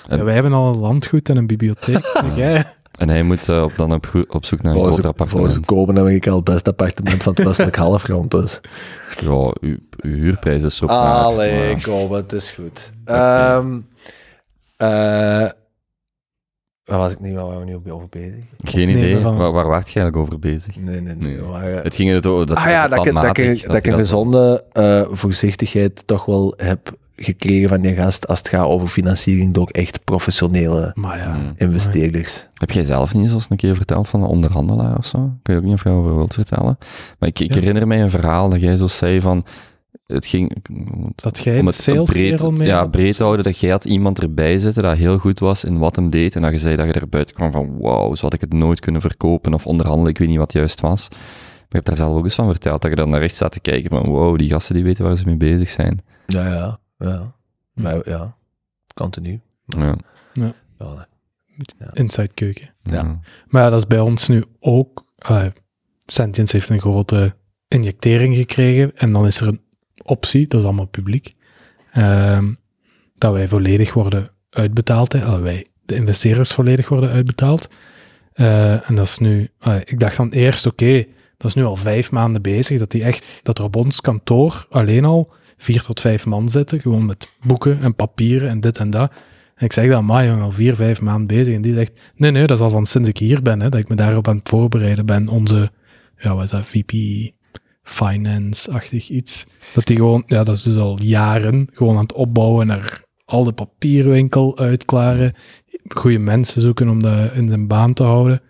[0.09, 2.05] En- Ja, wij hebben al een landgoed en een bibliotheek.
[2.93, 3.93] En hij moet eh, op, dan
[4.29, 5.67] op, zoek naar een volgens, groter volgens appartement.
[5.67, 8.31] Kopen heb ik al het beste appartement van het westelijk halfrond.
[8.31, 8.61] Dus.
[9.21, 10.91] Ja, uw, uw huurprijs is naar,
[11.25, 12.93] Allee, maar- Kopen, het is goed.
[13.05, 13.79] Ehm
[14.77, 15.49] eh,
[16.93, 18.45] waar was ik nu, waar waren we nu over bezig?
[18.63, 19.19] Geen opnemen idee.
[19.21, 20.77] van- Waar, waar waart je eigenlijk over bezig?
[20.81, 21.41] Nee, nee, nee.
[21.43, 23.95] Waren- Het ging het over dat ah ja, dat ik, dat ik, dat ik een
[23.95, 29.53] gezonde eh, voorzichtigheid toch wel heb gekregen van die gast als het gaat over financiering
[29.55, 31.33] door echt professionele Maar ja.
[31.35, 31.53] Hmm.
[31.57, 32.47] investeerders.
[32.55, 35.19] Heb jij zelf niet eens een keer verteld van een onderhandelaar of zo?
[35.41, 36.79] Ik weet ook niet of je over wilt vertellen.
[37.19, 37.59] Maar ik, ik Ja.
[37.61, 39.45] herinner mij een verhaal dat jij zo zei van...
[40.07, 40.57] Het ging...
[41.15, 44.59] Dat jij om het sales breed, mee ja, breed houden, dat jij had iemand erbij
[44.59, 46.37] zitten dat heel goed was in wat hem deed.
[46.37, 48.53] En dat je zei dat je er buiten kwam van, wauw, zo had ik het
[48.53, 50.11] nooit kunnen verkopen of onderhandelen.
[50.11, 51.09] Ik weet niet wat juist was.
[51.11, 51.21] Maar
[51.69, 53.61] je hebt daar zelf ook eens van verteld, dat je dan naar rechts staat te
[53.61, 56.01] kijken van, wow, die gasten die weten waar ze mee bezig zijn.
[56.27, 57.35] Ja, ja, ja.
[57.75, 57.83] Hm.
[57.83, 58.37] Maar, ja,
[58.95, 59.41] continu.
[59.65, 59.97] Ja,
[61.79, 61.91] Ja.
[61.93, 62.75] Inside keuken.
[62.83, 63.21] Ja.
[63.49, 65.05] Maar ja, dat is bij ons nu ook.
[65.19, 65.47] eh
[66.07, 67.35] Sentience heeft een grote
[67.69, 68.97] injectering gekregen.
[68.97, 69.61] En dan is er een
[70.13, 71.35] optie, dat is allemaal publiek.
[71.93, 72.53] ehm,
[73.15, 75.13] dat wij volledig worden uitbetaald.
[75.13, 75.41] Hè.
[75.41, 77.69] Wij, de investeerders volledig worden uitbetaald.
[78.33, 79.51] Eh, en dat is nu.
[79.85, 81.05] ik dacht dan eerst, oké,
[81.37, 82.79] dat is nu al vijf maanden bezig.
[82.79, 86.81] Dat, die echt, dat er op ons kantoor alleen al vier tot vijf man zitten.
[86.81, 89.13] Gewoon met boeken en papieren en dit en dat.
[89.55, 91.55] En ik zeg dan, maar jongen, al vier, vijf maanden bezig.
[91.55, 93.81] En die zegt, nee, nee, dat is al van sinds ik hier ben, hè, dat
[93.81, 95.29] ik me daarop aan het voorbereiden ben.
[95.29, 95.71] Onze,
[96.17, 96.93] ja, wat is dat, VP
[97.83, 99.45] Finance-achtig iets.
[99.75, 103.45] Dat die gewoon, ja, dat is dus al jaren gewoon aan het opbouwen naar al
[103.45, 105.35] de papierwinkel uitklaren.
[105.89, 108.41] Goede mensen zoeken om dat in zijn baan te houden.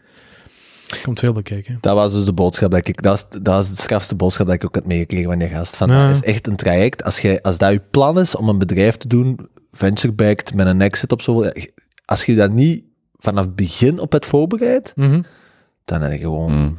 [1.02, 1.78] Komt veel bekijken.
[1.80, 4.54] Dat was dus de boodschap dat ik, dat is, dat is de strafste boodschap dat
[4.54, 5.76] ik ook had meegekregen van die gast.
[5.76, 6.06] Van, Ja.
[6.06, 7.04] Dat is echt een traject.
[7.04, 10.80] Als, jij, als dat je plan is om een bedrijf te doen, venture-backed, met een
[10.80, 11.44] exit op zo,
[12.04, 12.84] als je dat niet
[13.18, 15.22] vanaf het begin op het voorbereid, Mhm.
[15.84, 16.52] dan heb je gewoon...
[16.52, 16.78] Mm.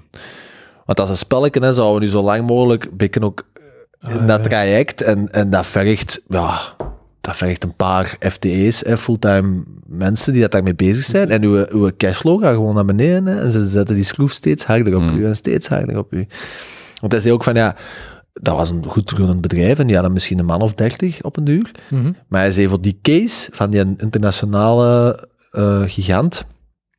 [0.86, 3.46] Want als een spelletje is, zouden we nu zo lang mogelijk bikken ook
[4.08, 4.50] in Ah, dat ja.
[4.50, 5.02] traject.
[5.02, 6.60] En, en dat vergt, ja,
[7.22, 11.30] dat vergt een paar FTE's, hè, fulltime mensen die dat daarmee bezig zijn.
[11.30, 13.26] En uw, uw cashflow gaat gewoon naar beneden.
[13.26, 15.18] Hè, en ze zetten die schroef steeds harder op Mm.
[15.20, 16.28] u en steeds harder op u.
[17.00, 17.76] Want hij zei ook van, ja,
[18.34, 21.38] dat was een goed runnend bedrijf en die hadden misschien een man of dertig op
[21.38, 21.72] een duur.
[21.90, 22.12] Mhm.
[22.28, 25.20] Maar hij zei voor die case van die internationale
[25.52, 26.46] eh, gigant,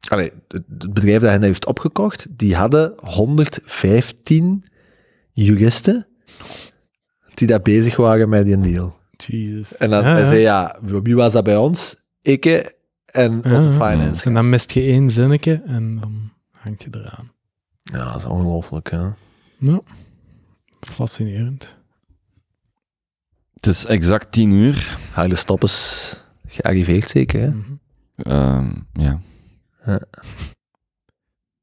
[0.09, 4.65] allee, het, bedrijf dat hij heeft opgekocht, die hadden 115
[5.33, 6.07] juristen
[7.35, 8.97] die daar bezig waren met die deal.
[9.17, 9.77] Jesus.
[9.77, 10.27] En dan Ja, hij ja.
[10.27, 11.97] zei, ja, wie was dat bij ons?
[12.23, 12.45] Ik
[13.07, 13.73] en onze Ja, ja.
[13.73, 14.25] finance.
[14.25, 17.33] En dan mist je één zinnetje en dan hangt je eraan.
[17.83, 19.09] Ja, dat is ongelooflijk, hè.
[19.59, 19.81] Nou,
[20.81, 21.77] fascinerend.
[23.55, 24.99] Het is exact tien uur.
[25.13, 26.17] Harde stop is
[26.47, 27.51] gearriveerd, zeker, hè?
[28.17, 29.21] Ehm, ja.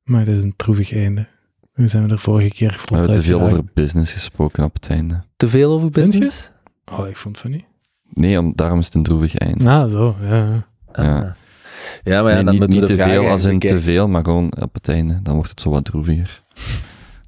[0.03, 1.27] Maar het is een droevig einde.
[1.73, 4.73] Hoe zijn we er vorige keer We vlot hebben te veel over business gesproken op
[4.73, 5.23] het einde.
[5.35, 6.52] Te veel over business?
[6.91, 7.65] Oh, ik vond het van niet.
[8.14, 9.64] Nee, om, daarom is het een droevig einde.
[9.64, 10.68] Nou, zo, ja.
[10.91, 11.26] Ah.
[12.03, 14.23] Ja, maar ja, Nee, dan niet niet we te veel als in te veel, maar
[14.23, 15.19] gewoon op het einde.
[15.23, 16.43] Dan wordt het zo wat droeviger.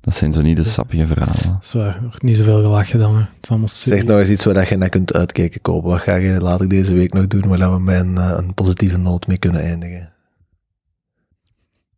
[0.02, 1.58] Dat zijn zo niet de sappige verhalen.
[1.62, 3.16] Zo, er wordt niet zoveel gelachen dan.
[3.16, 3.20] Hè.
[3.20, 5.90] Het is allemaal Zeg nog eens iets waar je naar kunt uitkijken, kopen.
[5.90, 8.98] Wat ga je later deze week nog doen, waar we met een, eh, een positieve
[8.98, 10.13] noot mee kunnen eindigen?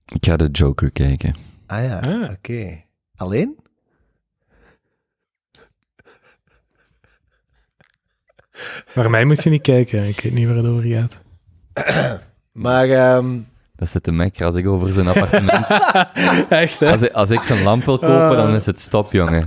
[0.05, 1.35] Ik ga de Joker kijken.
[1.67, 2.29] Ah ja, Ah.
[2.31, 2.83] oké.
[3.15, 3.55] Alleen?
[8.95, 10.03] Naar mij moet je niet kijken.
[10.07, 11.17] Ik weet niet waar het over gaat.
[12.51, 13.39] Maar ehm,
[13.75, 15.67] Dat zit de mekker als ik over zijn appartement...
[16.49, 16.91] Echt, hè?
[16.91, 19.45] Als ik, als ik zijn lamp wil kopen, dan is het stop, jongen.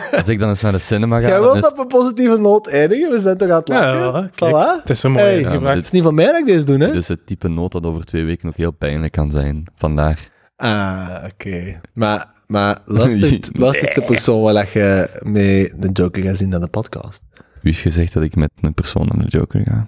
[0.18, 2.66] Als ik dan eens naar de cinema ga, jij wilt is op een positieve noot
[2.68, 3.10] eindigen?
[3.10, 4.30] We zijn toch aan het Ja, lachen?
[4.34, 4.54] kijk.
[4.54, 4.80] Voilà.
[4.80, 5.36] Het is een mooie Hey.
[5.38, 5.76] Ja, maar gebruik.
[5.76, 6.86] Het is niet van mij dat ik deze doe, hè?
[6.86, 9.64] het is het type noot dat over twee weken ook heel pijnlijk kan zijn.
[9.76, 10.28] Vandaar.
[10.56, 11.80] Ah, oké.
[11.92, 16.60] Maar, maar luistert, luistert de persoon waar dat je mee de Joker gaat zien naar
[16.60, 17.22] de podcast?
[17.32, 19.86] Wie heeft gezegd dat ik met een persoon naar de Joker ga?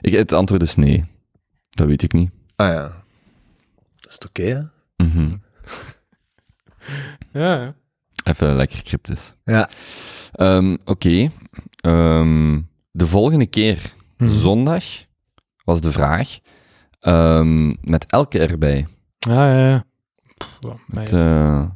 [0.00, 1.04] Ik, het antwoord is nee.
[1.70, 2.30] Dat weet ik niet.
[2.56, 2.82] Ah ja.
[4.00, 4.60] Dat is het oké, hè?
[5.06, 5.34] Mhm.
[7.32, 7.74] Ja, ja.
[8.24, 9.34] Even lekker cryptisch.
[9.44, 9.68] Ja.
[10.32, 11.28] Ehm, Oké.
[11.80, 12.60] Ehm,
[12.92, 14.30] de volgende keer, Mhm.
[14.32, 14.84] zondag,
[15.64, 16.38] was de vraag.
[17.00, 18.86] ehm, met elke erbij.
[19.28, 19.84] Ah, ja, ja.
[20.36, 21.60] Pff, Met, ja.
[21.60, 21.68] eh,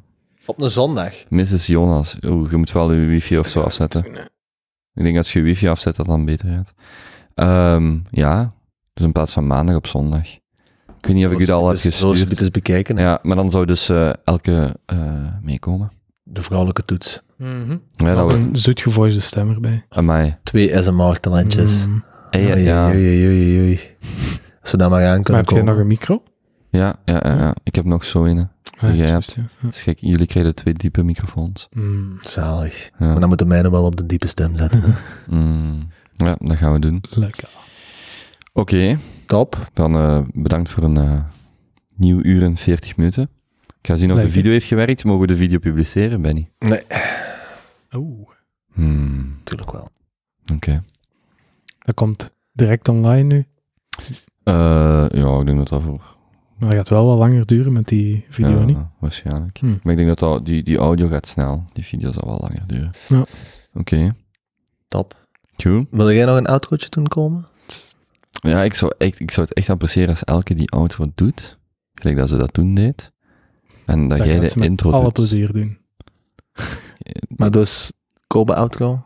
[0.47, 1.15] Op een zondag.
[1.29, 1.66] Mrs.
[1.66, 2.16] Jonas.
[2.27, 4.05] Oeh, je moet wel je wifi of zo afzetten.
[4.95, 6.75] Ik denk als je je wifi afzet, dat dan beter gaat.
[7.35, 8.55] Ehm, ja,
[8.95, 10.27] dus in plaats van maandag op zondag.
[10.99, 12.41] Ik weet niet of ik u dat al heb Zo eens gestuurd.
[12.41, 12.97] eens bekijken.
[12.97, 13.03] hè.
[13.03, 14.99] Ja, maar dan zou dus eh, elke eh,
[15.43, 15.93] meekomen.
[16.26, 17.22] De vrouwelijke toets.
[17.38, 17.70] Mhm.
[17.96, 18.38] Ja, dat Nog we...
[18.38, 19.84] een zoetgevoisde stem erbij.
[19.88, 20.36] Amai.
[20.42, 21.86] Twee SMR-talentjes.
[21.86, 22.05] Mm.
[22.30, 22.86] Hey, ja, ja.
[22.88, 23.80] Oei, oei, oei, oei.
[24.60, 25.72] Als we daar maar aan Maar kunnen heb jij komen.
[25.72, 26.22] nog een micro?
[26.70, 27.55] Ja, ja, ja, ja.
[27.62, 28.48] Ik heb nog zo een.
[28.80, 29.42] Ah, juist, ja.
[29.60, 29.68] Ja.
[29.68, 31.66] Dus kijk, jullie krijgen twee diepe microfoons.
[31.70, 32.90] Mm, Zalig.
[32.98, 34.82] Ja, Maar dan moeten mijne wel op de diepe stem zetten.
[35.28, 37.05] Mm, ja dat gaan we doen.
[37.10, 37.48] lekker.
[38.52, 39.68] Oké, Top.
[39.72, 41.20] dan eh, bedankt voor een eh,
[41.96, 43.28] nieuw uur en 40 minuten.
[43.85, 45.05] Ik ga zien of de video heeft gewerkt.
[45.05, 46.48] Mogen we de video publiceren, Benny?
[46.59, 46.82] Nee,
[47.94, 48.28] Oeh,
[48.73, 49.89] Hmm, natuurlijk wel.
[50.55, 50.85] Oké.
[51.78, 53.47] dat komt direct online nu.
[54.43, 56.16] Eh, ja, ik denk dat dat voor...
[56.59, 58.78] Maar dat gaat wel wat langer duren met die video, ja, niet?
[58.98, 59.59] Waarschijnlijk.
[59.59, 59.66] Hm.
[59.82, 61.65] Maar ik denk dat, dat die, die audio gaat snel.
[61.73, 62.90] Die video zal wel langer duren.
[63.09, 63.24] Ja.
[63.74, 64.15] Oké,
[64.89, 65.27] Top.
[65.62, 65.86] goed.
[65.90, 67.47] Wil jij nog een outrootje doen komen?
[68.32, 71.59] Ja, ik zou, echt, ik zou het echt appreciëren als elke die outro doet.
[71.94, 73.12] Gelijk dat ze dat toen deed.
[73.86, 75.12] En dat, Dat jij de intro alle doet.
[75.12, 75.78] plezier doen.
[77.36, 77.93] Maar dus,
[78.27, 79.02] Kobe outro.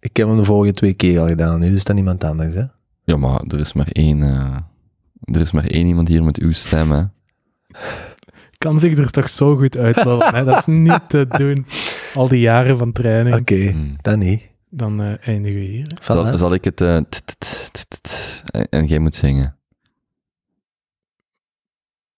[0.00, 1.60] Ik heb hem de vorige twee keer al gedaan.
[1.60, 2.64] Nu is dat niemand anders, hè?
[3.04, 4.22] Ja, maar er is maar één...
[4.22, 4.56] eh,
[5.34, 7.02] er is maar één iemand hier met uw stem, hè.
[8.58, 10.44] Kan zich er toch zo goed uitlullen, hè?
[10.44, 11.66] Dat is niet te doen.
[12.14, 13.36] Al die jaren van training.
[13.36, 13.96] Oké, Hmm.
[14.02, 14.42] dan niet.
[14.70, 15.86] Dan eh, eindigen we hier.
[16.02, 16.80] Zal, zal ik het...
[16.80, 19.55] eh, t- t- t- t- t- en- en jij moet zingen.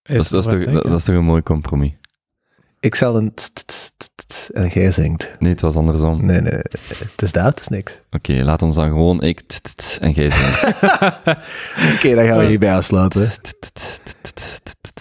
[0.08, 1.92] Dat is, dat, is toch, dat, dat is toch een mooi compromis?
[2.80, 3.32] Ik zal een
[4.52, 5.30] en jij zingt.
[5.38, 6.24] Nee, het was andersom.
[6.24, 6.52] Nee, nee,
[6.88, 8.00] het is daar, het is niks.
[8.10, 9.40] Oké, laat ons dan gewoon ik...
[10.00, 10.64] en jij zingt.
[11.94, 13.30] Oké, dan gaan we hierbij afsluiten.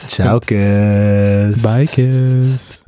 [0.08, 1.56] Ciao, kus.
[1.56, 2.84] Bye, kids.